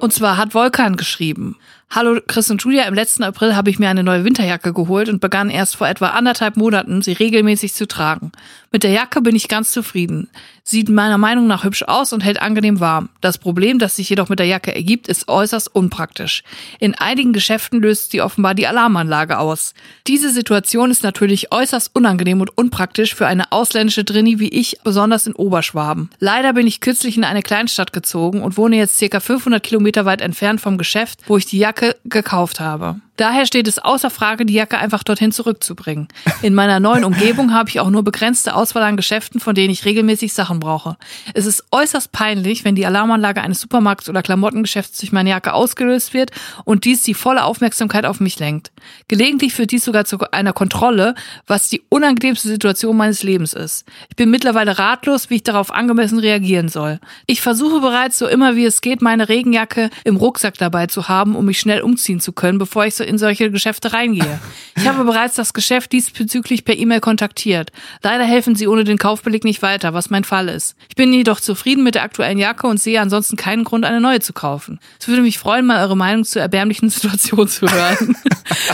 Und 0.00 0.12
zwar 0.12 0.36
hat 0.36 0.52
Volkan 0.52 0.96
geschrieben. 0.96 1.56
Hallo 1.88 2.18
Chris 2.26 2.50
und 2.50 2.62
Julia, 2.62 2.84
im 2.84 2.94
letzten 2.94 3.22
April 3.22 3.54
habe 3.54 3.68
ich 3.68 3.78
mir 3.78 3.88
eine 3.88 4.02
neue 4.02 4.24
Winterjacke 4.24 4.72
geholt 4.72 5.08
und 5.08 5.20
begann 5.20 5.50
erst 5.50 5.76
vor 5.76 5.86
etwa 5.86 6.08
anderthalb 6.08 6.56
Monaten, 6.56 7.02
sie 7.02 7.12
regelmäßig 7.12 7.74
zu 7.74 7.86
tragen. 7.86 8.32
Mit 8.70 8.82
der 8.82 8.92
Jacke 8.92 9.20
bin 9.20 9.36
ich 9.36 9.46
ganz 9.46 9.72
zufrieden. 9.72 10.30
Sieht 10.64 10.88
meiner 10.88 11.18
Meinung 11.18 11.48
nach 11.48 11.64
hübsch 11.64 11.82
aus 11.82 12.12
und 12.12 12.22
hält 12.22 12.40
angenehm 12.40 12.78
warm. 12.78 13.08
Das 13.20 13.36
Problem, 13.36 13.80
das 13.80 13.96
sich 13.96 14.08
jedoch 14.08 14.28
mit 14.28 14.38
der 14.38 14.46
Jacke 14.46 14.72
ergibt, 14.72 15.08
ist 15.08 15.28
äußerst 15.28 15.74
unpraktisch. 15.74 16.44
In 16.78 16.94
einigen 16.94 17.32
Geschäften 17.32 17.80
löst 17.80 18.12
sie 18.12 18.22
offenbar 18.22 18.54
die 18.54 18.68
Alarmanlage 18.68 19.38
aus. 19.38 19.74
Diese 20.06 20.30
Situation 20.30 20.92
ist 20.92 21.02
natürlich 21.02 21.52
äußerst 21.52 21.90
unangenehm 21.94 22.40
und 22.40 22.56
unpraktisch 22.56 23.14
für 23.14 23.26
eine 23.26 23.50
ausländische 23.50 24.04
Drini 24.04 24.38
wie 24.38 24.50
ich, 24.50 24.78
besonders 24.84 25.26
in 25.26 25.34
Oberschwaben. 25.34 26.10
Leider 26.20 26.52
bin 26.52 26.68
ich 26.68 26.80
kürzlich 26.80 27.16
in 27.16 27.24
eine 27.24 27.42
Kleinstadt 27.42 27.92
gezogen 27.92 28.40
und 28.42 28.56
wohne 28.56 28.76
jetzt 28.76 28.98
circa 28.98 29.18
500 29.18 29.62
Kilometer 29.62 30.04
weit 30.04 30.20
entfernt 30.20 30.60
vom 30.60 30.78
Geschäft, 30.78 31.20
wo 31.26 31.36
ich 31.36 31.46
die 31.46 31.58
Jacke 31.58 31.96
gekauft 32.04 32.60
habe. 32.60 33.00
Daher 33.16 33.44
steht 33.44 33.68
es 33.68 33.78
außer 33.78 34.08
Frage, 34.08 34.46
die 34.46 34.54
Jacke 34.54 34.78
einfach 34.78 35.02
dorthin 35.02 35.32
zurückzubringen. 35.32 36.08
In 36.40 36.54
meiner 36.54 36.80
neuen 36.80 37.04
Umgebung 37.04 37.52
habe 37.52 37.68
ich 37.68 37.78
auch 37.78 37.90
nur 37.90 38.02
begrenzte 38.02 38.54
Auswahl 38.54 38.82
an 38.84 38.96
Geschäften, 38.96 39.38
von 39.38 39.54
denen 39.54 39.70
ich 39.70 39.84
regelmäßig 39.84 40.32
Sachen 40.32 40.60
brauche. 40.60 40.96
Es 41.34 41.44
ist 41.44 41.64
äußerst 41.70 42.10
peinlich, 42.10 42.64
wenn 42.64 42.74
die 42.74 42.86
Alarmanlage 42.86 43.42
eines 43.42 43.60
Supermarkts 43.60 44.08
oder 44.08 44.22
Klamottengeschäfts 44.22 44.98
durch 44.98 45.12
meine 45.12 45.28
Jacke 45.28 45.52
ausgelöst 45.52 46.14
wird 46.14 46.30
und 46.64 46.86
dies 46.86 47.02
die 47.02 47.12
volle 47.12 47.44
Aufmerksamkeit 47.44 48.06
auf 48.06 48.18
mich 48.18 48.38
lenkt. 48.38 48.72
Gelegentlich 49.08 49.52
führt 49.52 49.72
dies 49.72 49.84
sogar 49.84 50.06
zu 50.06 50.18
einer 50.32 50.54
Kontrolle, 50.54 51.14
was 51.46 51.68
die 51.68 51.82
unangenehmste 51.90 52.48
Situation 52.48 52.96
meines 52.96 53.22
Lebens 53.22 53.52
ist. 53.52 53.84
Ich 54.08 54.16
bin 54.16 54.30
mittlerweile 54.30 54.78
ratlos, 54.78 55.28
wie 55.28 55.36
ich 55.36 55.42
darauf 55.42 55.70
angemessen 55.70 56.18
reagieren 56.18 56.70
soll. 56.70 56.98
Ich 57.26 57.42
versuche 57.42 57.80
bereits 57.80 58.18
so 58.18 58.26
immer 58.26 58.56
wie 58.56 58.64
es 58.64 58.80
geht, 58.80 59.02
meine 59.02 59.28
Regenjacke 59.28 59.90
im 60.04 60.16
Rucksack 60.16 60.56
dabei 60.56 60.86
zu 60.86 61.08
haben, 61.08 61.36
um 61.36 61.44
mich 61.44 61.60
schnell 61.60 61.82
umziehen 61.82 62.18
zu 62.18 62.32
können, 62.32 62.58
bevor 62.58 62.86
ich 62.86 62.94
so 62.94 63.01
in 63.04 63.18
solche 63.18 63.50
Geschäfte 63.50 63.92
reingehe. 63.92 64.40
Ich 64.76 64.86
habe 64.86 65.04
bereits 65.04 65.34
das 65.34 65.52
Geschäft 65.52 65.92
diesbezüglich 65.92 66.64
per 66.64 66.76
E-Mail 66.76 67.00
kontaktiert. 67.00 67.70
Leider 68.02 68.24
helfen 68.24 68.54
sie 68.54 68.66
ohne 68.66 68.84
den 68.84 68.98
Kaufbeleg 68.98 69.44
nicht 69.44 69.62
weiter, 69.62 69.94
was 69.94 70.10
mein 70.10 70.24
Fall 70.24 70.48
ist. 70.48 70.76
Ich 70.88 70.96
bin 70.96 71.12
jedoch 71.12 71.40
zufrieden 71.40 71.84
mit 71.84 71.94
der 71.94 72.02
aktuellen 72.02 72.38
Jacke 72.38 72.66
und 72.66 72.80
sehe 72.80 73.00
ansonsten 73.00 73.36
keinen 73.36 73.64
Grund, 73.64 73.84
eine 73.84 74.00
neue 74.00 74.20
zu 74.20 74.32
kaufen. 74.32 74.80
Es 75.00 75.08
würde 75.08 75.22
mich 75.22 75.38
freuen, 75.38 75.66
mal 75.66 75.82
eure 75.82 75.96
Meinung 75.96 76.24
zur 76.24 76.42
erbärmlichen 76.42 76.90
Situation 76.90 77.48
zu 77.48 77.66
hören. 77.68 78.16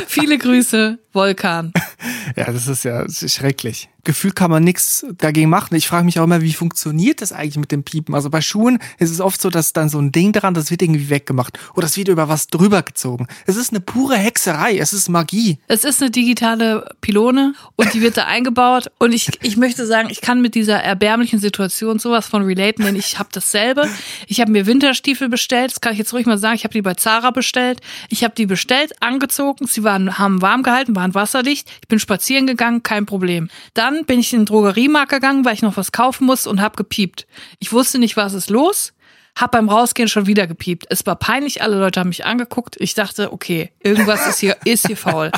Viele 0.07 0.39
Grüße, 0.39 0.99
Volkan. 1.13 1.73
Ja, 2.37 2.51
das 2.51 2.69
ist 2.69 2.85
ja 2.85 3.05
schrecklich. 3.09 3.89
Gefühl 4.09 4.33
kann 4.33 4.51
man 4.51 4.65
nichts 4.65 5.05
dagegen 5.19 5.51
machen. 5.51 5.75
Ich 5.75 5.87
frage 5.87 6.07
mich 6.07 6.19
auch 6.19 6.25
immer, 6.25 6.41
wie 6.41 6.55
funktioniert 6.55 7.21
das 7.21 7.31
eigentlich 7.31 7.59
mit 7.59 7.71
dem 7.71 7.85
Piepen? 7.85 8.15
Also 8.15 8.31
bei 8.31 8.41
Schuhen 8.41 8.79
ist 8.99 9.11
es 9.11 9.21
oft 9.21 9.39
so, 9.39 9.51
dass 9.51 9.75
dann 9.75 9.91
so 9.91 9.99
ein 9.99 10.13
Ding 10.13 10.33
dran, 10.33 10.55
das 10.55 10.71
wird 10.71 10.81
irgendwie 10.81 11.11
weggemacht 11.11 11.59
oder 11.75 11.85
es 11.85 11.99
wird 11.99 12.09
über 12.09 12.27
was 12.27 12.47
drüber 12.47 12.81
gezogen. 12.83 13.27
Es 13.45 13.57
ist 13.57 13.71
eine 13.71 13.81
pure 13.81 14.17
Hexerei, 14.17 14.79
es 14.79 14.95
ist 14.95 15.11
Magie. 15.11 15.59
Es 15.69 15.85
ist 15.85 16.01
eine 16.01 16.11
digitale 16.11 16.89
Pylone 17.03 17.53
und 17.77 17.93
die 17.93 18.01
wird 18.01 18.17
da 18.17 18.25
eingebaut 18.27 18.91
und 18.97 19.13
ich, 19.13 19.29
ich 19.43 19.59
möchte 19.59 19.87
sagen, 19.87 20.09
ich 20.11 20.23
kann 20.23 20.41
mit 20.41 20.55
dieser 20.55 20.83
erbärmlichen 20.83 21.39
Situation 21.39 21.99
sowas 21.99 22.27
von 22.27 22.45
relaten, 22.45 22.87
denn 22.87 22.97
ich 22.97 23.19
habe 23.19 23.29
dasselbe. 23.31 23.87
Ich 24.27 24.41
habe 24.41 24.51
mir 24.51 24.65
Winterstiefel 24.65 25.29
bestellt, 25.29 25.73
das 25.73 25.83
kann 25.83 25.93
ich 25.93 25.99
jetzt 25.99 26.15
ruhig 26.15 26.25
mal 26.25 26.39
sagen, 26.39 26.55
ich 26.57 26.65
habe 26.65 26.73
die 26.73 26.81
bei 26.81 26.95
Zara 26.95 27.31
bestellt. 27.31 27.83
Ich 28.09 28.25
habe 28.25 28.33
die 28.35 28.47
bestellt, 28.47 28.95
angezogen, 29.03 29.67
sie 29.67 29.85
waren 29.85 30.19
haben 30.19 30.41
warm 30.41 30.63
gehalten, 30.63 30.97
waren 30.97 31.13
wasserdicht. 31.13 31.69
Ich 31.83 31.89
bin 31.89 31.99
spazieren 31.99 32.47
gegangen, 32.47 32.83
kein 32.83 33.05
Problem. 33.05 33.51
Dann 33.75 33.98
bin 34.07 34.21
ich 34.21 34.33
in 34.33 34.41
den 34.41 34.47
Drogeriemarkt 34.47 35.11
gegangen, 35.11 35.45
weil 35.45 35.55
ich 35.55 35.63
noch 35.63 35.77
was 35.77 35.93
kaufen 35.93 36.27
muss 36.27 36.47
und 36.47 36.61
hab 36.61 36.77
gepiept. 36.77 37.27
Ich 37.59 37.73
wusste 37.73 37.99
nicht, 37.99 38.17
was 38.17 38.35
ist 38.35 38.51
los. 38.51 38.93
Hab 39.37 39.53
beim 39.53 39.69
Rausgehen 39.69 40.09
schon 40.09 40.27
wieder 40.27 40.47
gepiept. 40.47 40.87
Es 40.91 41.07
war 41.07 41.15
peinlich, 41.15 41.63
alle 41.63 41.79
Leute 41.79 42.01
haben 42.01 42.09
mich 42.09 42.25
angeguckt. 42.25 42.77
Ich 42.81 42.95
dachte, 42.95 43.33
okay, 43.33 43.71
irgendwas 43.81 44.27
ist 44.27 44.41
hier, 44.41 44.57
ist 44.65 44.87
hier 44.87 44.97
faul. 44.97 45.31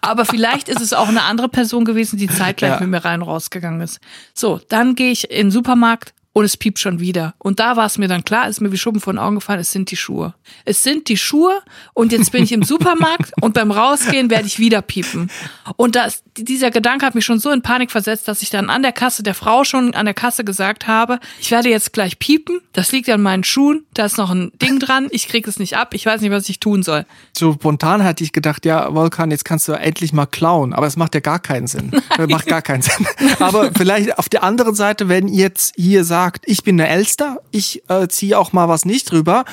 Aber 0.00 0.24
vielleicht 0.24 0.68
ist 0.68 0.80
es 0.80 0.92
auch 0.92 1.08
eine 1.08 1.22
andere 1.22 1.48
Person 1.48 1.84
gewesen, 1.84 2.18
die 2.18 2.28
zeitgleich 2.28 2.74
ja. 2.74 2.80
mit 2.80 2.90
mir 2.90 3.04
rein 3.04 3.20
rausgegangen 3.20 3.80
ist. 3.80 3.98
So, 4.32 4.60
dann 4.68 4.94
gehe 4.94 5.10
ich 5.10 5.30
in 5.30 5.46
den 5.46 5.50
Supermarkt, 5.50 6.14
und 6.38 6.44
es 6.44 6.56
piept 6.56 6.78
schon 6.78 7.00
wieder. 7.00 7.34
Und 7.38 7.58
da 7.58 7.76
war 7.76 7.86
es 7.86 7.98
mir 7.98 8.06
dann 8.06 8.24
klar, 8.24 8.48
ist 8.48 8.60
mir 8.60 8.70
wie 8.70 8.78
Schuppen 8.78 9.00
von 9.00 9.16
den 9.16 9.24
Augen 9.24 9.34
gefallen, 9.34 9.58
es 9.58 9.72
sind 9.72 9.90
die 9.90 9.96
Schuhe. 9.96 10.34
Es 10.64 10.84
sind 10.84 11.08
die 11.08 11.16
Schuhe 11.16 11.60
und 11.94 12.12
jetzt 12.12 12.30
bin 12.30 12.44
ich 12.44 12.52
im 12.52 12.62
Supermarkt 12.64 13.32
und 13.40 13.54
beim 13.54 13.72
Rausgehen 13.72 14.30
werde 14.30 14.46
ich 14.46 14.60
wieder 14.60 14.80
piepen. 14.80 15.30
Und 15.76 15.96
das, 15.96 16.22
dieser 16.44 16.70
Gedanke 16.70 17.04
hat 17.04 17.14
mich 17.14 17.24
schon 17.24 17.38
so 17.38 17.50
in 17.50 17.62
Panik 17.62 17.90
versetzt, 17.90 18.28
dass 18.28 18.42
ich 18.42 18.50
dann 18.50 18.70
an 18.70 18.82
der 18.82 18.92
Kasse, 18.92 19.22
der 19.22 19.34
Frau 19.34 19.64
schon 19.64 19.94
an 19.94 20.04
der 20.04 20.14
Kasse 20.14 20.44
gesagt 20.44 20.86
habe, 20.86 21.18
ich 21.40 21.50
werde 21.50 21.68
jetzt 21.68 21.92
gleich 21.92 22.18
piepen, 22.18 22.60
das 22.72 22.92
liegt 22.92 23.08
an 23.10 23.22
meinen 23.22 23.44
Schuhen, 23.44 23.84
da 23.94 24.04
ist 24.04 24.18
noch 24.18 24.30
ein 24.30 24.52
Ding 24.62 24.78
dran, 24.80 25.08
ich 25.10 25.28
kriege 25.28 25.48
es 25.48 25.58
nicht 25.58 25.76
ab, 25.76 25.94
ich 25.94 26.06
weiß 26.06 26.20
nicht, 26.20 26.30
was 26.30 26.48
ich 26.48 26.60
tun 26.60 26.82
soll. 26.82 27.04
So 27.36 27.52
spontan 27.54 28.04
hatte 28.04 28.24
ich 28.24 28.32
gedacht, 28.32 28.64
ja, 28.64 28.94
Volkan, 28.94 29.30
jetzt 29.30 29.44
kannst 29.44 29.68
du 29.68 29.72
endlich 29.72 30.12
mal 30.12 30.26
klauen, 30.26 30.72
aber 30.72 30.86
es 30.86 30.96
macht 30.96 31.14
ja 31.14 31.20
gar 31.20 31.38
keinen 31.38 31.66
Sinn. 31.66 31.90
Das 32.16 32.28
macht 32.28 32.46
gar 32.46 32.62
keinen 32.62 32.82
Sinn. 32.82 33.06
Aber 33.38 33.70
vielleicht 33.72 34.18
auf 34.18 34.28
der 34.28 34.42
anderen 34.42 34.74
Seite, 34.74 35.08
wenn 35.08 35.28
ihr 35.28 35.48
jetzt 35.48 35.72
hier 35.76 36.04
sagt, 36.04 36.42
ich 36.46 36.62
bin 36.62 36.76
der 36.76 36.90
Elster, 36.90 37.38
ich 37.52 37.82
äh, 37.88 38.08
ziehe 38.08 38.38
auch 38.38 38.52
mal 38.52 38.68
was 38.68 38.84
nicht 38.84 39.10
drüber, 39.10 39.44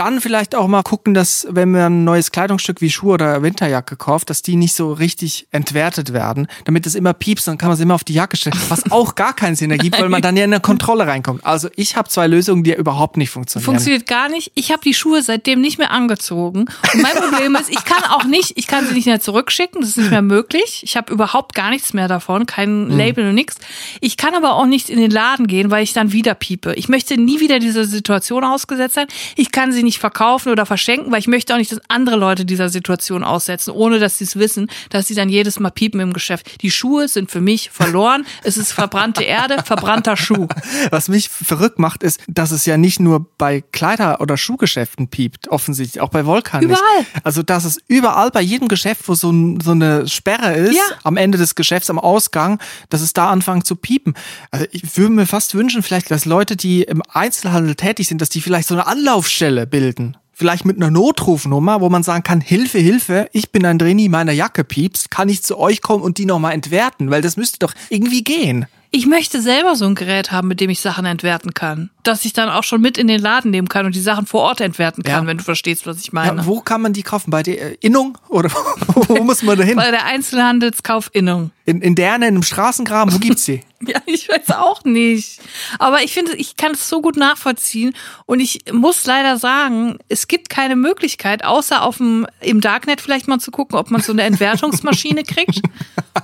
dann 0.00 0.22
vielleicht 0.22 0.54
auch 0.54 0.66
mal 0.66 0.82
gucken, 0.82 1.12
dass 1.12 1.46
wenn 1.50 1.72
man 1.72 1.80
ein 1.82 2.04
neues 2.04 2.30
Kleidungsstück 2.30 2.80
wie 2.80 2.88
Schuhe 2.88 3.12
oder 3.14 3.42
Winterjacke 3.42 3.96
kauft, 3.96 4.30
dass 4.30 4.40
die 4.40 4.56
nicht 4.56 4.74
so 4.74 4.94
richtig 4.94 5.46
entwertet 5.50 6.14
werden, 6.14 6.46
damit 6.64 6.86
es 6.86 6.94
immer 6.94 7.12
piepst, 7.12 7.46
dann 7.46 7.58
kann 7.58 7.68
man 7.68 7.74
es 7.74 7.80
immer 7.80 7.96
auf 7.96 8.04
die 8.04 8.14
Jacke 8.14 8.38
stellen, 8.38 8.56
was 8.70 8.90
auch 8.90 9.14
gar 9.14 9.34
keinen 9.34 9.56
Sinn 9.56 9.70
ergibt, 9.70 10.00
weil 10.00 10.08
man 10.08 10.22
dann 10.22 10.38
ja 10.38 10.44
in 10.44 10.54
eine 10.54 10.62
Kontrolle 10.62 11.06
reinkommt. 11.06 11.44
Also 11.44 11.68
ich 11.76 11.96
habe 11.96 12.08
zwei 12.08 12.26
Lösungen, 12.28 12.64
die 12.64 12.70
ja 12.70 12.76
überhaupt 12.76 13.18
nicht 13.18 13.28
funktionieren. 13.28 13.66
Funktioniert 13.66 14.06
gar 14.06 14.30
nicht. 14.30 14.52
Ich 14.54 14.72
habe 14.72 14.80
die 14.82 14.94
Schuhe 14.94 15.22
seitdem 15.22 15.60
nicht 15.60 15.76
mehr 15.76 15.90
angezogen. 15.90 16.60
Und 16.60 17.02
mein 17.02 17.16
Problem 17.16 17.54
ist, 17.56 17.68
ich 17.68 17.84
kann 17.84 18.02
auch 18.04 18.24
nicht, 18.24 18.56
ich 18.56 18.66
kann 18.66 18.86
sie 18.86 18.94
nicht 18.94 19.06
mehr 19.06 19.20
zurückschicken, 19.20 19.82
das 19.82 19.90
ist 19.90 19.96
nicht 19.98 20.10
mehr 20.10 20.22
möglich. 20.22 20.80
Ich 20.82 20.96
habe 20.96 21.12
überhaupt 21.12 21.54
gar 21.54 21.68
nichts 21.68 21.92
mehr 21.92 22.08
davon, 22.08 22.46
kein 22.46 22.88
hm. 22.88 22.96
Label 22.96 23.28
und 23.28 23.34
nichts. 23.34 23.56
Ich 24.00 24.16
kann 24.16 24.34
aber 24.34 24.54
auch 24.54 24.66
nicht 24.66 24.88
in 24.88 24.98
den 24.98 25.10
Laden 25.10 25.46
gehen, 25.46 25.70
weil 25.70 25.82
ich 25.82 25.92
dann 25.92 26.12
wieder 26.12 26.34
piepe. 26.34 26.72
Ich 26.72 26.88
möchte 26.88 27.18
nie 27.18 27.40
wieder 27.40 27.58
dieser 27.58 27.84
Situation 27.84 28.44
ausgesetzt 28.44 28.94
sein. 28.94 29.06
Ich 29.36 29.52
kann 29.52 29.72
sie 29.72 29.82
nicht 29.82 29.89
verkaufen 29.98 30.50
oder 30.50 30.66
verschenken, 30.66 31.12
weil 31.12 31.18
ich 31.18 31.26
möchte 31.26 31.52
auch 31.54 31.58
nicht, 31.58 31.72
dass 31.72 31.80
andere 31.88 32.16
Leute 32.16 32.44
dieser 32.44 32.68
Situation 32.68 33.24
aussetzen, 33.24 33.70
ohne 33.70 33.98
dass 33.98 34.18
sie 34.18 34.24
es 34.24 34.36
wissen, 34.36 34.70
dass 34.90 35.08
sie 35.08 35.14
dann 35.14 35.28
jedes 35.28 35.60
Mal 35.60 35.70
piepen 35.70 36.00
im 36.00 36.12
Geschäft. 36.12 36.62
Die 36.62 36.70
Schuhe 36.70 37.08
sind 37.08 37.30
für 37.30 37.40
mich 37.40 37.70
verloren. 37.70 38.26
Es 38.42 38.56
ist 38.56 38.72
verbrannte 38.72 39.24
Erde, 39.24 39.62
verbrannter 39.64 40.16
Schuh. 40.16 40.48
Was 40.90 41.08
mich 41.08 41.28
verrückt 41.28 41.78
macht, 41.78 42.02
ist, 42.02 42.20
dass 42.28 42.50
es 42.50 42.66
ja 42.66 42.76
nicht 42.76 43.00
nur 43.00 43.26
bei 43.38 43.62
Kleider- 43.72 44.20
oder 44.20 44.36
Schuhgeschäften 44.36 45.08
piept, 45.08 45.48
offensichtlich, 45.48 46.00
auch 46.00 46.10
bei 46.10 46.24
Volkan 46.24 46.62
Überall. 46.62 46.98
Nicht. 46.98 47.10
Also, 47.24 47.42
dass 47.42 47.64
es 47.64 47.78
überall 47.88 48.30
bei 48.30 48.40
jedem 48.40 48.68
Geschäft, 48.68 49.08
wo 49.08 49.14
so, 49.14 49.30
ein, 49.30 49.60
so 49.60 49.72
eine 49.72 50.06
Sperre 50.08 50.54
ist, 50.54 50.76
ja. 50.76 50.82
am 51.02 51.16
Ende 51.16 51.38
des 51.38 51.54
Geschäfts, 51.54 51.90
am 51.90 51.98
Ausgang, 51.98 52.60
dass 52.88 53.00
es 53.00 53.12
da 53.12 53.30
anfängt 53.30 53.66
zu 53.66 53.76
piepen. 53.76 54.14
Also, 54.50 54.66
ich 54.70 54.96
würde 54.96 55.12
mir 55.12 55.26
fast 55.26 55.54
wünschen, 55.54 55.82
vielleicht, 55.82 56.10
dass 56.10 56.24
Leute, 56.24 56.56
die 56.56 56.82
im 56.82 57.02
Einzelhandel 57.08 57.74
tätig 57.74 58.08
sind, 58.08 58.20
dass 58.20 58.28
die 58.28 58.40
vielleicht 58.40 58.68
so 58.68 58.74
eine 58.74 58.86
Anlaufstelle 58.86 59.66
bilden 59.70 60.16
vielleicht 60.40 60.64
mit 60.64 60.76
einer 60.76 60.90
Notrufnummer, 60.90 61.82
wo 61.82 61.90
man 61.90 62.02
sagen 62.02 62.22
kann, 62.22 62.40
Hilfe, 62.40 62.78
Hilfe, 62.78 63.28
ich 63.32 63.52
bin 63.52 63.66
ein 63.66 63.78
Drini, 63.78 64.08
meine 64.08 64.32
Jacke 64.32 64.64
piepst, 64.64 65.10
kann 65.10 65.28
ich 65.28 65.42
zu 65.42 65.58
euch 65.58 65.82
kommen 65.82 66.02
und 66.02 66.16
die 66.16 66.24
nochmal 66.24 66.54
entwerten? 66.54 67.10
Weil 67.10 67.20
das 67.20 67.36
müsste 67.36 67.58
doch 67.58 67.74
irgendwie 67.90 68.24
gehen. 68.24 68.66
Ich 68.90 69.06
möchte 69.06 69.40
selber 69.40 69.76
so 69.76 69.84
ein 69.84 69.94
Gerät 69.94 70.32
haben, 70.32 70.48
mit 70.48 70.60
dem 70.60 70.70
ich 70.70 70.80
Sachen 70.80 71.04
entwerten 71.04 71.54
kann. 71.54 71.90
Dass 72.02 72.24
ich 72.24 72.32
dann 72.32 72.48
auch 72.48 72.64
schon 72.64 72.80
mit 72.80 72.98
in 72.98 73.06
den 73.06 73.20
Laden 73.20 73.52
nehmen 73.52 73.68
kann 73.68 73.86
und 73.86 73.94
die 73.94 74.00
Sachen 74.00 74.26
vor 74.26 74.40
Ort 74.40 74.60
entwerten 74.60 75.04
kann, 75.04 75.24
ja. 75.24 75.26
wenn 75.28 75.36
du 75.36 75.44
verstehst, 75.44 75.86
was 75.86 76.00
ich 76.00 76.12
meine. 76.12 76.40
Ja, 76.40 76.46
wo 76.46 76.60
kann 76.60 76.80
man 76.80 76.92
die 76.92 77.02
kaufen? 77.02 77.30
Bei 77.30 77.42
der 77.44 77.72
äh, 77.72 77.76
Innung? 77.80 78.18
Oder 78.28 78.50
wo 78.86 79.22
muss 79.22 79.42
man 79.42 79.58
da 79.58 79.62
hin? 79.62 79.76
Bei 79.76 79.92
der 79.92 80.06
Einzelhandelskauf 80.06 81.10
Innung. 81.12 81.52
In, 81.66 81.82
in 81.82 81.94
der, 81.94 82.16
in 82.16 82.24
einem 82.24 82.42
Straßengraben, 82.42 83.14
wo 83.14 83.18
gibt's 83.18 83.44
die? 83.44 83.60
ja, 83.86 84.00
ich 84.04 84.28
weiß 84.28 84.50
auch 84.52 84.84
nicht. 84.84 85.40
Aber 85.78 86.02
ich 86.02 86.12
finde, 86.12 86.34
ich 86.36 86.56
kann 86.56 86.72
es 86.72 86.88
so 86.88 87.00
gut 87.00 87.16
nachvollziehen. 87.16 87.94
Und 88.26 88.40
ich 88.40 88.60
muss 88.72 89.06
leider 89.06 89.38
sagen, 89.38 89.98
es 90.08 90.28
gibt 90.28 90.50
keine 90.50 90.76
Möglichkeit, 90.76 91.44
außer 91.44 91.82
auf 91.82 91.96
dem, 91.96 92.26
im 92.40 92.60
Darknet 92.60 93.00
vielleicht 93.00 93.26
mal 93.26 93.38
zu 93.38 93.50
gucken, 93.50 93.78
ob 93.78 93.90
man 93.90 94.02
so 94.02 94.12
eine 94.12 94.22
Entwertungsmaschine 94.22 95.24
kriegt. 95.24 95.60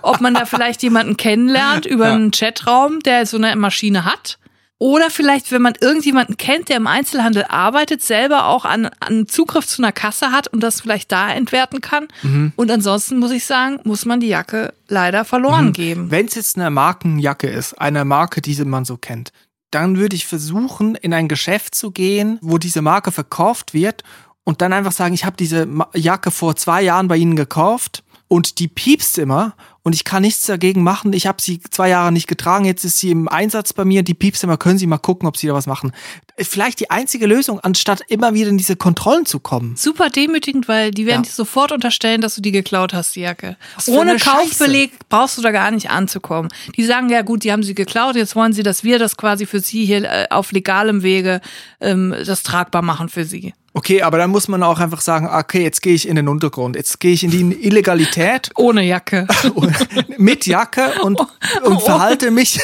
Ob 0.02 0.20
man 0.20 0.34
da 0.34 0.46
vielleicht 0.46 0.82
jemanden 0.82 1.16
kennenlernt 1.16 1.86
über 1.86 2.08
ja. 2.08 2.14
einen 2.14 2.32
Chatraum, 2.32 3.00
der 3.00 3.24
so 3.24 3.36
eine 3.36 3.54
Maschine 3.54 4.04
hat. 4.04 4.36
Oder 4.78 5.08
vielleicht, 5.08 5.52
wenn 5.52 5.62
man 5.62 5.74
irgendjemanden 5.80 6.36
kennt, 6.36 6.68
der 6.68 6.76
im 6.76 6.86
Einzelhandel 6.86 7.44
arbeitet, 7.48 8.02
selber 8.02 8.46
auch 8.46 8.66
an, 8.66 8.90
an 9.00 9.26
Zugriff 9.26 9.66
zu 9.66 9.80
einer 9.80 9.92
Kasse 9.92 10.32
hat 10.32 10.48
und 10.48 10.60
das 10.60 10.82
vielleicht 10.82 11.10
da 11.10 11.30
entwerten 11.30 11.80
kann. 11.80 12.08
Mhm. 12.22 12.52
Und 12.56 12.70
ansonsten 12.70 13.18
muss 13.18 13.30
ich 13.30 13.46
sagen, 13.46 13.80
muss 13.84 14.04
man 14.04 14.20
die 14.20 14.28
Jacke 14.28 14.74
leider 14.88 15.24
verloren 15.24 15.68
mhm. 15.68 15.72
geben. 15.72 16.10
Wenn 16.10 16.26
es 16.26 16.34
jetzt 16.34 16.58
eine 16.58 16.70
Markenjacke 16.70 17.48
ist, 17.48 17.80
eine 17.80 18.04
Marke, 18.04 18.42
die 18.42 18.62
man 18.64 18.84
so 18.84 18.98
kennt, 18.98 19.32
dann 19.70 19.96
würde 19.96 20.14
ich 20.14 20.26
versuchen, 20.26 20.94
in 20.94 21.14
ein 21.14 21.28
Geschäft 21.28 21.74
zu 21.74 21.90
gehen, 21.90 22.38
wo 22.42 22.58
diese 22.58 22.82
Marke 22.82 23.12
verkauft 23.12 23.72
wird 23.72 24.02
und 24.44 24.60
dann 24.60 24.74
einfach 24.74 24.92
sagen, 24.92 25.14
ich 25.14 25.24
habe 25.24 25.36
diese 25.36 25.66
Jacke 25.94 26.30
vor 26.30 26.54
zwei 26.54 26.82
Jahren 26.82 27.08
bei 27.08 27.16
Ihnen 27.16 27.34
gekauft 27.34 28.04
und 28.28 28.58
die 28.58 28.68
piepst 28.68 29.18
immer 29.18 29.54
und 29.86 29.92
ich 29.94 30.02
kann 30.02 30.22
nichts 30.22 30.44
dagegen 30.46 30.82
machen. 30.82 31.12
Ich 31.12 31.28
habe 31.28 31.40
sie 31.40 31.60
zwei 31.60 31.88
Jahre 31.88 32.10
nicht 32.10 32.26
getragen, 32.26 32.64
jetzt 32.64 32.84
ist 32.84 32.98
sie 32.98 33.12
im 33.12 33.28
Einsatz 33.28 33.72
bei 33.72 33.84
mir, 33.84 34.02
die 34.02 34.14
piepst 34.14 34.42
immer, 34.42 34.56
können 34.56 34.78
Sie 34.78 34.86
mal 34.88 34.98
gucken, 34.98 35.28
ob 35.28 35.36
Sie 35.36 35.46
da 35.46 35.54
was 35.54 35.68
machen. 35.68 35.92
Vielleicht 36.36 36.80
die 36.80 36.90
einzige 36.90 37.26
Lösung, 37.26 37.60
anstatt 37.60 38.00
immer 38.08 38.34
wieder 38.34 38.50
in 38.50 38.58
diese 38.58 38.74
Kontrollen 38.74 39.26
zu 39.26 39.38
kommen. 39.38 39.76
Super 39.76 40.10
demütigend, 40.10 40.66
weil 40.66 40.90
die 40.90 41.06
werden 41.06 41.22
Ja. 41.22 41.28
dir 41.28 41.32
sofort 41.32 41.70
unterstellen, 41.70 42.20
dass 42.20 42.34
du 42.34 42.40
die 42.40 42.50
geklaut 42.50 42.94
hast, 42.94 43.14
die 43.14 43.20
Jacke. 43.20 43.56
Ohne 43.86 44.10
eine 44.10 44.18
Scheiße. 44.18 44.36
Kaufbeleg 44.36 44.90
brauchst 45.08 45.38
du 45.38 45.42
da 45.42 45.52
gar 45.52 45.70
nicht 45.70 45.88
anzukommen. 45.88 46.50
Die 46.76 46.82
sagen, 46.84 47.08
ja 47.08 47.22
gut, 47.22 47.44
die 47.44 47.52
haben 47.52 47.62
sie 47.62 47.76
geklaut, 47.76 48.16
jetzt 48.16 48.34
wollen 48.34 48.52
sie, 48.52 48.64
dass 48.64 48.82
wir 48.82 48.98
das 48.98 49.16
quasi 49.16 49.46
für 49.46 49.60
sie 49.60 49.84
hier 49.86 50.02
äh, 50.02 50.26
auf 50.30 50.50
legalem 50.50 51.04
Wege 51.04 51.40
ähm, 51.80 52.12
das 52.26 52.42
tragbar 52.42 52.82
machen 52.82 53.08
für 53.08 53.24
sie. 53.24 53.54
Okay, 53.76 54.00
aber 54.00 54.16
dann 54.16 54.30
muss 54.30 54.48
man 54.48 54.62
auch 54.62 54.80
einfach 54.80 55.02
sagen, 55.02 55.28
okay, 55.30 55.62
jetzt 55.62 55.82
gehe 55.82 55.92
ich 55.92 56.08
in 56.08 56.16
den 56.16 56.28
Untergrund, 56.28 56.76
jetzt 56.76 56.98
gehe 56.98 57.12
ich 57.12 57.22
in 57.22 57.30
die 57.30 57.66
Illegalität 57.66 58.48
Ohne 58.56 58.82
Jacke. 58.82 59.26
mit 60.16 60.46
Jacke 60.46 60.92
und, 61.02 61.20
und 61.62 61.82
verhalte 61.82 62.30
mich 62.30 62.58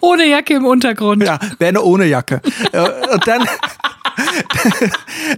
Ohne 0.00 0.26
Jacke 0.26 0.54
im 0.54 0.64
Untergrund. 0.64 1.22
Ja, 1.22 1.38
wäre 1.58 1.84
ohne 1.84 2.06
Jacke. 2.06 2.40
Äh, 2.72 2.88
Und 3.12 3.26
dann, 3.26 3.46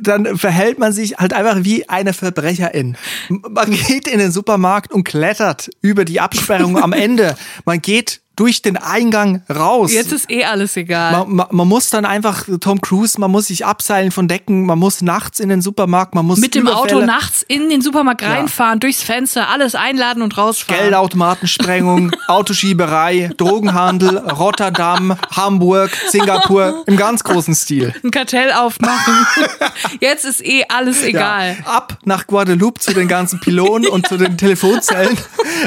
dann 0.00 0.38
verhält 0.38 0.78
man 0.78 0.92
sich 0.92 1.16
halt 1.18 1.32
einfach 1.32 1.64
wie 1.64 1.88
eine 1.88 2.12
Verbrecherin. 2.12 2.96
Man 3.28 3.72
geht 3.72 4.06
in 4.06 4.20
den 4.20 4.30
Supermarkt 4.30 4.92
und 4.92 5.02
klettert 5.02 5.68
über 5.80 6.04
die 6.04 6.20
Absperrung 6.20 6.80
am 6.80 6.92
Ende. 6.92 7.36
Man 7.64 7.82
geht 7.82 8.20
durch 8.38 8.62
den 8.62 8.76
Eingang 8.76 9.42
raus. 9.52 9.92
Jetzt 9.92 10.12
ist 10.12 10.30
eh 10.30 10.44
alles 10.44 10.76
egal. 10.76 11.10
man, 11.12 11.34
man, 11.34 11.46
man 11.50 11.66
muss 11.68 11.90
dann 11.90 12.04
einfach 12.04 12.44
Tom 12.60 12.80
Cruise, 12.80 13.18
man 13.20 13.32
muss 13.32 13.48
sich 13.48 13.66
abseilen 13.66 14.12
von 14.12 14.28
Decken, 14.28 14.64
man 14.64 14.78
muss 14.78 15.02
nachts 15.02 15.40
in 15.40 15.48
den 15.48 15.60
Supermarkt, 15.60 16.14
man 16.14 16.24
muss 16.24 16.38
Mit 16.38 16.54
dem 16.54 16.68
Auto 16.68 16.98
Überfälle- 16.98 17.06
nachts 17.06 17.42
in 17.42 17.68
den 17.68 17.80
Supermarkt 17.80 18.22
reinfahren, 18.22 18.78
durchs 18.78 19.02
Fenster, 19.02 19.48
alles 19.48 19.74
einladen 19.74 20.22
und 20.22 20.38
rausfahren. 20.38 20.80
Geldautomatensprengung, 20.82 22.12
Autoschieberei, 22.28 23.30
Drogenhandel, 23.36 24.18
Rotterdam, 24.18 25.16
Hamburg, 25.34 25.90
Singapur 26.10 26.84
im 26.86 26.96
ganz 26.96 27.24
großen 27.24 27.56
Stil. 27.56 27.92
Ein 28.04 28.12
Kartell 28.12 28.52
aufmachen. 28.52 29.14
Jetzt 30.00 30.24
ist 30.24 30.44
eh 30.46 30.64
alles 30.68 31.02
egal. 31.02 31.56
Ja, 31.64 31.72
ab 31.72 31.98
nach 32.04 32.26
Guadeloupe 32.28 32.78
zu 32.80 32.94
den 32.94 33.08
ganzen 33.08 33.40
Pylonen 33.40 33.88
und 33.90 34.06
zu 34.06 34.16
den 34.16 34.36
Telefonzellen 34.38 35.18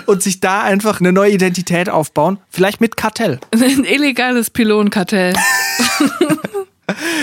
und 0.05 0.23
sich 0.23 0.39
da 0.39 0.61
einfach 0.61 1.01
eine 1.01 1.11
neue 1.11 1.31
Identität 1.31 1.89
aufbauen. 1.89 2.39
Vielleicht 2.49 2.60
mit 2.79 2.95
Kartell. 2.95 3.39
Ein 3.53 3.83
illegales 3.83 4.49
Pylonenkartell. 4.49 5.33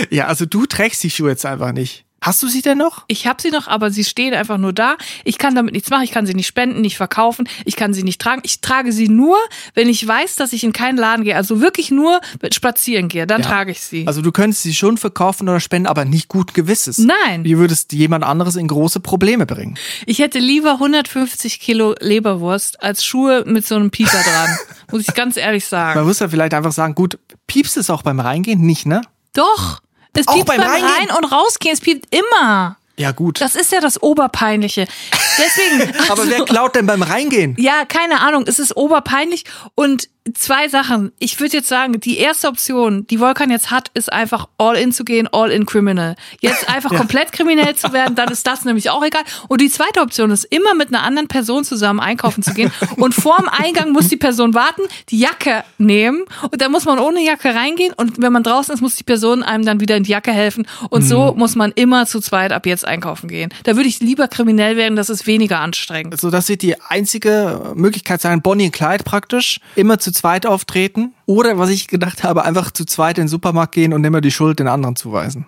Ja, 0.08 0.26
also 0.28 0.46
du 0.46 0.64
trägst 0.64 1.02
die 1.04 1.10
Schuhe 1.10 1.28
jetzt 1.30 1.44
einfach 1.44 1.72
nicht. 1.72 2.06
Hast 2.20 2.42
du 2.42 2.48
sie 2.48 2.62
denn 2.62 2.78
noch? 2.78 3.04
Ich 3.06 3.26
habe 3.28 3.40
sie 3.40 3.50
noch, 3.50 3.68
aber 3.68 3.90
sie 3.90 4.02
stehen 4.04 4.34
einfach 4.34 4.58
nur 4.58 4.72
da. 4.72 4.96
Ich 5.24 5.38
kann 5.38 5.54
damit 5.54 5.72
nichts 5.72 5.88
machen. 5.90 6.02
Ich 6.02 6.10
kann 6.10 6.26
sie 6.26 6.34
nicht 6.34 6.48
spenden, 6.48 6.80
nicht 6.80 6.96
verkaufen. 6.96 7.48
Ich 7.64 7.76
kann 7.76 7.94
sie 7.94 8.02
nicht 8.02 8.20
tragen. 8.20 8.40
Ich 8.44 8.60
trage 8.60 8.92
sie 8.92 9.08
nur, 9.08 9.36
wenn 9.74 9.88
ich 9.88 10.06
weiß, 10.06 10.34
dass 10.36 10.52
ich 10.52 10.64
in 10.64 10.72
keinen 10.72 10.98
Laden 10.98 11.24
gehe. 11.24 11.36
Also 11.36 11.60
wirklich 11.60 11.90
nur 11.92 12.20
spazieren 12.52 13.08
gehe. 13.08 13.26
Dann 13.26 13.42
Ja. 13.42 13.48
trage 13.48 13.70
ich 13.70 13.80
sie. 13.80 14.06
Also 14.06 14.20
du 14.20 14.32
könntest 14.32 14.64
sie 14.64 14.74
schon 14.74 14.96
verkaufen 14.98 15.48
oder 15.48 15.60
spenden, 15.60 15.86
aber 15.86 16.04
nicht 16.04 16.26
gut 16.28 16.54
gewisses. 16.54 16.98
Nein. 16.98 17.44
Wie 17.44 17.56
würdest 17.56 17.92
jemand 17.92 18.24
anderes 18.24 18.56
in 18.56 18.66
große 18.66 18.98
Probleme 19.00 19.46
bringen? 19.46 19.78
Ich 20.04 20.18
hätte 20.18 20.40
lieber 20.40 20.72
150 20.74 21.60
Kilo 21.60 21.94
Leberwurst 22.00 22.82
als 22.82 23.04
Schuhe 23.04 23.44
mit 23.46 23.64
so 23.66 23.76
einem 23.76 23.90
Pieper 23.90 24.10
dran. 24.22 24.58
Muss 24.90 25.02
ich 25.02 25.14
ganz 25.14 25.36
ehrlich 25.36 25.66
sagen. 25.66 25.98
Man 26.00 26.06
muss 26.08 26.18
ja 26.18 26.28
vielleicht 26.28 26.54
einfach 26.54 26.72
sagen, 26.72 26.94
gut, 26.94 27.18
piepst 27.46 27.76
es 27.76 27.90
auch 27.90 28.02
beim 28.02 28.18
Reingehen? 28.20 28.60
Nicht, 28.62 28.86
ne? 28.86 29.02
Doch. 29.34 29.80
Es 30.14 30.26
Auch 30.26 30.34
piept 30.34 30.46
beim 30.46 30.60
beim? 30.60 30.84
Rein- 30.84 31.10
und 31.16 31.24
Rausgehen. 31.24 31.74
Es 31.74 31.80
piept 31.80 32.14
immer. 32.14 32.76
Ja, 32.98 33.12
gut. 33.12 33.40
Das 33.40 33.54
ist 33.54 33.72
ja 33.72 33.80
das 33.80 34.02
Oberpeinliche. 34.02 34.86
Deswegen. 35.38 35.94
aber 36.10 36.20
also- 36.22 36.30
wer 36.30 36.44
klaut 36.44 36.74
denn 36.74 36.86
beim 36.86 37.02
Reingehen? 37.02 37.56
Ja, 37.58 37.84
keine 37.86 38.20
Ahnung. 38.20 38.44
Es 38.46 38.58
ist 38.58 38.76
oberpeinlich. 38.76 39.44
Und 39.74 40.08
zwei 40.34 40.68
Sachen. 40.68 41.12
Ich 41.18 41.40
würde 41.40 41.56
jetzt 41.56 41.68
sagen, 41.68 42.00
die 42.00 42.18
erste 42.18 42.48
Option, 42.48 43.06
die 43.06 43.20
Volkan 43.20 43.50
jetzt 43.50 43.70
hat, 43.70 43.90
ist 43.94 44.12
einfach 44.12 44.48
all 44.58 44.76
in 44.76 44.92
zu 44.92 45.04
gehen, 45.04 45.28
all 45.32 45.50
in 45.50 45.66
criminal. 45.66 46.16
Jetzt 46.40 46.68
einfach 46.68 46.90
komplett 46.96 47.32
kriminell 47.32 47.74
zu 47.76 47.92
werden, 47.92 48.14
dann 48.14 48.30
ist 48.30 48.46
das 48.46 48.64
nämlich 48.64 48.90
auch 48.90 49.04
egal. 49.04 49.22
Und 49.48 49.60
die 49.60 49.70
zweite 49.70 50.00
Option 50.00 50.30
ist, 50.30 50.44
immer 50.44 50.74
mit 50.74 50.88
einer 50.88 51.02
anderen 51.02 51.28
Person 51.28 51.64
zusammen 51.64 52.00
einkaufen 52.00 52.42
zu 52.42 52.54
gehen. 52.54 52.72
Und 52.96 53.14
vorm 53.14 53.48
Eingang 53.48 53.92
muss 53.92 54.08
die 54.08 54.16
Person 54.16 54.54
warten, 54.54 54.82
die 55.08 55.18
Jacke 55.18 55.64
nehmen. 55.78 56.24
Und 56.50 56.60
dann 56.60 56.72
muss 56.72 56.84
man 56.84 56.98
ohne 56.98 57.24
Jacke 57.24 57.54
reingehen. 57.54 57.92
Und 57.94 58.20
wenn 58.20 58.32
man 58.32 58.42
draußen 58.42 58.74
ist, 58.74 58.80
muss 58.80 58.96
die 58.96 59.04
Person 59.04 59.42
einem 59.42 59.64
dann 59.64 59.80
wieder 59.80 59.96
in 59.96 60.02
die 60.02 60.10
Jacke 60.12 60.32
helfen. 60.32 60.66
Und 60.90 61.02
so 61.02 61.34
muss 61.36 61.54
man 61.54 61.72
immer 61.72 62.06
zu 62.06 62.20
zweit 62.20 62.52
ab 62.52 62.66
jetzt 62.66 62.86
einkaufen 62.88 63.28
gehen. 63.28 63.50
Da 63.64 63.76
würde 63.76 63.88
ich 63.88 64.00
lieber 64.00 64.28
kriminell 64.28 64.76
werden, 64.76 64.96
das 64.96 65.10
ist 65.10 65.26
weniger 65.26 65.60
anstrengend. 65.60 66.20
So, 66.20 66.30
das 66.30 66.48
wird 66.48 66.62
die 66.62 66.80
einzige 66.80 67.72
Möglichkeit 67.74 68.20
sein, 68.20 68.42
Bonnie 68.42 68.66
und 68.66 68.72
Clyde 68.72 69.04
praktisch, 69.04 69.60
immer 69.76 69.98
zu 69.98 70.12
zweit 70.12 70.46
auftreten. 70.46 71.14
Oder 71.28 71.58
was 71.58 71.68
ich 71.68 71.88
gedacht 71.88 72.24
habe, 72.24 72.42
einfach 72.46 72.70
zu 72.70 72.86
zweit 72.86 73.18
in 73.18 73.24
den 73.24 73.28
Supermarkt 73.28 73.74
gehen 73.74 73.92
und 73.92 74.02
immer 74.02 74.22
die 74.22 74.30
Schuld 74.30 74.60
den 74.60 74.66
anderen 74.66 74.96
zuweisen. 74.96 75.44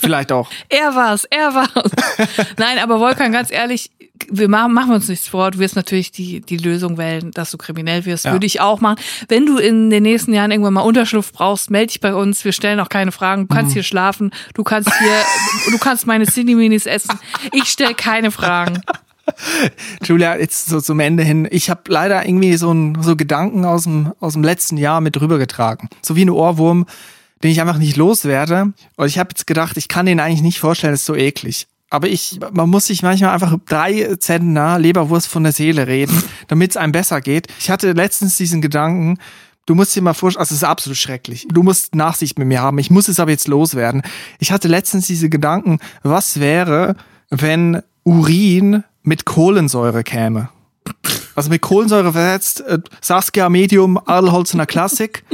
Vielleicht 0.00 0.30
auch. 0.32 0.50
Er 0.68 0.94
war's, 0.94 1.24
er 1.24 1.54
war's. 1.54 1.90
Nein, 2.58 2.78
aber 2.78 3.00
Wolfgang, 3.00 3.32
ganz 3.32 3.50
ehrlich, 3.50 3.90
wir 4.28 4.50
machen, 4.50 4.74
machen 4.74 4.90
wir 4.90 4.96
uns 4.96 5.08
nichts 5.08 5.26
vor. 5.26 5.50
Du 5.50 5.60
wirst 5.60 5.76
natürlich 5.76 6.12
die, 6.12 6.42
die 6.42 6.58
Lösung 6.58 6.98
wählen, 6.98 7.30
dass 7.30 7.50
du 7.50 7.56
kriminell 7.56 8.04
wirst. 8.04 8.26
Ja. 8.26 8.32
Würde 8.32 8.44
ich 8.44 8.60
auch 8.60 8.82
machen. 8.82 9.00
Wenn 9.28 9.46
du 9.46 9.56
in 9.56 9.88
den 9.88 10.02
nächsten 10.02 10.34
Jahren 10.34 10.50
irgendwann 10.50 10.74
mal 10.74 10.82
Unterschlupf 10.82 11.32
brauchst, 11.32 11.70
melde 11.70 11.86
dich 11.86 12.00
bei 12.00 12.14
uns. 12.14 12.44
Wir 12.44 12.52
stellen 12.52 12.78
auch 12.78 12.90
keine 12.90 13.10
Fragen. 13.10 13.48
Du 13.48 13.54
kannst 13.54 13.72
hier 13.72 13.84
schlafen. 13.84 14.30
Du 14.52 14.62
kannst 14.62 14.92
hier, 14.98 15.72
du 15.72 15.78
kannst 15.78 16.06
meine 16.06 16.26
Cindy-Minis 16.26 16.84
essen. 16.84 17.18
Ich 17.52 17.64
stelle 17.64 17.94
keine 17.94 18.30
Fragen. 18.30 18.82
Julia, 20.04 20.38
jetzt 20.38 20.66
so 20.66 20.80
zum 20.80 21.00
Ende 21.00 21.22
hin. 21.22 21.48
Ich 21.50 21.70
habe 21.70 21.82
leider 21.88 22.26
irgendwie 22.26 22.56
so, 22.56 22.72
ein, 22.72 22.98
so 23.02 23.16
Gedanken 23.16 23.64
aus 23.64 23.84
dem, 23.84 24.12
aus 24.20 24.34
dem 24.34 24.44
letzten 24.44 24.76
Jahr 24.76 25.00
mit 25.00 25.20
rübergetragen. 25.20 25.88
So 26.02 26.16
wie 26.16 26.24
ein 26.24 26.30
Ohrwurm, 26.30 26.86
den 27.42 27.50
ich 27.50 27.60
einfach 27.60 27.78
nicht 27.78 27.96
loswerde. 27.96 28.72
Und 28.96 29.06
ich 29.06 29.18
habe 29.18 29.30
jetzt 29.30 29.46
gedacht, 29.46 29.76
ich 29.76 29.88
kann 29.88 30.06
den 30.06 30.20
eigentlich 30.20 30.42
nicht 30.42 30.60
vorstellen, 30.60 30.92
das 30.92 31.00
ist 31.00 31.06
so 31.06 31.14
eklig. 31.14 31.66
Aber 31.90 32.08
ich, 32.08 32.38
man 32.52 32.68
muss 32.68 32.86
sich 32.86 33.02
manchmal 33.02 33.30
einfach 33.30 33.56
drei 33.66 34.16
Zentner 34.16 34.78
Leberwurst 34.78 35.26
von 35.26 35.42
der 35.42 35.52
Seele 35.52 35.86
reden, 35.86 36.22
damit 36.48 36.72
es 36.72 36.76
einem 36.76 36.92
besser 36.92 37.20
geht. 37.20 37.46
Ich 37.58 37.70
hatte 37.70 37.92
letztens 37.92 38.36
diesen 38.36 38.60
Gedanken, 38.60 39.18
Du 39.68 39.74
musst 39.74 39.94
dir 39.94 40.00
mal 40.00 40.14
vorstellen, 40.14 40.40
also 40.40 40.54
es 40.54 40.62
ist 40.62 40.64
absolut 40.66 40.96
schrecklich. 40.96 41.46
Du 41.52 41.62
musst 41.62 41.94
Nachsicht 41.94 42.38
mit 42.38 42.48
mir 42.48 42.62
haben. 42.62 42.78
Ich 42.78 42.90
muss 42.90 43.06
es 43.06 43.20
aber 43.20 43.32
jetzt 43.32 43.48
loswerden. 43.48 44.00
Ich 44.38 44.50
hatte 44.50 44.66
letztens 44.66 45.06
diese 45.06 45.28
Gedanken, 45.28 45.78
was 46.02 46.40
wäre, 46.40 46.96
wenn 47.28 47.82
Urin 48.02 48.84
mit 49.02 49.24
Kohlensäure 49.24 50.04
käme? 50.04 50.48
Also 51.34 51.50
mit 51.50 51.62
Kohlensäure 51.62 52.12
versetzt, 52.12 52.60
äh, 52.62 52.78
Saskia 53.00 53.48
Medium, 53.48 53.98
Adelholzener 54.04 54.66
Klassik. 54.66 55.24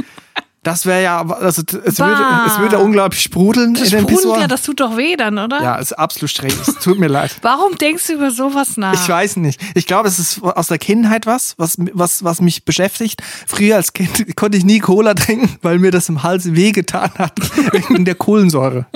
Das 0.65 0.87
wäre 0.87 1.03
ja, 1.03 1.21
also 1.21 1.61
es 1.61 1.99
würde, 1.99 2.23
es 2.47 2.57
würde 2.57 2.79
unglaublich 2.79 3.21
sprudeln 3.21 3.75
Das 3.75 3.83
in 3.93 3.99
den 3.99 4.07
Pissoir. 4.07 4.39
ja, 4.41 4.47
das 4.47 4.63
tut 4.63 4.79
doch 4.79 4.97
weh 4.97 5.15
dann, 5.15 5.37
oder? 5.37 5.61
Ja, 5.61 5.75
ist 5.75 5.93
absolut 5.93 6.31
schrecklich. 6.31 6.67
Es 6.67 6.79
tut 6.79 6.97
mir 6.97 7.07
leid. 7.07 7.37
Warum 7.43 7.77
denkst 7.77 8.07
du 8.07 8.13
über 8.13 8.31
sowas 8.31 8.75
nach? 8.75 8.95
Ich 8.95 9.07
weiß 9.07 9.35
nicht. 9.35 9.61
Ich 9.75 9.85
glaube, 9.85 10.07
es 10.07 10.17
ist 10.17 10.41
aus 10.41 10.65
der 10.65 10.79
Kindheit 10.79 11.27
was, 11.27 11.53
was, 11.59 11.77
was, 11.93 12.23
was 12.23 12.41
mich 12.41 12.65
beschäftigt. 12.65 13.21
Früher 13.45 13.75
als 13.75 13.93
Kind 13.93 14.09
konnte 14.35 14.57
ich 14.57 14.65
nie 14.65 14.79
Cola 14.79 15.13
trinken, 15.13 15.55
weil 15.61 15.77
mir 15.77 15.91
das 15.91 16.09
im 16.09 16.23
Hals 16.23 16.55
wehgetan 16.55 17.11
hat, 17.15 17.39
wegen 17.71 18.03
der 18.03 18.15
Kohlensäure. 18.15 18.87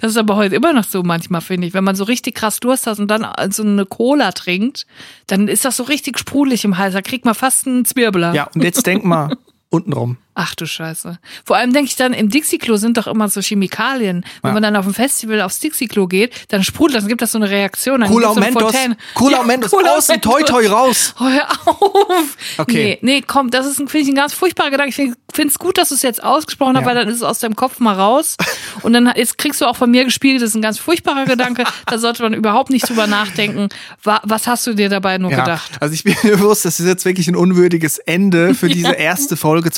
Das 0.00 0.12
ist 0.12 0.16
aber 0.16 0.36
heute 0.36 0.54
immer 0.54 0.72
noch 0.72 0.84
so 0.84 1.02
manchmal, 1.02 1.40
finde 1.40 1.66
ich. 1.66 1.74
Wenn 1.74 1.82
man 1.82 1.96
so 1.96 2.04
richtig 2.04 2.36
krass 2.36 2.60
Durst 2.60 2.86
hat 2.86 3.00
und 3.00 3.08
dann 3.08 3.26
so 3.50 3.64
eine 3.64 3.86
Cola 3.86 4.30
trinkt, 4.30 4.86
dann 5.26 5.48
ist 5.48 5.64
das 5.64 5.78
so 5.78 5.82
richtig 5.82 6.16
sprudelig 6.20 6.64
im 6.64 6.78
Hals. 6.78 6.94
Da 6.94 7.02
kriegt 7.02 7.24
man 7.24 7.34
fast 7.34 7.66
einen 7.66 7.84
Zwirbler. 7.84 8.34
Ja, 8.34 8.48
und 8.54 8.62
jetzt 8.62 8.86
denk 8.86 9.02
mal 9.04 9.36
untenrum. 9.72 10.18
Ach 10.34 10.54
du 10.54 10.64
Scheiße. 10.66 11.18
Vor 11.44 11.56
allem 11.56 11.72
denke 11.74 11.90
ich 11.90 11.96
dann, 11.96 12.14
im 12.14 12.30
Dixie-Klo 12.30 12.76
sind 12.76 12.96
doch 12.96 13.06
immer 13.06 13.28
so 13.28 13.40
Chemikalien. 13.42 14.24
Wenn 14.40 14.48
Ja. 14.50 14.52
man 14.54 14.62
dann 14.62 14.76
auf 14.76 14.86
dem 14.86 14.94
Festival 14.94 15.42
aufs 15.42 15.60
Dixie-Klo 15.60 16.06
geht, 16.06 16.32
dann 16.48 16.64
sprudelt 16.64 16.96
das, 16.96 17.02
dann 17.04 17.08
gibt 17.10 17.20
das 17.20 17.32
so 17.32 17.38
eine 17.38 17.50
Reaktion. 17.50 18.00
Dann 18.00 18.10
Cola 18.10 18.32
Mentos. 18.34 18.74
Cola 19.14 19.38
Ja, 19.38 19.42
Mentos. 19.42 19.70
Cola 19.70 19.96
Außen, 19.96 20.20
toi, 20.22 20.36
Mentos. 20.40 20.50
toi, 20.50 20.66
raus. 20.68 21.14
Oh, 21.20 21.24
hör 21.28 21.50
auf. 21.66 22.36
Okay. 22.58 22.98
Nee, 23.02 23.12
nee, 23.16 23.24
komm, 23.26 23.50
das 23.50 23.66
ist, 23.66 23.78
ein- 23.78 23.88
finde 23.88 24.04
ich, 24.06 24.12
ein 24.12 24.16
ganz 24.16 24.32
furchtbarer 24.32 24.70
Gedanke. 24.70 24.88
Ich 24.90 24.96
finde 25.34 25.48
es 25.48 25.58
gut, 25.58 25.76
dass 25.78 25.90
du 25.90 25.94
es 25.96 26.02
jetzt 26.02 26.22
ausgesprochen 26.22 26.76
hast, 26.76 26.82
Ja. 26.82 26.88
weil 26.88 26.94
dann 26.94 27.08
ist 27.08 27.16
es 27.16 27.22
aus 27.22 27.38
deinem 27.38 27.56
Kopf 27.56 27.78
mal 27.78 27.94
raus. 27.94 28.36
Und 28.82 28.94
dann 28.94 29.12
jetzt 29.16 29.38
kriegst 29.38 29.60
du 29.60 29.66
auch 29.66 29.76
von 29.76 29.90
mir 29.90 30.04
gespielt, 30.04 30.40
das 30.42 30.50
ist 30.50 30.54
ein 30.56 30.62
ganz 30.62 30.78
furchtbarer 30.78 31.24
Gedanke. 31.26 31.64
Da 31.86 31.98
sollte 31.98 32.22
man 32.22 32.32
überhaupt 32.32 32.70
nicht 32.70 32.88
drüber 32.88 33.06
nachdenken. 33.06 33.68
Wa- 34.02 34.20
Was 34.24 34.46
hast 34.46 34.66
du 34.66 34.74
dir 34.74 34.88
dabei 34.88 35.18
nur 35.18 35.30
Ja, 35.30 35.40
gedacht? 35.40 35.72
also 35.80 35.92
ich 35.94 36.04
bin 36.04 36.16
mir 36.22 36.36
bewusst, 36.38 36.64
das 36.64 36.80
ist 36.80 36.86
jetzt 36.86 37.04
wirklich 37.04 37.28
ein 37.28 37.36
unwürdiges 37.36 37.98
Ende 37.98 38.54
für 38.54 38.68
diese 38.70 38.92
erste 38.92 39.36
Folge 39.36 39.70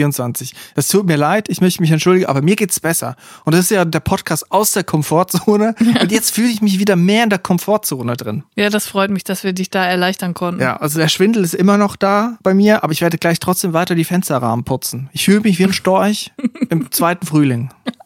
2024. 0.00 0.54
Das 0.74 0.88
tut 0.88 1.06
mir 1.06 1.16
leid, 1.16 1.48
ich 1.48 1.60
möchte 1.60 1.80
mich 1.82 1.90
entschuldigen, 1.90 2.26
aber 2.26 2.42
mir 2.42 2.56
geht's 2.56 2.80
besser. 2.80 3.16
Und 3.44 3.54
das 3.54 3.62
ist 3.62 3.70
ja 3.70 3.84
der 3.84 4.00
Podcast 4.00 4.50
aus 4.50 4.72
der 4.72 4.84
Komfortzone. 4.84 5.74
Und 6.00 6.12
jetzt 6.12 6.34
fühle 6.34 6.48
ich 6.48 6.62
mich 6.62 6.78
wieder 6.78 6.96
mehr 6.96 7.24
in 7.24 7.30
der 7.30 7.38
Komfortzone 7.38 8.16
drin. 8.16 8.44
Ja, 8.56 8.70
das 8.70 8.86
freut 8.86 9.10
mich, 9.10 9.24
dass 9.24 9.44
wir 9.44 9.52
dich 9.52 9.70
da 9.70 9.84
erleichtern 9.84 10.34
konnten. 10.34 10.60
Ja, 10.60 10.76
also 10.76 10.98
der 10.98 11.08
Schwindel 11.08 11.44
ist 11.44 11.54
immer 11.54 11.76
noch 11.76 11.96
da 11.96 12.38
bei 12.42 12.54
mir, 12.54 12.82
aber 12.82 12.92
ich 12.92 13.00
werde 13.00 13.18
gleich 13.18 13.38
trotzdem 13.40 13.72
weiter 13.72 13.94
die 13.94 14.04
Fensterrahmen 14.04 14.64
putzen. 14.64 15.10
Ich 15.12 15.24
fühle 15.24 15.40
mich 15.40 15.58
wie 15.58 15.64
ein 15.64 15.72
Storch 15.72 16.32
im 16.70 16.90
zweiten 16.90 17.26
Frühling. 17.26 17.70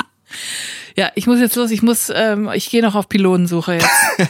Ja, 0.97 1.11
ich 1.16 1.26
muss 1.26 1.40
jetzt 1.40 1.57
los. 1.57 1.72
Ich 1.72 1.82
muss, 1.82 2.11
ähm, 2.14 2.49
ich 2.55 2.70
gehe 2.70 2.80
noch 2.80 2.95
auf 2.95 3.09
Pylonensuche 3.09 3.74
jetzt. 3.74 3.88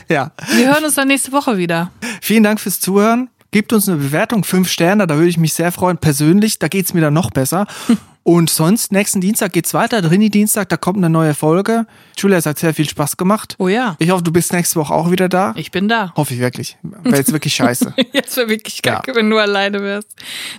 ja. 0.09 0.33
Wir 0.55 0.69
hören 0.73 0.85
uns 0.85 0.95
dann 0.95 1.09
nächste 1.09 1.33
Woche 1.33 1.59
wieder. 1.59 1.91
Vielen 2.23 2.43
Dank 2.43 2.59
fürs 2.59 2.81
Zuhören. 2.81 3.29
Gebt 3.55 3.73
uns 3.73 3.89
eine 3.89 3.99
Bewertung, 3.99 4.43
fünf 4.43 4.69
Sterne, 4.69 5.07
da 5.07 5.15
würde 5.15 5.29
ich 5.29 5.39
mich 5.39 5.55
sehr 5.55 5.71
freuen. 5.71 5.97
Persönlich, 5.97 6.59
da 6.59 6.67
geht's 6.67 6.93
mir 6.93 7.01
dann 7.01 7.15
noch 7.15 7.31
besser. 7.31 7.69
Und 8.25 8.51
sonst, 8.51 8.91
nächsten 8.91 9.21
Dienstag 9.21 9.53
geht's 9.53 9.73
weiter, 9.75 10.03
Drini-Dienstag, 10.03 10.69
da 10.71 10.77
kommt 10.77 10.97
eine 10.97 11.09
neue 11.09 11.35
Folge. 11.35 11.87
Julia, 12.17 12.39
es 12.39 12.47
hat 12.47 12.59
sehr 12.59 12.75
viel 12.75 12.89
Spaß 12.89 13.17
gemacht. 13.17 13.55
Oh 13.59 13.69
ja. 13.69 13.95
Ich 14.01 14.11
hoffe, 14.11 14.25
du 14.25 14.33
bist 14.33 14.53
nächste 14.53 14.81
Woche 14.81 14.93
auch 14.93 15.13
wieder 15.13 15.29
da. 15.29 15.53
Ich 15.55 15.71
bin 15.71 15.89
da. 15.89 16.13
Hoffe 16.17 16.35
ich 16.35 16.41
wirklich. 16.41 16.77
Wäre 16.83 17.17
jetzt 17.17 17.31
wirklich 17.31 17.55
scheiße. 17.55 17.95
Jetzt 18.13 18.37
wäre 18.37 18.49
wirklich 18.49 18.83
kacke, 18.83 19.15
wenn 19.15 19.31
du 19.31 19.39
alleine 19.39 19.81
wärst. 19.81 20.09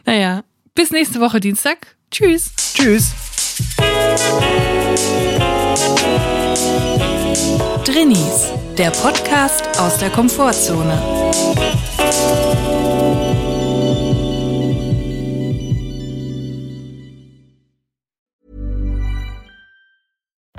Naja, 0.05 0.45
bis 0.73 0.91
nächste 0.91 1.19
Woche 1.19 1.41
Dienstag. 1.41 1.97
Tschüss. 2.11 2.53
Tschüss. 2.75 3.11
Drinnies, 7.83 8.53
der 8.77 8.91
Podcast 8.91 9.65
aus 9.81 9.97
der 9.97 10.11
Komfortzone. 10.11 11.01